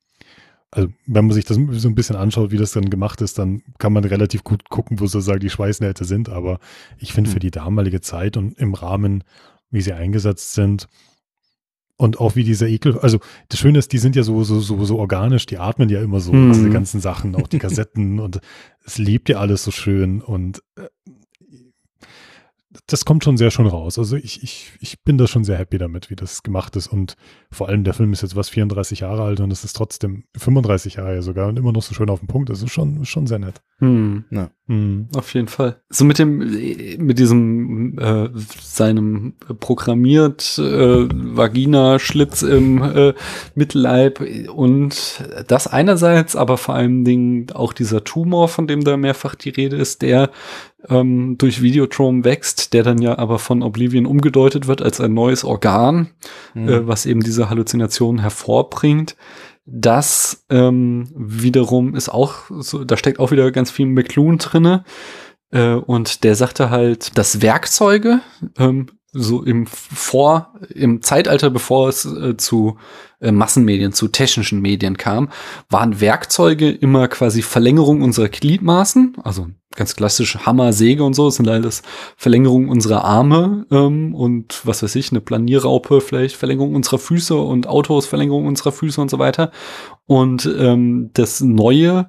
[0.71, 3.63] also wenn man sich das so ein bisschen anschaut, wie das dann gemacht ist, dann
[3.79, 6.29] kann man relativ gut gucken, wo sozusagen die Schweißnähte sind.
[6.29, 6.59] Aber
[6.99, 9.25] ich finde für die damalige Zeit und im Rahmen,
[9.71, 10.89] wie sie eingesetzt sind
[11.97, 13.19] und auch wie dieser Ekel, also
[13.49, 16.21] das Schöne ist, die sind ja so, so, so, so organisch, die atmen ja immer
[16.21, 16.53] so, Mhm.
[16.53, 18.41] diese ganzen Sachen, auch die Kassetten und
[18.85, 20.89] es lebt ja alles so schön und äh,
[22.87, 23.99] das kommt schon sehr schön raus.
[23.99, 26.87] Also ich, ich, ich bin da schon sehr happy damit, wie das gemacht ist.
[26.87, 27.17] Und
[27.51, 30.95] vor allem der Film ist jetzt was 34 Jahre alt und es ist trotzdem 35
[30.95, 32.49] Jahre ja sogar und immer noch so schön auf dem Punkt.
[32.49, 33.61] Das ist schon, schon sehr nett.
[33.79, 34.25] Hm.
[34.69, 35.09] Mhm.
[35.17, 35.81] Auf jeden Fall.
[35.91, 38.31] So mit dem, mit diesem, äh,
[38.61, 43.15] seinem programmiert äh, Vagina-Schlitz im äh,
[43.55, 44.23] Mittelleib
[44.55, 49.51] und das einerseits, aber vor allen Dingen auch dieser Tumor, von dem da mehrfach die
[49.51, 50.31] Rede ist, der
[50.89, 55.45] ähm, durch Videotron wächst, der dann ja aber von Oblivion umgedeutet wird als ein neues
[55.45, 56.11] Organ,
[56.55, 56.69] Mhm.
[56.69, 59.17] äh, was eben diese Halluzinationen hervorbringt.
[59.65, 64.85] Das ähm, wiederum ist auch so, da steckt auch wieder ganz viel McLuhan drinne.
[65.51, 68.21] Äh, und der sagte halt, dass Werkzeuge
[68.59, 72.77] ähm, so im Vor, im Zeitalter, bevor es äh, zu
[73.21, 75.31] äh, Massenmedien, zu technischen Medien kam,
[75.71, 81.49] waren Werkzeuge immer quasi Verlängerung unserer Gliedmaßen, also ganz klassisch Hammer, Säge und so, sind
[81.49, 81.83] alles
[82.17, 87.69] Verlängerung unserer Arme ähm, und was weiß ich, eine Planierraupe, vielleicht Verlängerung unserer Füße und
[87.69, 89.51] Autos, Verlängerung unserer Füße und so weiter.
[90.07, 92.09] Und ähm, das Neue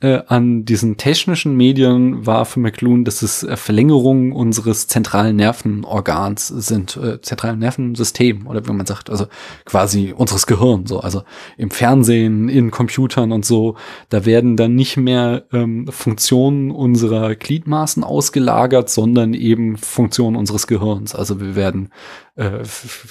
[0.00, 6.48] äh, an diesen technischen Medien war für McLuhan, dass es äh, Verlängerungen unseres zentralen Nervenorgans
[6.48, 9.26] sind, äh, zentralen Nervensystem oder wie man sagt, also
[9.64, 11.22] quasi unseres Gehirns, so, also
[11.56, 13.76] im Fernsehen, in Computern und so,
[14.10, 21.14] da werden dann nicht mehr ähm, Funktionen unserer Gliedmaßen ausgelagert, sondern eben Funktionen unseres Gehirns.
[21.14, 21.88] Also wir werden
[22.36, 22.62] äh,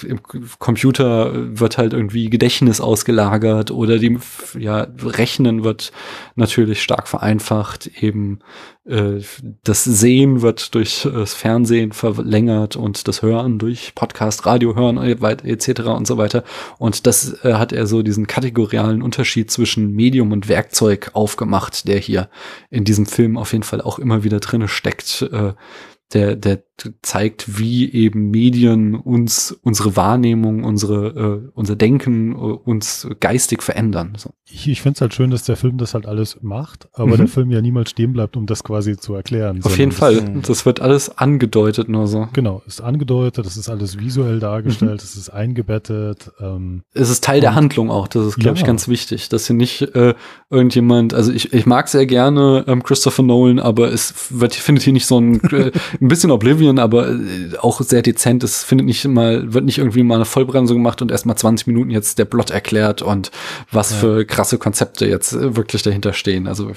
[0.06, 0.20] im
[0.58, 4.18] Computer wird halt irgendwie Gedächtnis ausgelagert oder die
[4.56, 5.92] ja Rechnen wird
[6.36, 8.38] natürlich stark vereinfacht eben
[8.84, 9.20] äh,
[9.64, 14.96] das Sehen wird durch äh, das Fernsehen verlängert und das Hören durch Podcast, Radio hören
[14.98, 15.80] etc.
[15.80, 16.44] und so weiter
[16.78, 21.98] und das äh, hat er so diesen kategorialen Unterschied zwischen Medium und Werkzeug aufgemacht, der
[21.98, 22.28] hier
[22.70, 25.22] in diesem Film auf jeden Fall auch immer wieder drinne steckt.
[25.22, 25.54] Äh,
[26.12, 26.62] der, der
[27.02, 34.12] zeigt, wie eben Medien uns, unsere Wahrnehmung, unsere, äh, unser Denken, äh, uns geistig verändern.
[34.16, 34.30] So.
[34.48, 37.16] Ich, ich finde es halt schön, dass der Film das halt alles macht, aber Mhm.
[37.16, 39.60] der Film ja niemals stehen bleibt, um das quasi zu erklären.
[39.64, 40.20] Auf jeden das- Fall.
[40.20, 40.42] Mhm.
[40.42, 42.28] Das wird alles angedeutet nur so.
[42.32, 44.40] Genau, ist angedeutet, das ist alles visuell Mhm.
[44.40, 46.30] dargestellt, es ist eingebettet.
[46.40, 48.06] Ähm, Es ist Teil der Handlung auch.
[48.08, 48.66] Das ist, glaube ich, Ja.
[48.66, 50.14] ganz wichtig, dass hier nicht äh,
[50.50, 54.92] irgendjemand, also ich, ich mag sehr gerne ähm, Christopher Nolan, aber es wird, findet hier
[54.92, 58.44] nicht so ein, äh, ein bisschen Oblivion, aber äh, auch sehr dezent.
[58.44, 61.66] Es findet nicht mal, wird nicht irgendwie mal eine Vollbremsung gemacht und erst mal 20
[61.66, 63.30] Minuten jetzt der Plot erklärt und
[63.70, 63.96] was Ja.
[63.98, 66.46] für krasse Konzepte jetzt äh, wirklich dahinter stehen.
[66.46, 66.70] Also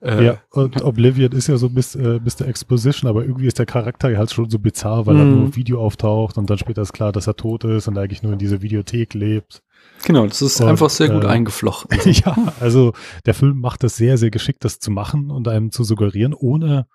[0.00, 3.58] äh, ja, und Oblivion ist ja so bis, äh, bis der Exposition, aber irgendwie ist
[3.58, 5.30] der Charakter ja halt schon so bizarr, weil er Mhm.
[5.32, 8.22] nur auf Video auftaucht und dann später ist klar, dass er tot ist und eigentlich
[8.22, 9.62] nur in dieser Videothek lebt.
[10.04, 11.98] genau, das ist Und, einfach sehr gut äh, eingeflochten.
[12.12, 12.92] ja, also
[13.26, 16.86] der Film macht das sehr, sehr geschickt, das zu machen und einem zu suggerieren, ohne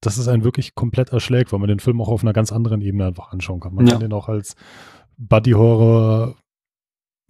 [0.00, 2.80] dass es einen wirklich komplett erschlägt, weil man den Film auch auf einer ganz anderen
[2.82, 3.74] Ebene einfach anschauen kann.
[3.74, 3.92] Man Ja.
[3.92, 4.54] kann den auch als
[5.16, 6.36] Buddy-Horror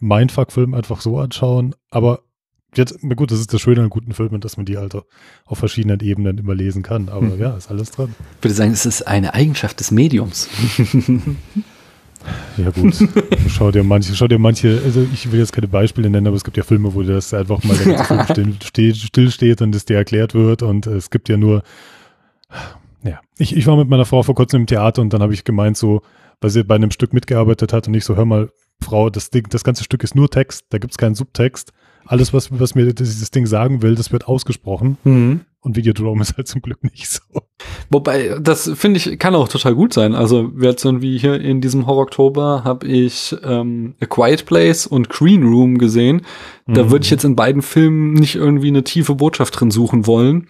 [0.00, 2.20] Mindfuck-Film einfach so anschauen, aber
[2.76, 5.58] jetzt, na gut, das ist das Schöne an guten Filmen, dass man die halt auf
[5.58, 7.40] verschiedenen Ebenen immer lesen kann, aber Mhm.
[7.40, 8.14] ja, ist alles drin.
[8.38, 10.48] Ich würde sagen, es ist eine Eigenschaft des Mediums.
[12.56, 12.94] Ja gut,
[13.48, 16.42] schau dir manche, schau dir manche, also ich will jetzt keine Beispiele nennen, aber es
[16.42, 19.72] gibt ja Filme, wo das einfach mal der ganze Film still, still, still steht und
[19.74, 21.62] es dir erklärt wird und es gibt ja nur,
[23.02, 25.44] ja, ich, ich war mit meiner Frau vor kurzem im Theater und dann habe ich
[25.44, 26.02] gemeint so,
[26.40, 28.50] weil sie bei einem Stück mitgearbeitet hat und ich so, hör mal,
[28.80, 31.72] Frau, das Ding, das ganze Stück ist nur Text, da gibt es keinen Subtext.
[32.06, 34.96] Alles, was, was mir dieses Ding sagen will, das wird ausgesprochen.
[35.04, 35.40] Mhm.
[35.60, 37.20] Und Videodrome ist halt zum Glück nicht so.
[37.90, 40.14] Wobei, das finde ich, kann auch total gut sein.
[40.14, 45.42] Also, jetzt irgendwie hier in diesem Horror-Oktober habe ich ähm, A Quiet Place und Green
[45.42, 46.22] Room gesehen.
[46.68, 46.90] Da Mhm.
[46.92, 50.46] würde ich jetzt in beiden Filmen nicht irgendwie eine tiefe Botschaft drin suchen wollen.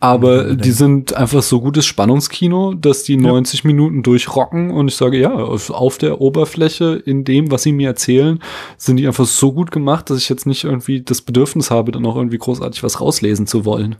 [0.00, 0.64] Aber Unbedingt.
[0.64, 5.34] die sind einfach so gutes Spannungskino, dass die 90 Minuten durchrocken und ich sage, ja,
[5.34, 8.40] auf der Oberfläche, in dem, was sie mir erzählen,
[8.76, 12.06] sind die einfach so gut gemacht, dass ich jetzt nicht irgendwie das Bedürfnis habe, dann
[12.06, 13.96] auch irgendwie großartig was rauslesen zu wollen.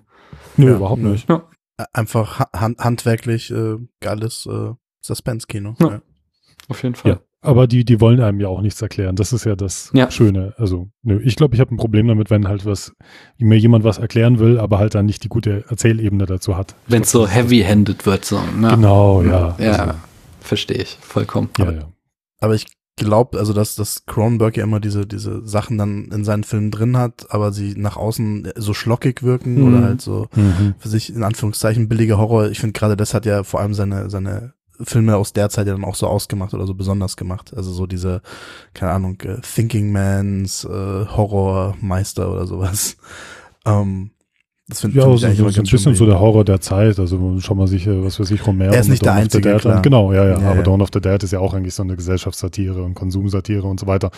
[0.56, 1.26] Nö, Ja, überhaupt nicht.
[1.92, 5.74] Einfach ha hand handwerklich äh, geiles äh, Suspense-Kino.
[5.80, 5.86] Ja.
[5.88, 6.02] Ja.
[6.68, 7.20] Auf jeden Fall.
[7.40, 9.14] Aber die, die wollen einem ja auch nichts erklären.
[9.14, 10.10] Das ist ja das Ja.
[10.10, 10.54] Schöne.
[10.58, 12.92] Also, nö, ich glaube, ich habe ein Problem damit, wenn halt was,
[13.38, 16.74] mir jemand was erklären will, aber halt dann nicht die gute Erzählebene dazu hat.
[16.88, 18.40] Wenn es so heavy-handed wird, so.
[18.58, 18.70] Ne?
[18.74, 19.54] Genau, ja.
[19.58, 19.92] Ja, Also,
[20.40, 21.48] verstehe ich vollkommen.
[21.58, 21.88] ja, ja.
[22.40, 22.66] Aber ich
[22.96, 26.96] glaube, also dass, dass Cronenberg ja immer diese, diese Sachen dann in seinen Filmen drin
[26.96, 29.68] hat, aber sie nach außen so schlockig wirken Mhm.
[29.68, 30.74] oder halt so Mhm.
[30.78, 32.48] für sich in Anführungszeichen billiger Horror.
[32.50, 35.72] Ich finde gerade das hat ja vor allem seine, seine Filme aus der Zeit ja
[35.72, 37.52] dann auch so ausgemacht oder so besonders gemacht.
[37.56, 38.22] Also so diese,
[38.74, 42.96] keine Ahnung, äh, Thinking Mans, äh, Horrormeister oder sowas.
[43.66, 44.10] Ähm,
[44.68, 46.98] das finde Ja, find so, ich so, so ein bisschen so der Horror der Zeit.
[46.98, 48.72] Also schon mal sich, was weiß ich, Romero.
[48.74, 49.60] Er ist nicht der Dawn Einzige, Dead.
[49.60, 49.82] klar.
[49.82, 50.38] Genau, ja, ja.
[50.38, 50.62] Ja, aber ja.
[50.62, 53.86] Dawn of the Dead ist ja auch eigentlich so eine Gesellschaftssatire und Konsumsatire und so
[53.86, 54.10] weiter.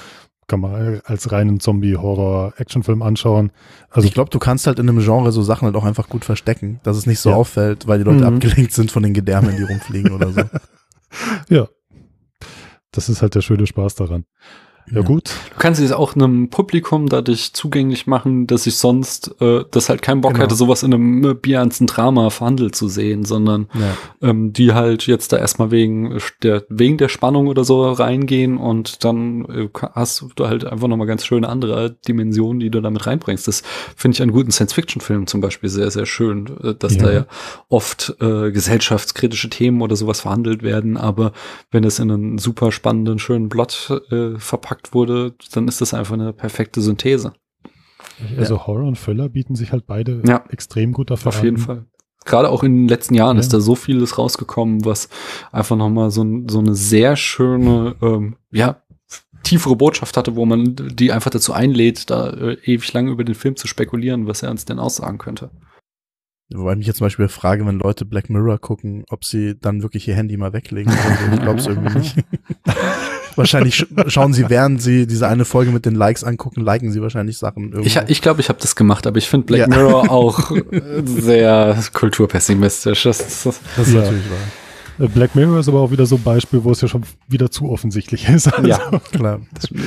[0.51, 3.53] Kann man als reinen Zombie-Horror-Actionfilm anschauen.
[3.89, 6.25] Also ich glaube, du kannst halt in einem Genre so Sachen halt auch einfach gut
[6.25, 7.37] verstecken, dass es nicht so Ja.
[7.37, 8.35] auffällt, weil die Leute Mhm.
[8.35, 10.43] abgelenkt sind von den Gedärmen, die rumfliegen oder so.
[11.55, 11.69] ja.
[12.91, 14.25] Das ist halt der schöne Spaß daran.
[14.93, 15.31] Ja, gut.
[15.53, 20.03] Du kannst es auch einem Publikum dadurch zugänglich machen, dass ich sonst, äh, das halt
[20.03, 20.45] keinen Bock Genau.
[20.45, 24.29] hätte, sowas in einem äh, bierernsten Drama verhandelt zu sehen, sondern Ja.
[24.31, 29.05] ähm, die halt jetzt da erstmal wegen der, wegen der Spannung oder so reingehen und
[29.05, 33.47] dann äh, hast du halt einfach nochmal ganz schöne andere Dimensionen, die du damit reinbringst.
[33.47, 33.63] Das
[33.95, 37.03] finde ich an guten Science-Fiction-Filmen zum Beispiel sehr, sehr schön, äh, dass Ja.
[37.03, 37.27] da ja
[37.69, 41.31] oft äh, gesellschaftskritische Themen oder sowas verhandelt werden, aber
[41.71, 46.15] wenn es in einen super spannenden, schönen Plot äh, verpackt wurde, dann ist das einfach
[46.15, 47.33] eine perfekte Synthese.
[48.39, 50.45] Also Horror und Thriller bieten sich halt beide Ja.
[50.51, 51.63] extrem gut dafür Auf jeden an.
[51.63, 51.85] Fall.
[52.27, 53.41] Gerade auch in den letzten Jahren Ja.
[53.41, 55.09] ist da so vieles rausgekommen, was
[55.53, 58.83] einfach nochmal so, so eine sehr schöne, ähm, ja,
[59.43, 63.35] tiefere Botschaft hatte, wo man die einfach dazu einlädt, da äh, ewig lang über den
[63.35, 65.51] Film zu spekulieren, was er uns denn aussagen könnte.
[66.53, 69.83] Wobei ich mich jetzt zum Beispiel frage, wenn Leute Black Mirror gucken, ob sie dann
[69.83, 71.33] wirklich ihr Handy mal weglegen oder so.
[71.35, 72.17] Ich glaube es irgendwie nicht.
[73.37, 77.01] wahrscheinlich sch schauen sie, während sie diese eine Folge mit den Likes angucken, liken sie
[77.03, 77.87] wahrscheinlich Sachen irgendwo.
[77.87, 79.67] Ich, ich glaube, ich habe das gemacht, aber ich finde Black Ja.
[79.69, 80.51] Mirror auch
[81.05, 83.03] sehr kulturpessimistisch.
[83.05, 84.01] Das, das, das ist Ja.
[84.01, 84.39] natürlich wahr.
[85.07, 87.51] Äh, Black Mirror ist aber auch wieder so ein Beispiel, wo es ja schon wieder
[87.51, 88.53] zu offensichtlich ist.
[88.53, 88.79] Also, ja,
[89.13, 89.41] Klar.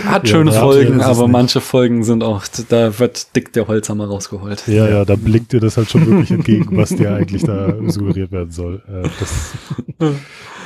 [0.06, 4.64] hat schöne ja, Folgen, aber manche Folgen sind auch, da wird dick der Holzhammer rausgeholt.
[4.68, 8.32] Ja, ja, da blinkt dir das halt schon wirklich entgegen, was dir eigentlich da suggeriert
[8.32, 8.82] werden soll.
[8.88, 9.54] Äh, das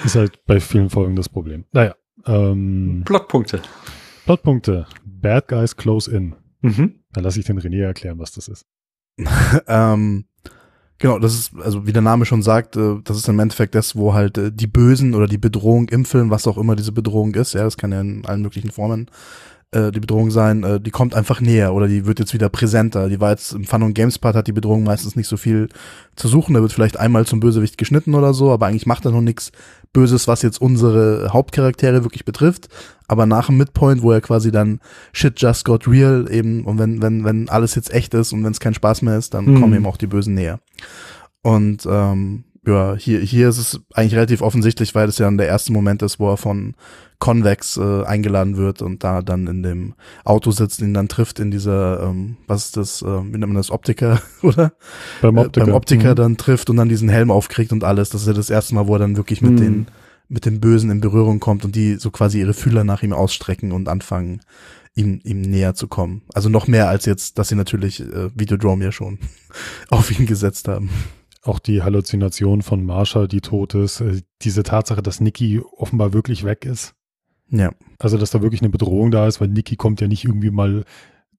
[0.06, 1.66] ist halt bei vielen Folgen das Problem.
[1.74, 1.96] Naja,
[2.26, 3.62] ähm, Plotpunkte.
[4.26, 4.88] Plotpunkte.
[5.06, 6.36] Bad Guys Close In.
[6.62, 6.96] Mhm.
[7.14, 8.66] Da lasse ich den René erklären, was das ist.
[9.68, 10.26] ähm,
[11.00, 13.96] genau, das ist, also wie der Name schon sagt, äh, das ist im Endeffekt das,
[13.96, 17.34] wo halt äh, die Bösen oder die Bedrohung im Film, was auch immer diese Bedrohung
[17.36, 19.10] ist, ja, das kann ja in allen möglichen Formen
[19.72, 23.10] äh, die Bedrohung sein, äh, die kommt einfach näher oder die wird jetzt wieder präsenter.
[23.10, 25.70] Die war jetzt im Fun und Games Part hat die Bedrohung meistens nicht so viel
[26.16, 26.54] zu suchen.
[26.54, 29.52] Da wird vielleicht einmal zum Bösewicht geschnitten oder so, aber eigentlich macht er noch nichts
[29.98, 32.70] Böses, was jetzt unsere Hauptcharaktere wirklich betrifft.
[33.08, 34.80] Aber nach dem Midpoint, wo er quasi dann
[35.12, 38.52] Shit just got real eben und wenn, wenn, wenn alles jetzt echt ist und wenn
[38.52, 39.60] es kein Spaß mehr ist, dann Mhm.
[39.60, 40.60] kommen eben auch die Bösen näher.
[41.42, 45.48] Und ähm, ja, hier, hier ist es eigentlich relativ offensichtlich, weil es ja dann der
[45.48, 46.76] erste Moment ist, wo er von
[47.20, 51.50] Convex äh, eingeladen wird und da dann in dem Auto sitzt, ihn dann trifft in
[51.50, 54.74] dieser, ähm, was ist das, äh, wie nennt man das, Optiker, oder?
[55.22, 55.66] Beim Äh, Optiker.
[55.66, 56.16] beim Optiker Mhm.
[56.16, 58.10] dann trifft und dann diesen Helm aufkriegt und alles.
[58.10, 59.58] Das ist ja das erste Mal, wo er dann wirklich mit Mhm.
[59.58, 59.88] den
[60.30, 63.72] mit den Bösen in Berührung kommt und die so quasi ihre Fühler nach ihm ausstrecken
[63.72, 64.42] und anfangen,
[64.94, 66.24] ihm, ihm näher zu kommen.
[66.34, 69.20] Also noch mehr als jetzt, dass sie natürlich äh, Videodrome ja schon
[69.90, 70.90] auf ihn gesetzt haben.
[71.48, 74.02] Auch die Halluzination von Marsha, die tot ist.
[74.02, 76.94] äh, Diese Tatsache, dass Nikki offenbar wirklich weg ist.
[77.50, 77.72] Ja.
[78.00, 80.84] Also, dass da wirklich eine Bedrohung da ist, weil Nikki kommt ja nicht irgendwie mal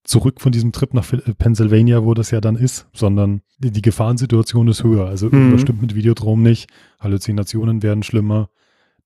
[0.04, 4.66] zurück von diesem Trip nach äh, Pennsylvania, wo das ja dann ist, sondern die, Gefahrensituation
[4.68, 5.06] ist höher.
[5.06, 5.58] Also Mhm.
[5.58, 6.70] stimmt mit Videodrom nicht.
[6.98, 8.48] Halluzinationen werden schlimmer.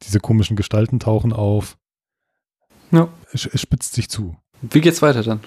[0.03, 1.77] Diese komischen Gestalten tauchen auf.
[2.93, 3.09] Ja.
[3.33, 4.37] Es, es spitzt sich zu.
[4.61, 5.41] Wie geht's weiter dann?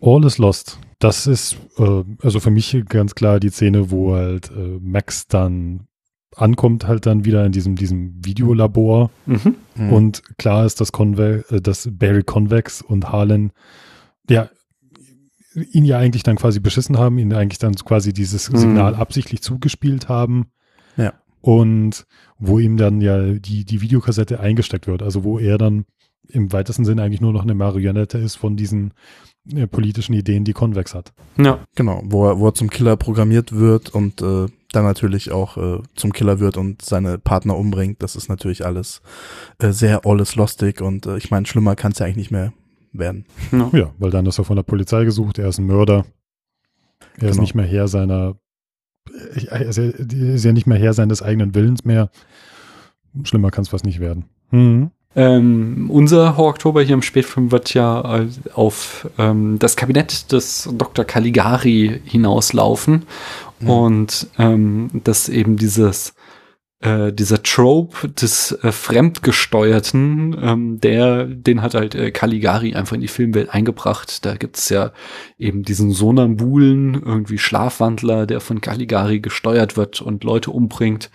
[0.00, 0.78] All is Lost.
[0.98, 5.86] Das ist äh, also für mich ganz klar die Szene, wo halt äh, Max dann
[6.34, 9.54] ankommt halt dann wieder in diesem, diesem Videolabor Mhm.
[9.74, 9.92] Mhm.
[9.92, 13.52] und klar ist, dass, Conve äh, dass Barry Convex und Harlan
[14.28, 14.50] ja
[15.72, 18.56] ihn ja eigentlich dann quasi beschissen haben, ihn eigentlich dann quasi dieses Mhm.
[18.58, 20.48] Signal absichtlich zugespielt haben.
[20.98, 21.14] Ja.
[21.40, 22.06] Und
[22.38, 25.86] wo ihm dann ja die, die Videokassette eingesteckt wird, also wo er dann
[26.28, 28.92] im weitesten Sinne eigentlich nur noch eine Marionette ist von diesen
[29.70, 31.12] politischen Ideen, die Convex hat.
[31.38, 31.60] Ja.
[31.74, 35.82] Genau, wo er, wo er zum Killer programmiert wird und äh, dann natürlich auch äh,
[35.94, 38.02] zum Killer wird und seine Partner umbringt.
[38.02, 39.02] Das ist natürlich alles
[39.58, 42.52] äh, sehr alles lustig und äh, ich meine, schlimmer kann es ja eigentlich nicht mehr
[42.92, 43.24] werden.
[43.52, 43.70] ja.
[43.72, 46.04] Ja, weil dann ist er von der Polizei gesucht, er ist ein Mörder.
[47.18, 47.40] Er ist Genau.
[47.42, 48.36] nicht mehr Herr seiner,
[49.34, 52.10] er ist ja, er ist ja nicht mehr Herr seines eigenen Willens mehr.
[53.24, 54.24] Schlimmer kann es fast nicht werden.
[54.50, 54.90] Mhm.
[55.16, 61.06] Ähm, unser Horror-Oktober hier im Spätfilm wird ja äh, auf ähm, das Kabinett des Dr.
[61.06, 63.06] Caligari hinauslaufen.
[63.60, 63.70] Mhm.
[63.70, 66.14] Und ähm, dass eben dieses
[66.80, 73.00] äh, dieser Trope des äh, Fremdgesteuerten, ähm, der, den hat halt äh, Caligari einfach in
[73.00, 74.26] die Filmwelt eingebracht.
[74.26, 74.92] Da gibt's ja
[75.38, 81.10] eben diesen Sonambulen, irgendwie Schlafwandler, der von Caligari gesteuert wird und Leute umbringt.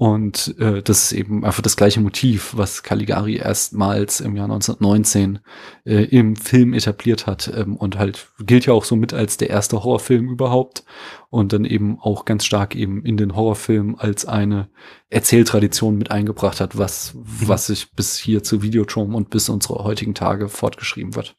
[0.00, 5.40] Und äh, das ist eben einfach das gleiche Motiv, was Caligari erstmals im Jahr 1919
[5.84, 9.50] äh, im Film etabliert hat ähm, und halt gilt ja auch so mit als der
[9.50, 10.84] erste Horrorfilm überhaupt
[11.28, 14.70] und dann eben auch ganz stark eben in den Horrorfilm als eine
[15.10, 20.14] Erzähltradition mit eingebracht hat, was, was sich bis hier zu Videotron und bis unsere heutigen
[20.14, 21.36] Tage fortgeschrieben wird.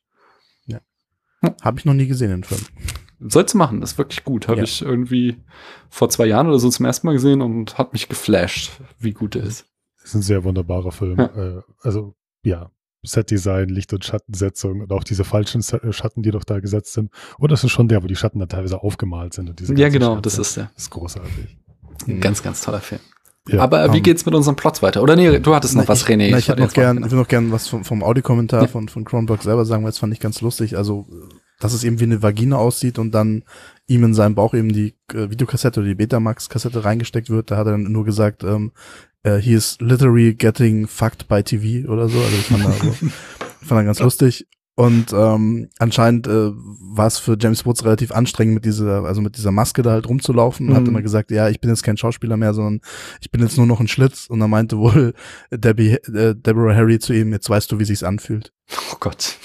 [1.63, 2.61] Habe ich noch nie gesehen, den Film.
[3.27, 4.47] Sollst du machen, das ist wirklich gut.
[4.47, 4.63] Habe Ja.
[4.63, 5.37] ich irgendwie
[5.89, 9.35] vor zwei Jahren oder so zum ersten Mal gesehen und hat mich geflasht, wie gut
[9.35, 9.65] er ist.
[10.03, 11.17] ist ein sehr wunderbarer Film.
[11.19, 11.25] Ja.
[11.25, 12.71] Äh, also, ja,
[13.03, 17.11] Setdesign, Licht- und Schattensetzung und auch diese falschen äh, Schatten, die doch da gesetzt sind.
[17.37, 19.49] Und das ist schon der, wo die Schatten dann teilweise aufgemalt sind.
[19.49, 20.21] Und diese Ja, genau, Scherze.
[20.23, 20.71] das ist der.
[20.75, 21.57] Das ist großartig.
[22.07, 22.21] Ein Mhm.
[22.21, 23.01] ganz, ganz toller Film.
[23.47, 25.01] Ja, Aber äh, wie ähm, geht's mit unserem Plot weiter?
[25.01, 26.29] Oder nee, du hattest noch Na, was, ich, René.
[26.31, 28.67] Na, ich, hätte noch gern, ich will noch gern was vom, vom Audiokommentar Ja.
[28.67, 30.77] von, von Cronenberg selber sagen, weil das fand ich ganz lustig.
[30.77, 31.07] Also,
[31.61, 33.43] dass es eben wie eine Vagina aussieht und dann
[33.87, 37.51] ihm in seinem Bauch eben die äh, Videokassette oder die Betamax-Kassette reingesteckt wird.
[37.51, 38.71] Da hat er dann nur gesagt, ähm,
[39.23, 42.17] äh, he is literally getting fucked by TV oder so.
[42.19, 42.91] Also, ich fand, er, also,
[43.61, 44.47] fand er ganz lustig.
[44.75, 49.37] Und ähm, anscheinend äh, war es für James Woods relativ anstrengend, mit dieser, also mit
[49.37, 50.69] dieser Maske da halt rumzulaufen.
[50.69, 50.89] Und hat Mhm.
[50.89, 52.79] immer gesagt, ja, ich bin jetzt kein Schauspieler mehr, sondern
[53.19, 54.27] ich bin jetzt nur noch ein Schlitz.
[54.27, 55.13] Und dann meinte wohl
[55.51, 58.53] Debbie, äh, Deborah Harry zu ihm, jetzt weißt du, wie sich's anfühlt.
[58.91, 59.35] Oh Gott.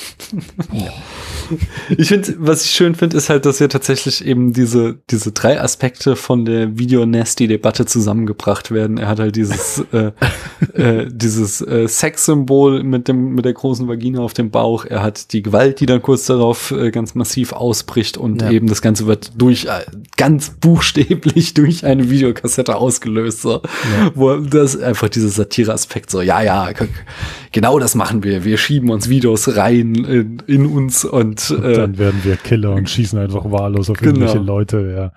[1.97, 5.61] Ich finde, was ich schön finde, ist halt, dass hier tatsächlich eben diese, diese drei
[5.61, 8.99] Aspekte von der Video-Nasty-Debatte zusammengebracht werden.
[8.99, 10.11] Er hat halt dieses, äh,
[10.75, 14.85] äh, dieses äh, Sexsymbol mit dem, mit der großen Vagina auf dem Bauch.
[14.85, 18.51] Er hat die Gewalt, die dann kurz darauf äh, ganz massiv ausbricht und Ja.
[18.51, 19.85] eben das Ganze wird durch, äh,
[20.17, 23.63] ganz buchstäblich durch eine Videokassette ausgelöst, so.
[24.15, 26.71] Wo das einfach dieser Satire-Aspekt so, ja, ja,
[27.53, 28.45] genau das machen wir.
[28.45, 32.73] Wir schieben uns Videos rein in, in uns und, Und äh, dann werden wir Killer
[32.75, 34.11] und schießen einfach wahllos auf Genau.
[34.15, 35.13] irgendwelche Leute,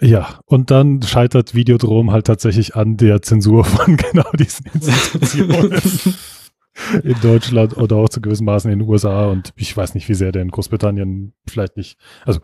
[0.00, 0.06] ja.
[0.06, 5.72] Ja, und dann scheitert Videodrom halt tatsächlich an der Zensur von genau diesen Institutionen
[7.02, 10.14] in Deutschland oder auch zu gewissen Maßen in den USA und ich weiß nicht, wie
[10.14, 12.40] sehr der in Großbritannien vielleicht nicht, also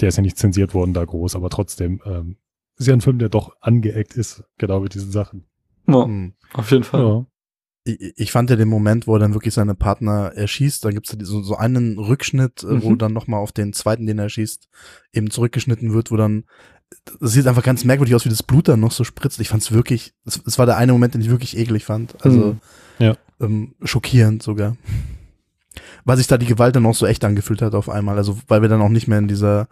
[0.00, 2.36] der ist ja nicht zensiert worden da groß, aber trotzdem ähm,
[2.76, 5.46] ist ja ein Film, der doch angeeckt ist, genau mit diesen Sachen.
[5.88, 6.34] ja, Hm.
[6.52, 7.00] auf jeden Fall.
[7.00, 7.26] Ja.
[7.84, 11.12] Ich, ich fand ja den Moment, wo er dann wirklich seine Partner erschießt, da gibt's
[11.12, 12.98] ja so, so einen Rückschnitt, äh, wo Mhm.
[12.98, 14.68] dann nochmal auf den zweiten, den er erschießt,
[15.12, 16.44] eben zurückgeschnitten wird, wo dann
[17.20, 19.40] das sieht einfach ganz merkwürdig aus, wie das Blut dann noch so spritzt.
[19.40, 22.14] Ich fand's wirklich, es, es war der eine Moment, den ich wirklich eklig fand.
[22.24, 22.60] Also Mhm.
[23.00, 23.16] Ja.
[23.40, 24.76] ähm, schockierend sogar.
[26.04, 28.16] Weil sich da die Gewalt dann auch so echt angefühlt hat auf einmal.
[28.16, 29.66] Also weil wir dann auch nicht mehr in dieser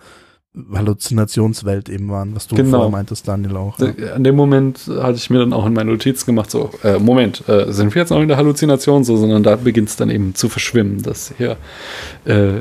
[0.74, 2.70] Halluzinationswelt eben waren, was du Genau.
[2.70, 3.79] vorher meintest, Daniel auch.
[3.79, 4.15] Ja.
[4.15, 7.49] An dem Moment hatte ich mir dann auch in meine Notiz gemacht, so, äh, Moment,
[7.49, 10.35] äh, sind wir jetzt noch in der Halluzination, so, sondern da beginnt es dann eben
[10.35, 11.57] zu verschwimmen, dass hier,
[12.24, 12.61] äh,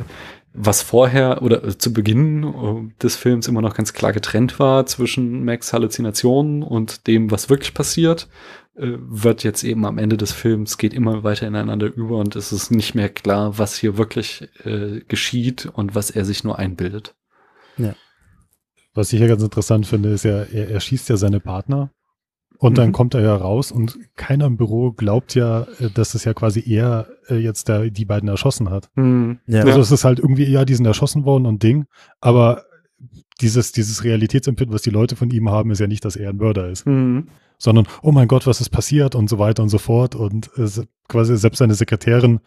[0.53, 4.85] was vorher oder äh, zu Beginn äh, des Films immer noch ganz klar getrennt war
[4.85, 8.27] zwischen Max Halluzinationen und dem, was wirklich passiert,
[8.75, 12.51] äh, wird jetzt eben am Ende des Films geht immer weiter ineinander über und es
[12.53, 17.15] ist nicht mehr klar, was hier wirklich äh, geschieht und was er sich nur einbildet.
[18.93, 21.91] Was ich ja ganz interessant finde, ist ja, er, er schießt ja seine Partner
[22.57, 22.93] und dann Mhm.
[22.93, 26.61] kommt er ja raus und keiner im Büro glaubt ja, äh, dass es ja quasi
[26.67, 28.89] er äh, jetzt da die beiden erschossen hat.
[28.95, 29.39] Hm.
[29.47, 29.63] Ja.
[29.63, 31.85] Also es ist halt irgendwie, ja, die sind erschossen worden und Ding,
[32.19, 32.65] aber
[33.39, 36.37] dieses, dieses Realitätsempfinden, was die Leute von ihm haben, ist ja nicht, dass er ein
[36.37, 37.29] Mörder ist, Hm.
[37.57, 40.67] sondern, oh mein Gott, was ist passiert und so weiter und so fort und äh,
[41.07, 42.41] quasi selbst seine Sekretärin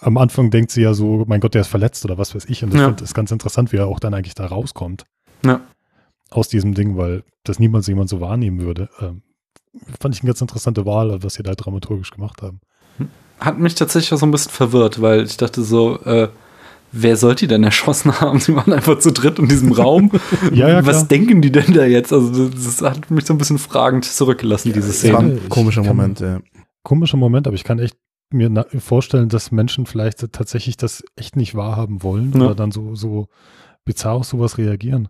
[0.00, 2.62] am Anfang denkt sie ja so, mein Gott, der ist verletzt oder was weiß ich
[2.64, 2.94] und das Ja.
[3.02, 5.04] ist ganz interessant, wie er auch dann eigentlich da rauskommt
[5.44, 5.60] Ja.
[6.30, 8.88] aus diesem Ding, weil das niemals jemand so wahrnehmen würde.
[9.00, 9.22] Ähm,
[10.00, 12.60] fand ich eine ganz interessante Wahl, was sie da dramaturgisch gemacht haben.
[13.40, 16.28] Hat mich tatsächlich auch so ein bisschen verwirrt, weil ich dachte so, äh,
[16.90, 18.40] wer sollte die denn erschossen haben?
[18.40, 20.10] Sie waren einfach zu dritt in diesem Raum.
[20.52, 21.04] Ja, ja, Was klar.
[21.08, 22.12] denken die denn da jetzt?
[22.12, 25.40] Also das hat mich so ein bisschen fragend zurückgelassen, diese Das war Szene.
[25.40, 26.40] ein komischer Moment, ja.
[26.82, 27.96] Komischer Moment, aber ich kann echt
[28.30, 32.46] mir vorstellen, dass Menschen vielleicht tatsächlich das echt nicht wahrhaben wollen Ja.
[32.46, 33.28] oder dann so, so
[33.84, 35.08] bizarr auf sowas reagieren.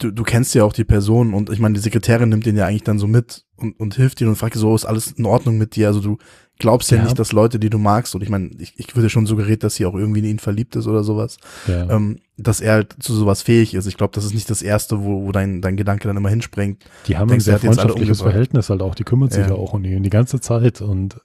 [0.00, 2.66] Du, du kennst ja auch die Person und ich meine, die Sekretärin nimmt den ja
[2.66, 5.58] eigentlich dann so mit und, und hilft dir und fragt so, ist alles in Ordnung
[5.58, 5.88] mit dir?
[5.88, 6.18] Also du
[6.60, 7.04] glaubst ja, Ja.
[7.04, 9.74] nicht, dass Leute, die du magst, und ich meine, ich, ich würde schon suggeriert, dass
[9.74, 11.90] sie auch irgendwie in ihn verliebt ist oder sowas, Ja.
[11.90, 13.86] ähm, dass er halt zu sowas fähig ist.
[13.86, 16.84] Ich glaube, das ist nicht das Erste, wo, wo dein, dein Gedanke dann immer hinspringt.
[17.08, 18.20] die haben ein denkst, sehr jetzt alle freundschaftliches.
[18.22, 18.94] Verhältnis halt auch.
[18.94, 19.48] Die kümmert sich Ja.
[19.50, 21.20] ja auch um ihn die ganze Zeit und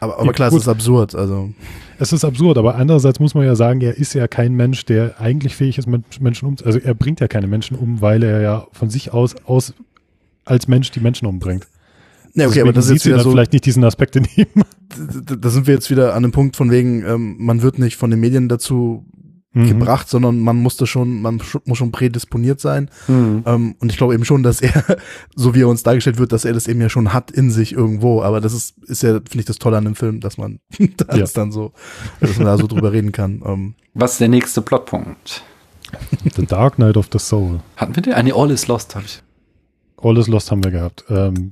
[0.00, 0.62] Aber, aber klar, es gut.
[0.62, 1.14] ist absurd.
[1.14, 1.50] Also
[1.98, 5.20] Es ist absurd, aber andererseits muss man ja sagen, er ist ja kein Mensch, der
[5.20, 8.40] eigentlich fähig ist, Men- Menschen um, also er bringt ja keine Menschen um, weil er
[8.40, 9.74] ja von sich aus, aus
[10.46, 11.66] als Mensch die Menschen umbringt.
[12.34, 14.46] Ja, okay, aber das ist sieht jetzt wieder so, vielleicht nicht diesen Aspekt in ihm.
[15.40, 18.10] da sind wir jetzt wieder an dem Punkt von wegen, ähm, man wird nicht von
[18.10, 19.04] den Medien dazu
[19.52, 19.66] Mhm.
[19.66, 22.88] gebracht, sondern man musste schon, man sch- muss schon prädisponiert sein.
[23.06, 23.42] Hm.
[23.46, 24.84] Ähm, und ich glaube eben schon, dass er,
[25.34, 27.72] so wie er uns dargestellt wird, dass er das eben ja schon hat in sich
[27.72, 28.22] irgendwo.
[28.22, 30.60] Aber das ist, ist ja, finde ich, das Tolle an dem Film, dass man
[30.96, 31.26] das Ja.
[31.34, 31.72] dann so,
[32.20, 33.42] dass man da so drüber reden kann.
[33.44, 35.42] Ähm, Was ist der nächste Plotpunkt?
[36.36, 37.58] The Dark Knight of the Soul.
[37.76, 38.12] Hatten wir den?
[38.12, 39.20] Ah, nee, All is Lost habe ich.
[40.00, 41.04] All is Lost haben wir gehabt.
[41.08, 41.50] Ähm,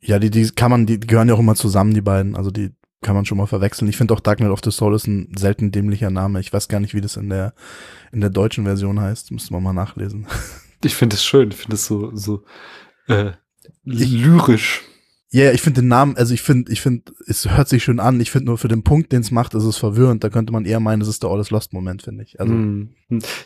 [0.00, 2.34] ja, die, die kann man, die gehören ja auch immer zusammen, die beiden.
[2.36, 2.70] Also die
[3.06, 3.88] kann man schon mal verwechseln.
[3.88, 6.40] Ich finde auch Dark Knight of the Soul ist ein selten dämlicher Name.
[6.40, 7.54] Ich weiß gar nicht, wie das in der,
[8.10, 9.30] in der deutschen Version heißt.
[9.30, 10.26] Müsste man mal nachlesen.
[10.84, 11.50] Ich finde es schön.
[11.50, 12.44] Ich finde es so, so
[13.08, 13.32] äh,
[13.84, 14.82] lyrisch.
[15.30, 17.98] Ja, ja, ich finde den Namen, also ich finde, ich finde, es hört sich schön
[17.98, 18.20] an.
[18.20, 20.22] Ich finde nur für den Punkt, den es macht, ist es verwirrend.
[20.22, 22.38] Da könnte man eher meinen, es ist der All is Lost Moment, finde ich.
[22.40, 22.90] Also, Hm.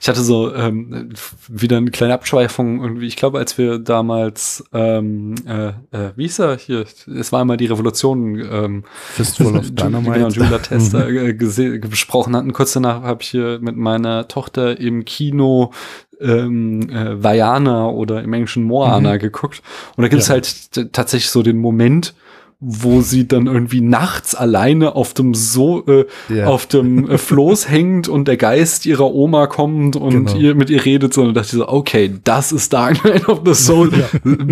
[0.00, 1.12] Ich hatte so ähm,
[1.48, 3.06] wieder eine kleine Abschweifung irgendwie.
[3.06, 6.86] Ich glaube, als wir damals, ähm, äh, äh, wie hieß er hier?
[7.14, 8.38] Es war einmal die Revolution.
[8.38, 10.12] Ähm, Fistful of Dynamite.
[10.12, 11.32] Genau, Julia Tester äh,
[11.78, 12.54] besprochen hatten.
[12.54, 15.72] Kurz danach habe ich hier mit meiner Tochter im Kino
[16.20, 19.62] ähm, äh, Vajana oder im Englischen Moana geguckt.
[19.96, 20.34] Und da gibt es Ja.
[20.34, 22.14] halt tatsächlich so den Moment,
[22.62, 26.46] wo sie dann irgendwie nachts alleine auf dem so äh, Ja.
[26.48, 30.36] auf dem äh, Floß hängt und der Geist ihrer Oma kommt und Genau.
[30.36, 33.54] ihr mit ihr redet, sondern dachte ich so, okay, das ist Dark Knight of the
[33.54, 33.90] Soul,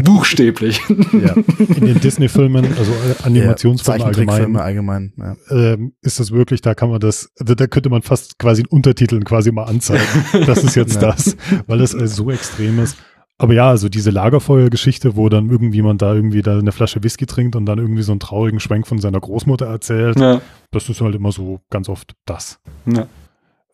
[0.02, 0.80] buchstäblich.
[0.88, 1.34] ja.
[1.58, 2.92] in den Disney-Filmen, also
[3.24, 5.12] Animationsfilme ja, allgemein, allgemein.
[5.16, 5.36] Ja.
[5.50, 8.66] ähm, ist das wirklich, da kann man das, also da könnte man fast quasi in
[8.68, 10.02] Untertiteln quasi mal anzeigen.
[10.46, 11.12] Das ist jetzt Ja.
[11.12, 11.36] das,
[11.66, 12.96] weil das äh, so extrem ist.
[13.40, 17.24] Aber ja, also diese Lagerfeuergeschichte, wo dann irgendwie man da irgendwie da eine Flasche Whisky
[17.26, 20.40] trinkt und dann irgendwie so einen traurigen Schwenk von seiner Großmutter erzählt, ja,
[20.72, 22.58] das ist halt immer so ganz oft das.
[22.86, 23.06] ja.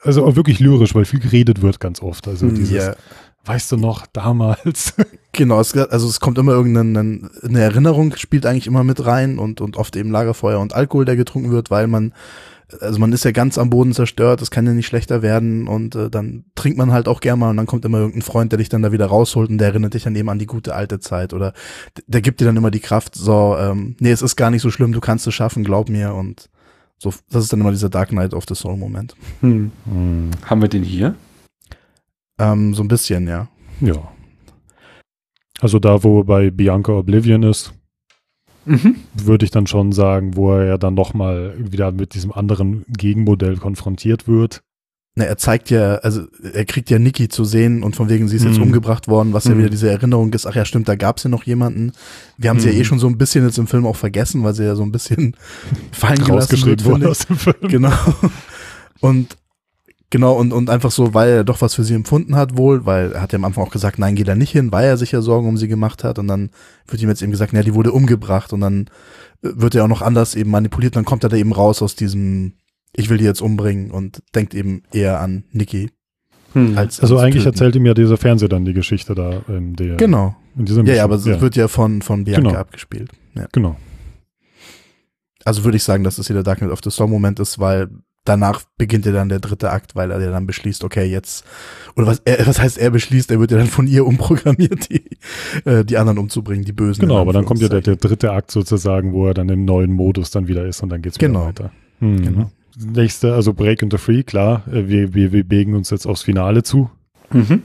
[0.02, 2.28] Also auch wirklich lyrisch, weil viel geredet wird ganz oft.
[2.28, 2.94] Also dieses, Hm, ja.
[3.46, 4.94] weißt du noch, damals.
[5.36, 9.60] Genau, es, also es kommt immer irgendeine eine Erinnerung, spielt eigentlich immer mit rein und,
[9.60, 12.12] und oft eben Lagerfeuer und Alkohol, der getrunken wird, weil man,
[12.80, 15.94] also man ist ja ganz am Boden zerstört, es kann ja nicht schlechter werden und
[15.94, 18.58] äh, dann trinkt man halt auch gerne mal und dann kommt immer irgendein Freund, der
[18.58, 21.00] dich dann da wieder rausholt und der erinnert dich dann eben an die gute alte
[21.00, 21.52] Zeit oder
[22.06, 24.70] der gibt dir dann immer die Kraft, so, ähm, nee, es ist gar nicht so
[24.70, 26.48] schlimm, du kannst es schaffen, glaub mir und
[26.98, 29.14] so, das ist dann immer dieser Dark Knight of the Soul Moment.
[29.40, 29.70] Hm.
[30.44, 31.14] Haben wir den hier?
[32.38, 33.48] Ähm, so ein bisschen, ja.
[33.80, 34.12] Ja.
[35.60, 37.74] Also da, wo bei Bianca Oblivion ist,
[38.66, 38.96] Mhm.
[39.14, 43.56] würde ich dann schon sagen, wo er ja dann nochmal wieder mit diesem anderen Gegenmodell
[43.56, 44.62] konfrontiert wird.
[45.16, 46.22] Na, er zeigt ja, also
[46.52, 48.64] er kriegt ja Niki zu sehen und von wegen sie ist jetzt Mhm.
[48.64, 49.58] umgebracht worden, was ja Mhm.
[49.58, 51.92] wieder diese Erinnerung ist, ach ja stimmt, da gab's ja noch jemanden.
[52.36, 52.80] Wir haben sie ja Mhm.
[52.80, 54.90] eh schon so ein bisschen jetzt im Film auch vergessen, weil sie ja so ein
[54.90, 55.36] bisschen
[55.92, 57.54] fallen gelassen wird, wurde aus dem Film.
[57.62, 57.92] Genau.
[59.00, 59.36] Und
[60.14, 63.10] genau, und, und einfach so, weil er doch was für sie empfunden hat wohl, weil
[63.12, 65.10] er hat ja am Anfang auch gesagt, nein, geh da nicht hin, weil er sich
[65.10, 66.50] ja Sorgen um sie gemacht hat und dann
[66.86, 68.86] wird ihm jetzt eben gesagt, naja, die wurde umgebracht und dann
[69.42, 71.82] äh, wird er auch noch anders eben manipuliert und dann kommt er da eben raus
[71.82, 72.54] aus diesem
[72.96, 75.90] ich will die jetzt umbringen und denkt eben eher an Niki
[76.52, 76.78] Hm.
[76.78, 77.54] als Also ans eigentlich Töten.
[77.56, 80.36] erzählt ihm ja dieser Fernseher dann die Geschichte da in der Genau.
[80.56, 82.60] in diesem Ja, ja, aber es ja, wird ja von, von Bianca Genau.
[82.60, 83.10] abgespielt.
[83.34, 83.46] Ja.
[83.50, 83.74] genau.
[85.44, 87.58] Also würde ich sagen, dass es hier der Dark Knight of the Storm Moment ist,
[87.58, 87.88] weil
[88.24, 91.44] danach beginnt ja dann der dritte Akt, weil er ja dann beschließt, okay, jetzt,
[91.94, 95.04] oder was, er, was heißt er beschließt, er wird ja dann von ihr umprogrammiert, die,
[95.64, 97.02] äh, die anderen umzubringen, die Bösen.
[97.02, 99.92] Genau, aber dann kommt ja der, der dritte Akt sozusagen, wo er dann im neuen
[99.92, 101.46] Modus dann wieder ist und dann geht's wieder Genau.
[101.46, 101.70] weiter.
[102.00, 102.22] Mhm.
[102.22, 102.50] Genau.
[102.76, 106.62] Nächste, also Break into Free, klar, äh, wir, wir, wir bewegen uns jetzt aufs Finale
[106.62, 106.90] zu.
[107.32, 107.62] Mhm.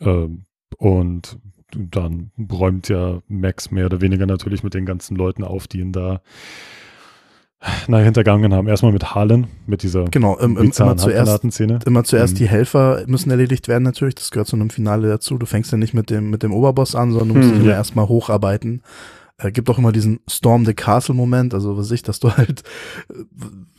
[0.00, 0.44] Ähm,
[0.78, 1.38] und
[1.74, 5.92] dann räumt ja Max mehr oder weniger natürlich mit den ganzen Leuten auf, die ihn
[5.92, 6.20] da
[7.88, 8.68] na, hintergangen haben.
[8.68, 11.44] Erstmal mit Harlan, mit dieser Genau, im, im, immer zuerst,
[11.86, 12.38] immer zuerst Mhm.
[12.38, 14.14] die Helfer müssen erledigt werden natürlich.
[14.16, 15.38] Das gehört zu einem Finale dazu.
[15.38, 17.52] Du fängst ja nicht mit dem, mit dem Oberboss an, sondern du musst Mhm.
[17.52, 17.76] dich immer Ja.
[17.76, 18.82] erstmal hocharbeiten.
[19.38, 22.62] Äh, gibt auch immer diesen Storm the Castle Moment, also was ich, dass du halt,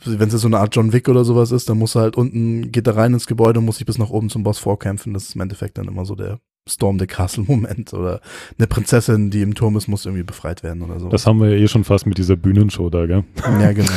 [0.04, 2.72] wenn es so eine Art John Wick oder sowas ist, dann musst du halt unten,
[2.72, 5.14] geht da rein ins Gebäude und muss sich bis nach oben zum Boss vorkämpfen.
[5.14, 8.20] Das ist im Endeffekt dann immer so der Storm the Castle Moment oder
[8.56, 11.10] eine Prinzessin, die im Turm ist, muss irgendwie befreit werden oder so.
[11.10, 13.22] Das haben wir ja eh schon fast mit dieser Bühnenshow da, gell?
[13.60, 13.90] ja, genau.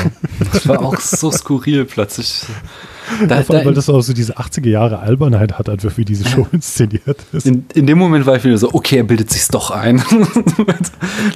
[0.52, 2.44] Das war auch so skurril plötzlich.
[3.26, 6.04] Da, Vor allem, da, weil das auch so diese 80er Jahre Albernheit hat, einfach wie
[6.04, 7.46] diese Show inszeniert ist.
[7.48, 9.98] in, in dem Moment war ich wieder so, okay, er bildet sich's doch ein.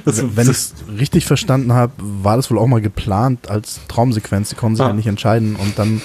[0.04, 4.50] das, Wenn ich es richtig verstanden habe, war das wohl auch mal geplant als Traumsequenz.
[4.50, 4.88] Sie konnten sich Ah.
[4.88, 6.02] ja nicht entscheiden und dann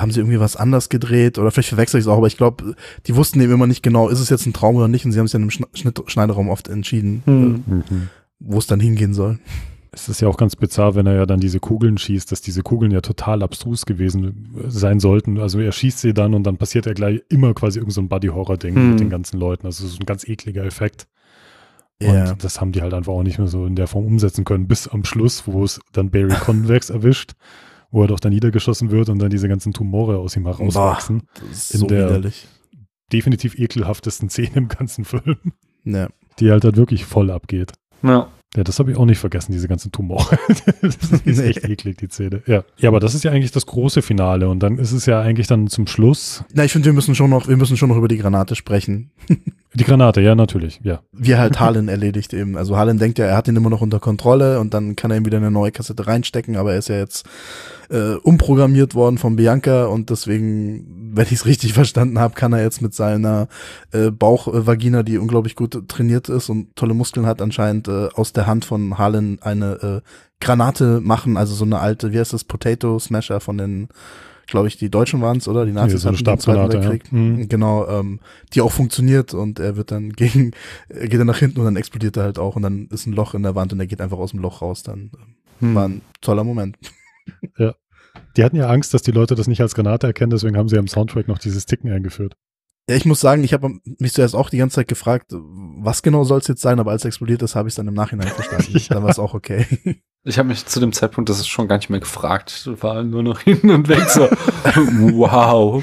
[0.00, 2.74] haben sie irgendwie was anders gedreht oder vielleicht verwechsel ich es auch, aber ich glaube,
[3.06, 5.18] die wussten eben immer nicht genau, ist es jetzt ein Traum oder nicht und sie
[5.18, 7.64] haben sich dann im Schn Schnitt Schneiderraum oft entschieden, Hm.
[7.68, 8.08] äh, Mhm.
[8.38, 9.38] wo es dann hingehen soll.
[9.92, 12.62] Es ist ja auch ganz bizarr, wenn er ja dann diese Kugeln schießt, dass diese
[12.62, 15.38] Kugeln ja total abstrus gewesen sein sollten.
[15.40, 18.08] Also er schießt sie dann und dann passiert ja gleich immer quasi irgend so ein
[18.08, 18.90] Buddy-Horror-Ding Hm.
[18.90, 19.66] mit den ganzen Leuten.
[19.66, 21.08] Also so ein ganz ekliger Effekt.
[22.00, 22.30] Ja.
[22.30, 24.68] Und das haben die halt einfach auch nicht mehr so in der Form umsetzen können,
[24.68, 27.32] bis am Schluss, wo es dann Barry Convex erwischt,
[27.90, 31.22] wo er doch dann niedergeschossen wird und dann diese ganzen Tumore aus ihm herauswachsen.
[31.50, 32.46] Das ist In so der- widerlich.
[33.12, 35.36] Definitiv ekelhaftesten Szene im ganzen Film,
[35.84, 36.08] Ja.
[36.38, 37.72] die halt, halt wirklich voll abgeht.
[38.02, 38.28] ja.
[38.56, 40.36] Ja, das habe ich auch nicht vergessen, diese ganzen Tumore.
[40.82, 42.42] das ist echt eklig, die Szene.
[42.46, 42.64] Ja.
[42.78, 45.46] ja, aber das ist ja eigentlich das große Finale und dann ist es ja eigentlich
[45.46, 48.08] dann zum Schluss Na, ich finde, wir müssen schon noch, wir müssen schon noch über
[48.08, 49.12] die Granate sprechen.
[49.74, 51.00] die Granate, ja, natürlich, ja.
[51.12, 52.56] Wie halt Harlan erledigt eben.
[52.56, 55.18] Also Harlan denkt ja, er hat ihn immer noch unter Kontrolle und dann kann er
[55.18, 57.24] ihm wieder eine neue Kassette reinstecken, aber er ist ja jetzt
[57.90, 62.62] äh, umprogrammiert worden von Bianca und deswegen, wenn ich es richtig verstanden habe, kann er
[62.62, 63.48] jetzt mit seiner
[63.92, 68.46] äh, Bauchvagina, die unglaublich gut trainiert ist und tolle Muskeln hat, anscheinend äh, aus der
[68.46, 70.08] Hand von Harlan eine äh,
[70.40, 73.88] Granate machen, also so eine alte, wie heißt das, Potato Smasher von den,
[74.46, 75.66] glaube ich, die Deutschen waren es, oder?
[75.66, 76.82] Die Nazis so eine hatten die im Zweiten Stabgranate, ja.
[76.90, 77.12] Weltkrieg.
[77.12, 77.48] Mhm.
[77.48, 78.20] Genau, ähm,
[78.54, 80.52] die auch funktioniert und er wird dann gegen,
[80.88, 83.12] er geht dann nach hinten und dann explodiert er halt auch und dann ist ein
[83.12, 84.82] Loch in der Wand und er geht einfach aus dem Loch raus.
[84.82, 85.10] Dann
[85.60, 85.74] Hm.
[85.74, 86.76] war ein toller Moment.
[88.36, 90.78] Die hatten ja Angst, dass die Leute das nicht als Granate erkennen, deswegen haben sie
[90.78, 92.36] am Soundtrack noch dieses Ticken eingeführt.
[92.88, 96.24] Ja, ich muss sagen, ich habe mich zuerst auch die ganze Zeit gefragt, was genau
[96.24, 98.28] soll es jetzt sein, aber als es explodiert ist, habe ich es dann im Nachhinein
[98.28, 98.72] verstanden.
[98.78, 98.94] Ja.
[98.94, 99.66] Dann war es auch okay.
[100.22, 103.22] Ich habe mich zu dem Zeitpunkt, das ist schon gar nicht mehr gefragt, war nur
[103.22, 104.28] noch hin und weg so,
[105.16, 105.82] wow,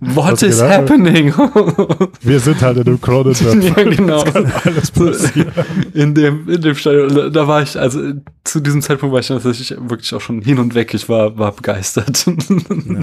[0.00, 0.90] what Hast is gedacht?
[0.90, 1.32] happening?
[2.20, 4.22] Wir sind halt in einem Crowded ja, genau.
[4.64, 5.52] alles passieren.
[5.94, 8.12] In dem, in dem Stadion, da war ich, also
[8.44, 10.92] zu diesem Zeitpunkt war ich natürlich wirklich auch schon hin und weg.
[10.92, 12.26] Ich war, war begeistert.
[12.26, 13.00] Ja.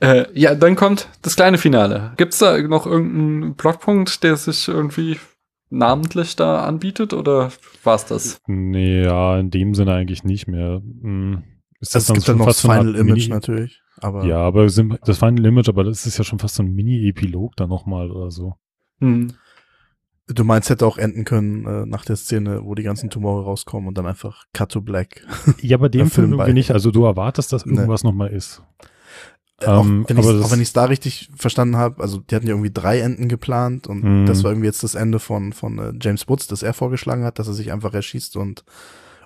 [0.00, 2.12] Äh, ja, dann kommt das kleine Finale.
[2.16, 5.18] Gibt's da noch irgendeinen Plotpunkt, der sich irgendwie
[5.72, 7.50] namentlich da anbietet oder
[7.82, 8.40] war's das?
[8.46, 10.82] Nee, ja, in dem Sinne eigentlich nicht mehr.
[11.02, 11.42] Hm.
[11.80, 13.80] Ist Also es gibt dann noch das Final Image Mini- natürlich.
[14.00, 16.72] Aber Ja, aber sind, das Final Image, aber das ist ja schon fast so ein
[16.72, 18.54] Mini-Epilog da nochmal oder so.
[19.00, 19.32] Hm.
[20.28, 23.88] du meinst, hätte auch enden können äh, nach der Szene, wo die ganzen Tumore rauskommen
[23.88, 25.26] und dann einfach Cut to Black.
[25.60, 26.70] Ja, bei dem Der Film Film irgendwie nicht.
[26.70, 27.74] Also du erwartest, dass Nee.
[27.74, 28.62] irgendwas nochmal ist.
[29.62, 32.18] Äh, auch Ähm, wenn ich aber auch wenn ich es da richtig verstanden habe, also
[32.18, 34.26] die hatten ja irgendwie drei Enden geplant und Mhm.
[34.26, 37.38] das war irgendwie jetzt das Ende von von äh, James Woods, das er vorgeschlagen hat,
[37.38, 38.64] dass er sich einfach erschießt und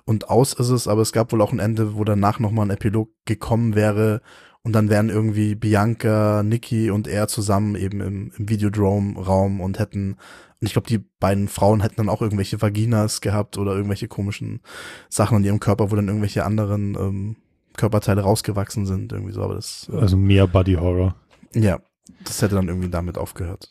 [0.05, 2.71] und aus ist es, aber es gab wohl auch ein Ende, wo danach nochmal ein
[2.71, 4.21] Epilog gekommen wäre
[4.63, 10.13] und dann wären irgendwie Bianca, Nikki und er zusammen eben im, im Videodrome-Raum und hätten,
[10.59, 14.61] und ich glaube, die beiden Frauen hätten dann auch irgendwelche Vaginas gehabt oder irgendwelche komischen
[15.09, 17.35] Sachen an ihrem Körper, wo dann irgendwelche anderen ähm,
[17.77, 21.15] Körperteile rausgewachsen sind, irgendwie so, aber das, äh, Also mehr Body Horror.
[21.53, 21.79] ja,
[22.25, 23.69] das hätte dann irgendwie damit aufgehört.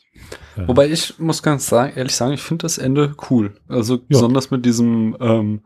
[0.55, 0.67] Ja.
[0.67, 3.53] Wobei ich muss ganz sagen, ehrlich sagen, ich finde das Ende cool.
[3.67, 4.01] Also Ja.
[4.09, 5.61] besonders mit diesem, ähm,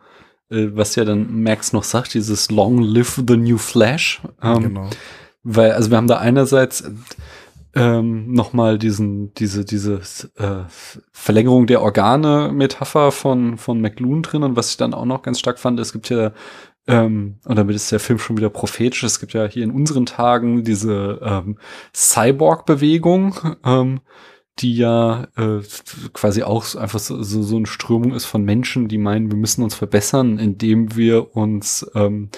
[0.50, 4.22] äh, was ja dann Max noch sagt, dieses Long Live the New Flash.
[4.42, 4.90] Ähm, genau.
[5.44, 6.84] Weil, also wir haben da einerseits
[7.74, 10.02] ähm, nochmal diesen, diese, diese
[10.36, 10.64] äh,
[11.14, 15.58] Verlängerung der Organe-Metapher von, von McLuhan drin und was ich dann auch noch ganz stark
[15.58, 16.32] fand, es gibt ja,
[16.88, 20.06] ähm, und damit ist der Film schon wieder prophetisch, es gibt ja hier in unseren
[20.06, 21.58] Tagen diese ähm,
[21.94, 24.02] Cyborg-Bewegung, ähm,
[24.60, 25.62] die ja äh,
[26.14, 29.64] quasi auch einfach so, so, so eine Strömung ist von Menschen, die meinen, wir müssen
[29.64, 32.30] uns verbessern, indem wir uns ähm,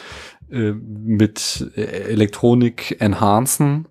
[0.51, 3.87] äh, mit äh, Elektronik enhancen.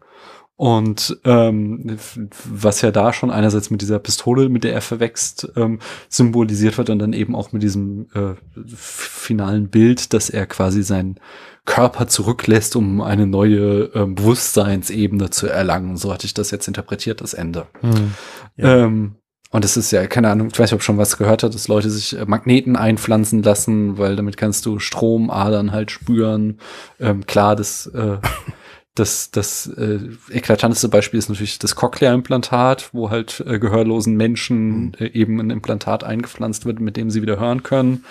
[0.62, 1.98] Und ähm,
[2.44, 6.88] was ja da schon einerseits mit dieser Pistole, mit der er verwächst, ähm, symbolisiert wird
[6.88, 8.34] und dann eben auch mit diesem äh,
[8.64, 11.18] finalen Bild, dass er quasi seinen
[11.64, 15.96] Körper zurücklässt, um eine neue ähm, Bewusstseinsebene zu erlangen.
[15.96, 17.66] So hatte ich das jetzt interpretiert, das Ende.
[17.80, 18.12] Hm.
[18.54, 18.84] Ja.
[18.84, 19.16] Ähm,
[19.50, 21.66] und es ist ja, keine Ahnung, ich weiß nicht, ob schon was gehört hat, dass
[21.66, 26.60] Leute sich äh, Magneten einpflanzen lassen, weil damit kannst du Stromadern halt spüren.
[27.00, 28.18] Ähm, klar, das, äh,
[28.94, 30.00] das, das äh,
[30.30, 36.04] eklatanteste Beispiel ist natürlich das Cochlea-Implantat, wo halt äh, gehörlosen Menschen äh, eben ein Implantat
[36.04, 38.04] eingepflanzt wird, mit dem sie wieder hören können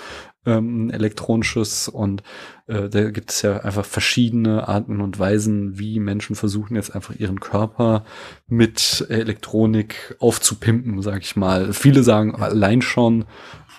[0.45, 1.88] ähm, elektronisches.
[1.88, 2.24] Und
[2.68, 7.16] äh, da gibt es ja einfach verschiedene Arten und Weisen, wie Menschen versuchen jetzt einfach
[7.16, 8.03] ihren Körper
[8.48, 11.74] mit Elektronik aufzupimpen, sag ich mal.
[11.74, 13.26] Viele sagen allein schon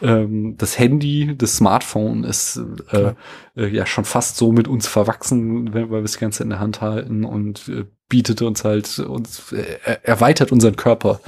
[0.03, 2.61] ähm, das Handy, das Smartphone ist
[2.91, 3.13] äh,
[3.57, 6.81] äh, ja schon fast so mit uns verwachsen, weil wir das Ganze in der Hand
[6.81, 11.21] halten und äh, bietet uns halt uns äh, erweitert unseren Körper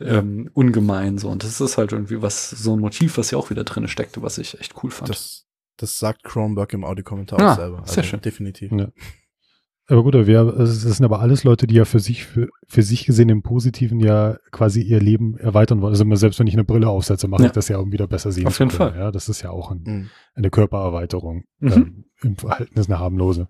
[0.00, 3.50] ähm, ungemein so und das ist halt irgendwie was so ein Motiv, was ja auch
[3.50, 5.10] wieder drin steckte, was ich echt cool fand.
[5.10, 5.46] Das,
[5.76, 7.78] das sagt Kronberg im Audiokommentar Ah, auch selber.
[7.80, 8.20] Also sehr schön.
[8.20, 8.72] Definitiv.
[8.72, 8.88] Ja.
[9.92, 13.04] Aber gut, wir, es sind aber alles Leute, die ja für sich, für, für sich
[13.04, 15.92] gesehen im Positiven ja quasi ihr Leben erweitern wollen.
[15.92, 17.46] Also selbst wenn ich eine Brille aufsetze, mache Ja.
[17.48, 18.92] ich das ja, um wieder besser sehen Auf zu jeden können.
[18.92, 18.98] Fall.
[19.00, 20.08] Ja, das ist ja auch ein, Mhm.
[20.34, 21.44] eine Körpererweiterung.
[21.60, 21.72] Mhm.
[21.72, 23.48] Ähm, Im Verhältnis eine harmlose.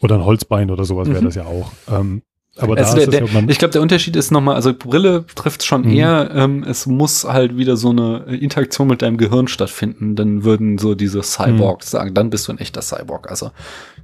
[0.00, 1.24] Oder ein Holzbein oder sowas wäre Mhm.
[1.24, 1.72] das ja auch.
[1.90, 2.22] Ähm,
[2.58, 5.24] aber Also da der, der, ja, man, ich glaube, der Unterschied ist nochmal, also Brille
[5.34, 5.90] trifft schon Mhm.
[5.92, 10.76] eher, ähm, es muss halt wieder so eine Interaktion mit deinem Gehirn stattfinden, dann würden
[10.76, 13.30] so diese Cyborgs sagen, dann bist du ein echter Cyborg.
[13.30, 13.50] Also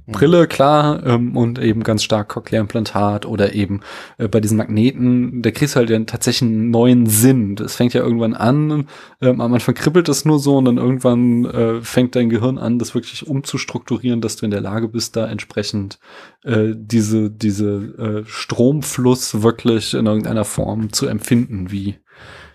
[0.07, 3.81] Brille, klar, ähm, und eben ganz stark Cochlea-Implantat oder eben
[4.19, 7.55] äh, bei diesen Magneten, da kriegst du halt dann tatsächlich einen neuen Sinn.
[7.55, 8.87] Das fängt ja irgendwann an,
[9.21, 12.77] ähm, am Anfang kribbelt es nur so und dann irgendwann äh, fängt dein Gehirn an,
[12.77, 15.97] das wirklich umzustrukturieren, dass du in der Lage bist, da entsprechend
[16.43, 21.95] äh, diese, diese äh, Stromfluss wirklich in irgendeiner Form zu empfinden, wie,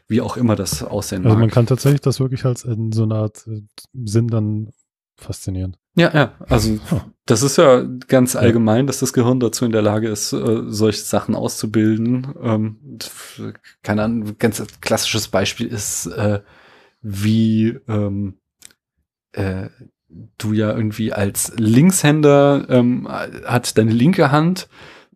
[0.06, 1.40] wie auch immer das aussehen also mag.
[1.40, 3.62] man kann tatsächlich das wirklich als in so einer Art äh,
[3.92, 4.70] Sinn dann
[5.16, 5.76] faszinieren.
[5.96, 7.00] Ja, ja, also Huh.
[7.26, 11.02] das ist ja ganz allgemein, dass das Gehirn dazu in der Lage ist, äh, solche
[11.02, 12.34] Sachen auszubilden.
[12.42, 12.98] Ähm,
[13.82, 16.40] keine Ahnung, ein ganz klassisches Beispiel ist, äh,
[17.02, 18.34] wie ähm,
[19.32, 19.68] äh,
[20.38, 24.68] du ja irgendwie als Linkshänder ähm, hat deine linke Hand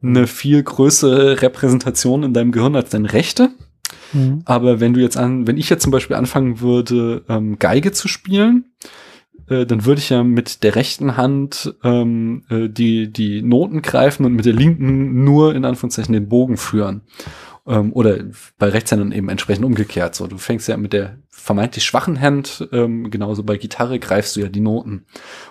[0.02, 3.50] eine viel größere Repräsentation in deinem Gehirn als deine rechte.
[4.44, 8.06] Aber wenn du jetzt an, wenn ich jetzt zum Beispiel anfangen würde, ähm, Geige zu
[8.06, 8.66] spielen,
[9.48, 14.24] äh, dann würde ich ja mit der rechten Hand ähm, äh, die, die Noten greifen
[14.24, 17.02] und mit der linken nur in Anführungszeichen den Bogen führen.
[17.66, 18.18] Ähm, oder
[18.58, 20.14] bei Rechtshändern eben entsprechend umgekehrt.
[20.14, 24.40] So, du fängst ja mit der vermeintlich schwachen Hand, ähm, genauso bei Gitarre greifst du
[24.40, 25.04] ja die Noten.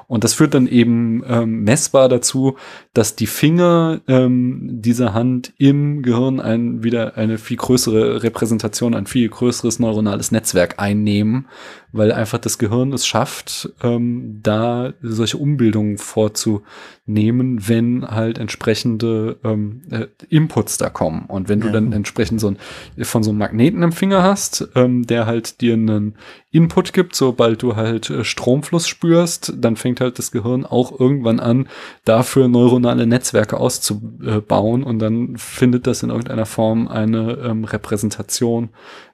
[0.08, 2.58] Und das führt dann eben ähm, messbar dazu,
[2.94, 9.06] dass die Finger ähm, dieser Hand im Gehirn ein, wieder eine viel größere Repräsentation, ein
[9.06, 11.48] viel größeres neuronales Netzwerk einnehmen,
[11.94, 19.84] weil einfach das Gehirn es schafft, ähm, da solche Umbildungen vorzunehmen, wenn halt entsprechende ähm,
[19.92, 21.26] äh, Inputs da kommen.
[21.28, 21.74] Und wenn du Ja.
[21.74, 22.58] dann entsprechend so ein,
[23.04, 26.16] von so einem Magneten im Finger hast, ähm, der halt dir einen
[26.52, 31.40] Input gibt, sobald du halt äh, Stromfluss spürst, dann fängt halt das Gehirn auch irgendwann
[31.40, 31.68] an,
[32.06, 38.70] dafür neuronale Netzwerke auszubauen und dann findet das in irgendeiner Form eine ähm, Repräsentation,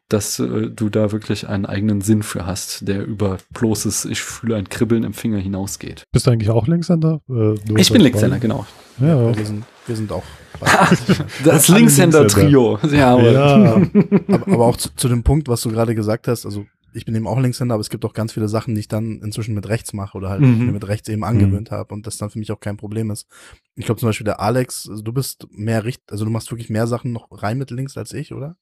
[0.09, 4.55] dass äh, du da wirklich einen eigenen Sinn für hast, der über bloßes, ich fühle
[4.55, 6.03] ein Kribbeln im Finger hinausgeht.
[6.11, 7.21] Bist du eigentlich auch Linkshänder?
[7.29, 8.65] Äh, Ich bin Linkshänder, genau.
[8.99, 10.23] Ja, Wir sind, wir sind auch.
[11.45, 12.79] Das Linkshänder-Trio.
[12.91, 13.75] Ja, aber ja.
[14.27, 17.13] aber, aber auch zu, zu dem Punkt, was du gerade gesagt hast, also ich bin
[17.15, 19.69] eben auch Linkshänder, aber es gibt auch ganz viele Sachen, die ich dann inzwischen mit
[19.69, 20.65] rechts mache oder halt Mhm.
[20.65, 23.27] mir mit rechts eben angewöhnt habe und das dann für mich auch kein Problem ist.
[23.75, 26.69] Ich glaube zum Beispiel der Alex, also du bist mehr richt, also du machst wirklich
[26.71, 28.55] mehr Sachen noch rein mit links als ich, oder?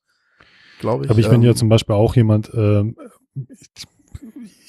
[0.79, 1.09] Glaube ich.
[1.09, 2.95] Aber ich bin ja Ähm, zum Beispiel auch jemand, ähm,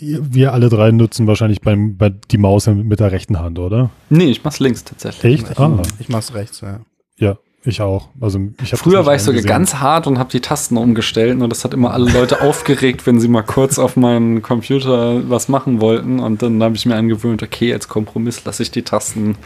[0.01, 3.90] wir alle drei nutzen wahrscheinlich beim, bei die Maus mit der rechten Hand, oder?
[4.10, 5.40] nee, ich mach's links tatsächlich.
[5.40, 5.51] Echt?
[5.51, 6.80] ich, Ah, ich mach's rechts, ja.
[7.18, 8.09] ja, ich auch.
[8.20, 11.51] Also ich hab Früher war ich sogar ganz hart und habe die Tasten umgestellt und
[11.51, 15.80] das hat immer alle Leute aufgeregt, wenn sie mal kurz auf meinen Computer was machen
[15.80, 19.36] wollten und dann habe ich mir angewöhnt, okay, als Kompromiss lasse ich die Tasten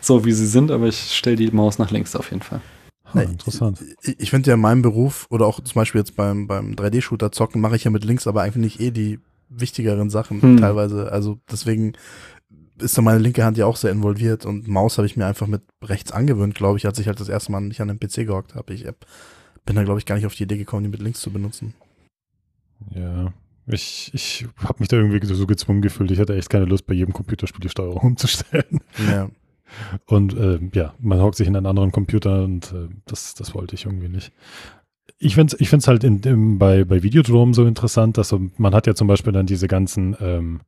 [0.00, 2.60] so wie sie sind, aber ich stelle die Maus nach links auf jeden Fall.
[3.14, 3.82] Ah, interessant.
[4.02, 7.32] Ich, ich finde ja in meinem Beruf oder auch zum Beispiel jetzt beim, beim 3D-Shooter
[7.32, 9.18] zocken, mache ich ja mit links, aber eigentlich eh die
[9.48, 10.56] wichtigeren Sachen Hm.
[10.58, 11.12] teilweise.
[11.12, 11.92] Also deswegen
[12.78, 15.46] ist da meine linke Hand ja auch sehr involviert und Maus habe ich mir einfach
[15.46, 18.26] mit rechts angewöhnt, glaube ich, als ich halt das erste Mal nicht an den PC
[18.26, 18.72] gehockt habe.
[18.74, 18.96] Ich hab,
[19.66, 21.74] bin da, glaube ich, gar nicht auf die Idee gekommen, die mit links zu benutzen.
[22.94, 23.32] Ja.
[23.68, 26.10] Ich, ich habe mich da irgendwie so gezwungen gefühlt.
[26.10, 28.80] Ich hatte echt keine Lust, bei jedem Computerspiel die Steuerung umzustellen.
[29.08, 29.28] Ja.
[30.06, 33.74] Und äh, ja, man hockt sich in einen anderen Computer und äh, das, das wollte
[33.74, 34.32] ich irgendwie nicht.
[35.18, 38.74] Ich finde es ich find's halt in, im, bei, bei Videodrom so interessant, dass man
[38.74, 40.60] hat ja zum Beispiel dann diese ganzen, ähm,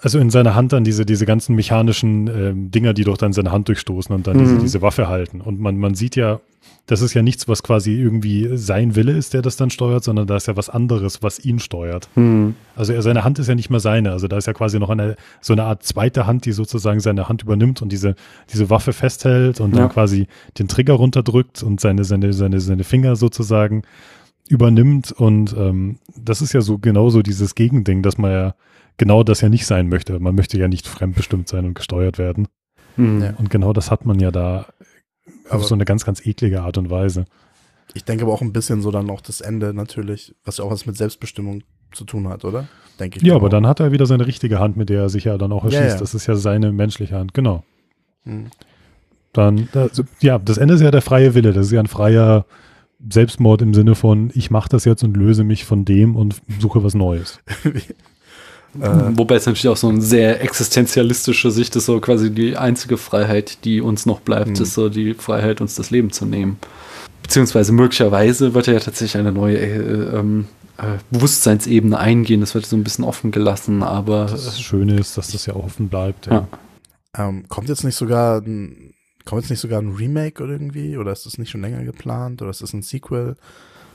[0.00, 3.52] also in seiner Hand dann diese, diese ganzen mechanischen ähm, Dinger, die doch dann seine
[3.52, 4.60] Hand durchstoßen und dann diese, Mhm.
[4.60, 5.40] diese Waffe halten.
[5.40, 6.40] Und man, man sieht ja
[6.86, 10.26] das ist ja nichts, was quasi irgendwie sein Wille ist, der das dann steuert, sondern
[10.26, 12.08] da ist ja was anderes, was ihn steuert.
[12.14, 12.54] Hm.
[12.74, 14.10] Also er, seine Hand ist ja nicht mehr seine.
[14.10, 17.28] Also da ist ja quasi noch eine, so eine Art zweite Hand, die sozusagen seine
[17.28, 18.16] Hand übernimmt und diese,
[18.52, 19.82] diese Waffe festhält und Ja.
[19.82, 20.26] dann quasi
[20.58, 23.82] den Trigger runterdrückt und seine, seine, seine, seine Finger sozusagen
[24.48, 25.12] übernimmt.
[25.12, 28.54] Und ähm, das ist ja so genauso dieses Gegending, dass man ja
[28.96, 30.18] genau das ja nicht sein möchte.
[30.18, 32.48] Man möchte ja nicht fremdbestimmt sein und gesteuert werden.
[32.96, 33.22] Hm.
[33.22, 33.34] Ja.
[33.38, 34.66] Und genau das hat man ja da
[35.48, 37.24] Aber- auf so eine ganz, ganz eklige Art und Weise.
[37.94, 40.70] Ich denke aber auch ein bisschen so dann noch das Ende natürlich, was ja auch
[40.70, 41.62] was mit Selbstbestimmung
[41.92, 42.66] zu tun hat, oder?
[42.98, 43.22] Denke ich.
[43.24, 43.50] Ja, aber auch.
[43.50, 45.78] dann hat er wieder seine richtige Hand, mit der er sich ja dann auch Ja,
[45.80, 45.94] erschießt.
[45.96, 46.00] ja.
[46.00, 47.64] Das ist ja seine menschliche Hand, genau.
[48.24, 48.46] Hm.
[49.34, 51.52] Dann, das, ja, das Ende ist ja der freie Wille.
[51.52, 52.46] Das ist ja ein freier
[53.10, 56.82] Selbstmord im Sinne von, ich mache das jetzt und löse mich von dem und suche
[56.84, 57.40] was Neues.
[58.80, 58.88] äh,
[59.18, 63.64] Wobei es natürlich auch so eine sehr existenzialistische Sicht ist, so quasi die einzige Freiheit,
[63.64, 64.62] die uns noch bleibt, Mhm.
[64.62, 66.58] ist so die Freiheit, uns das Leben zu nehmen.
[67.22, 70.46] Beziehungsweise möglicherweise wird er ja tatsächlich eine neue äh, ähm,
[70.78, 72.40] äh, Bewusstseinsebene eingehen.
[72.40, 75.88] Das wird so ein bisschen offen gelassen, aber Das Schöne ist, dass das ja offen
[75.88, 76.26] bleibt.
[76.26, 76.46] Ja.
[77.16, 77.28] Ja.
[77.28, 78.92] ähm, kommt jetzt nicht sogar ein,
[79.24, 80.96] kommt jetzt nicht sogar ein Remake oder irgendwie?
[80.96, 82.42] Oder ist das nicht schon länger geplant?
[82.42, 83.36] Oder ist das ein Sequel?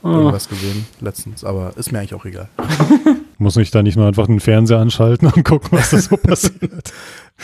[0.04, 2.48] äh, Irgendwas gesehen letztens, aber ist mir eigentlich auch egal.
[3.38, 6.92] Muss ich da nicht nur einfach den Fernseher anschalten und gucken, was da so passiert?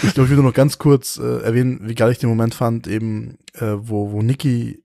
[0.03, 2.53] Ich glaube, ich will nur noch ganz kurz äh, erwähnen, wie geil ich den Moment
[2.53, 4.83] fand, eben, äh, wo, wo Niki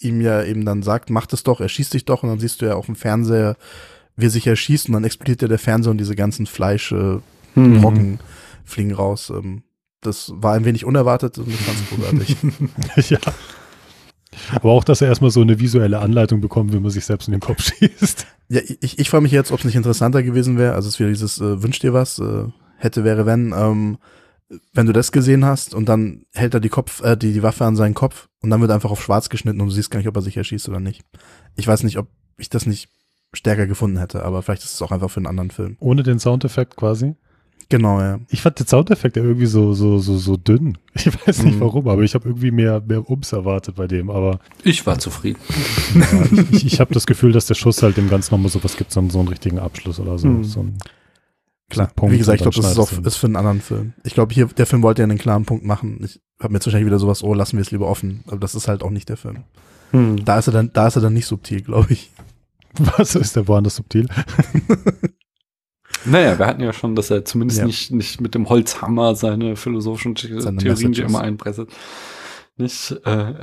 [0.00, 2.62] ihm ja eben dann sagt, mach das doch, er schießt dich doch und dann siehst
[2.62, 3.56] du ja auf dem Fernseher,
[4.16, 7.22] wie er sich erschießt und dann explodiert ja der Fernseher und diese ganzen Fleischbrocken
[7.56, 7.80] äh, hm.
[7.80, 8.20] Brocken
[8.64, 9.30] fliegen raus.
[9.30, 9.64] Ähm,
[10.00, 12.36] das war ein wenig unerwartet und ich fand's großartig.
[13.10, 13.18] ja.
[14.52, 17.32] Aber auch, dass er erstmal so eine visuelle Anleitung bekommt, wie man sich selbst in
[17.32, 18.26] den Kopf schießt.
[18.48, 21.08] ja, ich, ich frage mich jetzt, ob es nicht interessanter gewesen wäre, also es wieder
[21.08, 22.44] dieses äh, Wünsch dir was, äh,
[22.78, 23.98] hätte, wäre, wenn, ähm,
[24.72, 27.64] wenn du das gesehen hast und dann hält er die Kopf, äh, die, die Waffe
[27.64, 30.08] an seinen Kopf und dann wird einfach auf schwarz geschnitten und du siehst gar nicht,
[30.08, 31.02] ob er sich erschießt oder nicht.
[31.56, 32.88] Ich weiß nicht, ob ich das nicht
[33.32, 35.76] stärker gefunden hätte, aber vielleicht ist es auch einfach für einen anderen Film.
[35.80, 37.14] Ohne den Soundeffekt quasi.
[37.72, 38.20] Genau, ja.
[38.28, 40.76] Ich fand den Soundeffekt ja irgendwie so, so, so, so dünn.
[40.94, 41.60] Ich weiß nicht Mhm.
[41.60, 44.10] warum, aber ich habe irgendwie mehr, mehr Ums erwartet bei dem.
[44.10, 45.38] Aber ich war zufrieden.
[45.94, 48.92] ja, ich, ich, habe das Gefühl, dass der Schuss halt dem Ganzen nochmal sowas gibt,
[48.92, 50.28] so, so einen richtigen Abschluss oder so.
[50.28, 50.44] Mhm.
[50.44, 50.76] so ein,
[51.70, 51.88] Klar.
[51.88, 53.94] so Punkt Wie gesagt, ich glaube, das ist, du ist für einen anderen Film.
[54.04, 55.98] Ich glaube, hier, der Film wollte ja einen klaren Punkt machen.
[56.04, 58.22] Ich habe mir jetzt wahrscheinlich wieder sowas, oh, lassen wir es lieber offen.
[58.26, 59.44] Aber das ist halt auch nicht der Film.
[59.92, 60.22] Hm.
[60.26, 62.10] Da ist er dann, da ist er dann nicht subtil, glaube ich.
[62.78, 64.08] Was ist der woanders subtil?
[66.04, 67.66] Naja, wir hatten ja schon, dass er zumindest Ja.
[67.66, 71.10] nicht, nicht mit dem Holzhammer seine philosophischen Seine Theorien, die Messages.
[71.10, 71.68] immer einpresset.
[72.56, 73.34] Nicht, äh,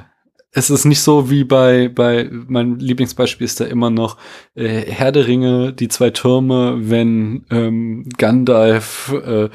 [0.52, 4.18] es ist nicht so wie bei, bei, mein Lieblingsbeispiel ist da immer noch
[4.56, 9.50] äh, Herr der Ringe, die zwei Türme, wenn ähm, Gandalf, äh,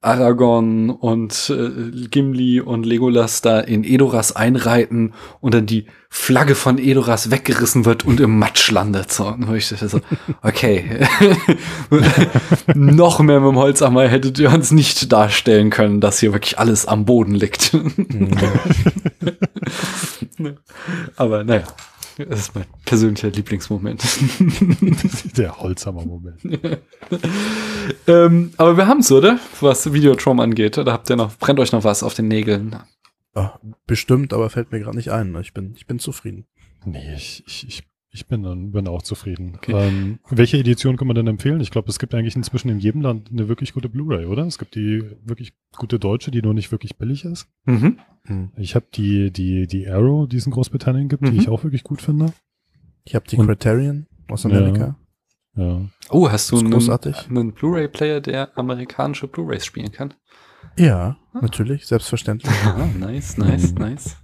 [0.00, 6.78] Aragorn und äh, Gimli und Legolas da in Edoras einreiten und dann die Flagge von
[6.78, 9.12] Edoras weggerissen wird und im Matsch landet.
[9.12, 10.00] So, und ich so,
[10.42, 11.06] okay,
[12.74, 16.86] noch mehr mit dem Holzhammer hättet ihr uns nicht darstellen können, dass hier wirklich alles
[16.86, 17.76] am Boden liegt.
[21.16, 21.64] Aber naja,
[22.16, 24.02] das ist mein persönlicher Lieblingsmoment.
[25.36, 26.40] Der Holzhammer-Moment.
[28.08, 29.38] ähm, aber wir haben's, oder?
[29.60, 30.78] Was Videotron angeht.
[30.78, 32.76] Oder habt ihr noch, brennt euch noch was auf den Nägeln?
[33.34, 35.36] Ah, bestimmt, aber fällt mir gerade nicht ein.
[35.40, 36.46] Ich bin, ich bin zufrieden.
[36.84, 39.54] Nee, ich, ich, ich, ich bin, dann, bin auch zufrieden.
[39.56, 39.72] Okay.
[39.72, 41.60] Ähm, welche Edition kann man denn empfehlen?
[41.60, 44.46] Ich glaube, es gibt eigentlich inzwischen in jedem Land eine wirklich gute Blu-ray, oder?
[44.46, 47.46] Es gibt die wirklich gute deutsche, die nur nicht wirklich billig ist.
[47.66, 47.98] Mhm.
[48.56, 51.32] Ich habe die, die, die Arrow, die es in Großbritannien gibt, Mhm.
[51.32, 52.32] die ich auch wirklich gut finde.
[53.04, 54.96] Ich habe die Und- Criterion aus Amerika.
[55.56, 55.80] Ja.
[56.10, 57.28] Oh, hast du einen, großartig.
[57.28, 60.14] einen Blu-ray-Player, der amerikanische Blu-rays spielen kann?
[60.76, 62.52] Ja, natürlich, selbstverständlich.
[62.64, 63.78] Ah, nice, nice, Mhm.
[63.78, 64.16] nice.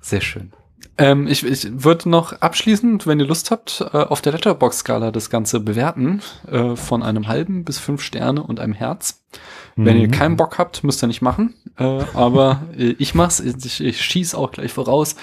[0.00, 0.52] Sehr schön.
[1.00, 5.30] Ähm, ich, ich würde noch abschließend, wenn ihr Lust habt, äh, auf der Letterbox-Skala das
[5.30, 6.20] Ganze bewerten,
[6.50, 9.22] äh, von einem halben bis fünf Sterne und einem Herz.
[9.76, 10.12] Wenn ihr Mhm.
[10.12, 11.54] keinen Bock habt, müsst ihr nicht machen.
[11.78, 13.40] Äh, aber äh, ich mach's.
[13.40, 15.16] Ich, ich schieß auch gleich voraus.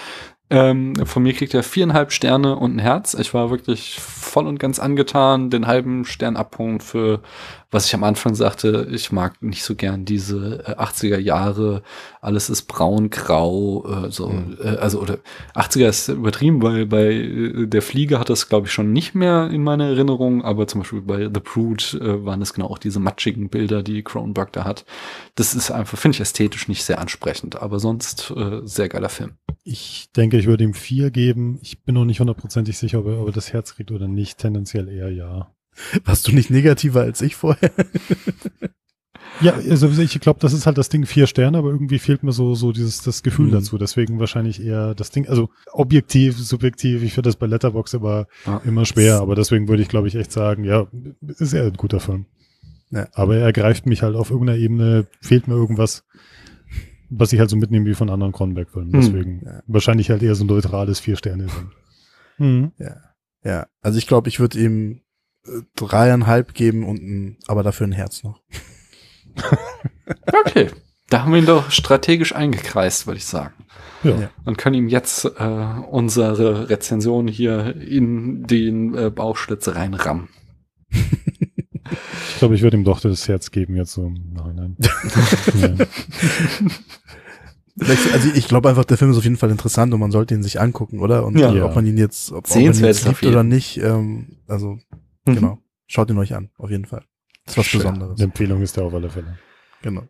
[0.49, 3.13] Ähm, von mir kriegt er viereinhalb Sterne und ein Herz.
[3.13, 5.49] Ich war wirklich voll und ganz angetan.
[5.49, 7.21] Den halben Stern abpunkt für,
[7.69, 11.83] was ich am Anfang sagte, ich mag nicht so gern diese äh, 80er Jahre,
[12.21, 14.57] alles ist braun, grau, äh, so, Mhm.
[14.63, 15.19] äh, also, oder
[15.53, 19.49] 80er ist übertrieben, weil bei äh, der Fliege hat das, glaube ich, schon nicht mehr
[19.51, 22.99] in meiner Erinnerung, aber zum Beispiel bei The Brood äh, waren es genau auch diese
[23.01, 24.85] matschigen Bilder, die Cronenberg da hat.
[25.35, 29.31] Das ist einfach, finde ich ästhetisch nicht sehr ansprechend, aber sonst äh, sehr geiler Film.
[29.63, 31.59] Ich denke, ich würde ihm vier geben.
[31.61, 34.37] Ich bin noch nicht hundertprozentig sicher, ob er, ob er das Herz kriegt oder nicht.
[34.37, 35.51] Tendenziell eher ja.
[36.05, 37.71] Warst du nicht negativer als ich vorher?
[39.41, 42.31] Ja, also ich glaube, das ist halt das Ding vier Sterne, aber irgendwie fehlt mir
[42.31, 43.51] so so dieses das Gefühl Mhm.
[43.51, 43.77] dazu.
[43.77, 45.27] Deswegen wahrscheinlich eher das Ding.
[45.27, 47.03] Also objektiv, subjektiv.
[47.03, 48.61] Ich finde das bei Letterbox immer Ja.
[48.65, 50.87] immer schwer, aber deswegen würde ich glaube ich echt sagen, ja,
[51.21, 52.25] ist eher ein guter Film.
[52.89, 53.07] Ja.
[53.13, 56.03] Aber er greift mich halt auf irgendeiner Ebene, fehlt mir irgendwas,
[57.09, 58.93] was ich halt so mitnehme wie von anderen Cronenberg-Filmen.
[58.93, 59.01] Hm.
[59.01, 59.61] Deswegen Ja.
[59.67, 61.47] wahrscheinlich halt eher so ein neutrales vier Sterne.
[62.39, 62.71] Mhm.
[62.79, 62.95] Ja.
[63.43, 63.67] Ja.
[63.81, 65.01] Also ich glaube, ich würde ihm
[65.75, 68.41] dreieinhalb geben und ein, aber dafür ein Herz noch.
[70.45, 70.69] Okay.
[71.09, 73.53] Da haben wir ihn doch strategisch eingekreist, würde ich sagen.
[74.03, 74.29] Ja.
[74.45, 75.29] Und können ihm jetzt äh,
[75.89, 80.29] unsere Rezension hier in den äh, Bauchschlitz reinrammen.
[80.89, 84.77] Ich glaube, ich würde ihm doch das Herz geben jetzt so im Nachhinein.
[85.59, 85.85] ja.
[87.79, 90.33] Vielleicht- Also ich glaube einfach, der Film ist auf jeden Fall interessant und man sollte
[90.35, 91.25] ihn sich angucken, oder?
[91.25, 91.51] Und Ja.
[91.65, 94.77] ob man ihn jetzt, ob, ob man ihn Sehenswert jetzt liebt oder nicht, ähm, also
[95.27, 95.35] Mhm.
[95.35, 95.59] genau.
[95.87, 97.03] Schaut ihn euch an, auf jeden Fall.
[97.45, 97.81] Das ist was Schön.
[97.81, 98.19] Besonderes.
[98.19, 99.37] Eine Empfehlung ist der auf alle Fälle.
[99.81, 100.03] Genau.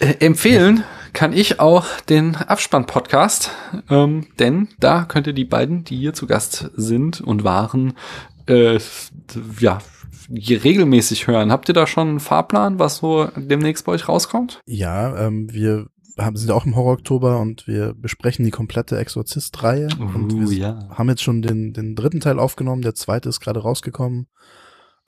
[0.00, 3.50] Äh, empfehlen kann ich auch den Abspann-Podcast,
[3.90, 7.94] ähm, denn da könnt ihr die beiden, die hier zu Gast sind und waren,
[8.46, 8.78] äh,
[9.58, 9.78] ja,
[10.28, 11.50] je- regelmäßig hören.
[11.50, 14.60] Habt ihr da schon einen Fahrplan, was so demnächst bei euch rauskommt?
[14.66, 15.86] Ja, ähm, wir
[16.18, 19.88] haben, sind ja auch im Horror-Oktober und wir besprechen die komplette Exorzist-Reihe.
[19.98, 20.88] und wir Uh, ja.
[20.90, 24.26] haben jetzt schon den, den dritten Teil aufgenommen, der zweite ist gerade rausgekommen.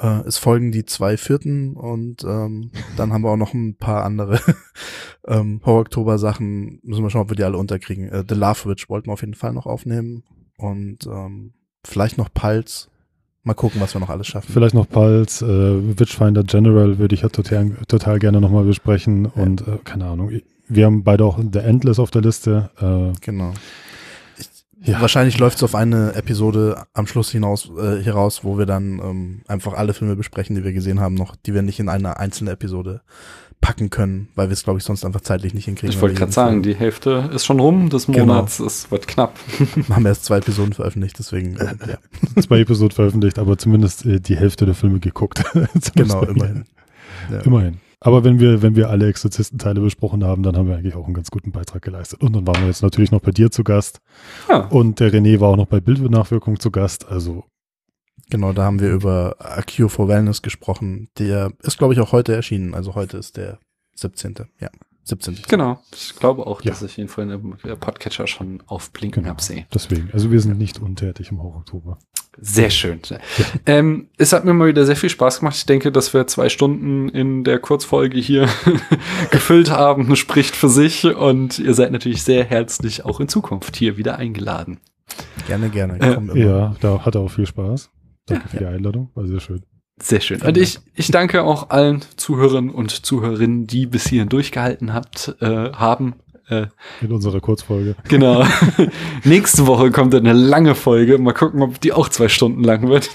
[0.00, 4.04] Äh, es folgen die zwei vierten und ähm, dann haben wir auch noch ein paar
[4.04, 4.40] andere
[5.26, 6.80] ähm, Horror-Oktober-Sachen.
[6.82, 8.08] Müssen wir schauen, ob wir die alle unterkriegen.
[8.08, 10.24] Äh, The Love Witch wollten wir auf jeden Fall noch aufnehmen
[10.56, 11.54] und ähm,
[11.84, 12.88] vielleicht noch Pulse.
[13.42, 14.52] Mal gucken, was wir noch alles schaffen.
[14.52, 19.66] Vielleicht noch Pulse, äh, Witchfinder General würde ich ja total, total gerne nochmal besprechen und
[19.66, 20.30] äh, keine Ahnung.
[20.70, 22.70] Wir haben beide auch The Endless auf der Liste.
[22.80, 23.52] Äh, Genau.
[24.38, 24.48] Ich,
[24.88, 25.00] Ja.
[25.02, 29.42] Wahrscheinlich läuft es auf eine Episode am Schluss hinaus äh, heraus, wo wir dann ähm,
[29.48, 32.52] einfach alle Filme besprechen, die wir gesehen haben, noch, die wir nicht in eine einzelne
[32.52, 33.02] Episode
[33.60, 35.90] packen können, weil wir es, glaube ich, sonst einfach zeitlich nicht hinkriegen.
[35.94, 38.20] Ich wollte wir gerade sagen, die Hälfte ist schon rum des Genau.
[38.20, 38.58] Monats.
[38.58, 39.36] Es wird knapp.
[39.48, 41.98] Film- haben wir erst zwei Episoden veröffentlicht, deswegen äh, ja,
[42.42, 45.42] zwei Episoden veröffentlicht, aber zumindest äh, die Hälfte der Filme geguckt.
[45.94, 46.64] Genau, immerhin.
[47.30, 47.40] Ja.
[47.40, 47.80] Immerhin.
[48.02, 51.12] Aber wenn wir, wenn wir alle Exorzistenteile besprochen haben, dann haben wir eigentlich auch einen
[51.14, 52.22] ganz guten Beitrag geleistet.
[52.22, 54.00] Und dann waren wir jetzt natürlich noch bei dir zu Gast.
[54.48, 54.66] Ja.
[54.68, 57.08] Und der René war auch noch bei Bildnachwirkung zu Gast.
[57.08, 57.44] Also
[58.30, 61.08] Genau, da haben wir über A Cure for Wellness gesprochen.
[61.18, 62.74] Der ist, glaube ich, auch heute erschienen.
[62.74, 63.58] Also heute ist der
[63.96, 64.36] 17.
[64.60, 64.68] Ja,
[65.02, 65.38] 17.
[65.48, 65.80] Genau.
[65.92, 66.70] Ich glaube auch, Ja.
[66.70, 69.32] dass ich ihn vorhin im Podcatcher schon aufblinken Genau.
[69.32, 69.66] hab sehen.
[69.74, 70.10] deswegen.
[70.12, 71.98] Also wir sind nicht untätig im Horror-Oktober.
[72.42, 73.00] Sehr schön.
[73.66, 75.56] Ähm, es hat mir mal wieder sehr viel Spaß gemacht.
[75.56, 78.48] Ich denke, dass wir zwei Stunden in der Kurzfolge hier
[79.30, 81.04] gefüllt haben, spricht für sich.
[81.04, 84.78] Und ihr seid natürlich sehr herzlich auch in Zukunft hier wieder eingeladen.
[85.46, 86.00] Gerne, gerne.
[86.00, 86.36] Äh, Komm immer.
[86.36, 87.90] Ja, da hat er auch viel Spaß.
[88.26, 89.10] Danke für die Einladung.
[89.14, 89.62] War sehr schön.
[90.02, 90.40] Sehr schön.
[90.40, 95.72] Und ich, ich danke auch allen Zuhörern und Zuhörerinnen, die bis hierhin durchgehalten habt, äh,
[95.72, 96.14] haben.
[96.50, 96.66] Äh,
[97.00, 97.94] In unserer Kurzfolge.
[98.08, 98.44] genau.
[99.24, 101.16] Nächste Woche kommt eine lange Folge.
[101.18, 103.10] Mal gucken, ob die auch zwei Stunden lang wird.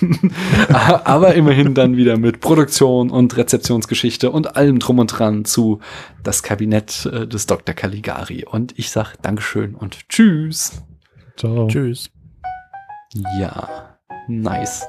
[0.69, 5.79] Aber immerhin dann wieder mit Produktion und Rezeptionsgeschichte und allem drum und dran zu
[6.23, 7.75] das Kabinett äh, des Dr.
[7.75, 8.45] Caligari.
[8.45, 10.81] Und ich sag Dankeschön und Tschüss.
[11.37, 11.67] Ciao.
[11.67, 12.09] Tschüss.
[13.39, 13.97] Ja,
[14.27, 14.85] nice.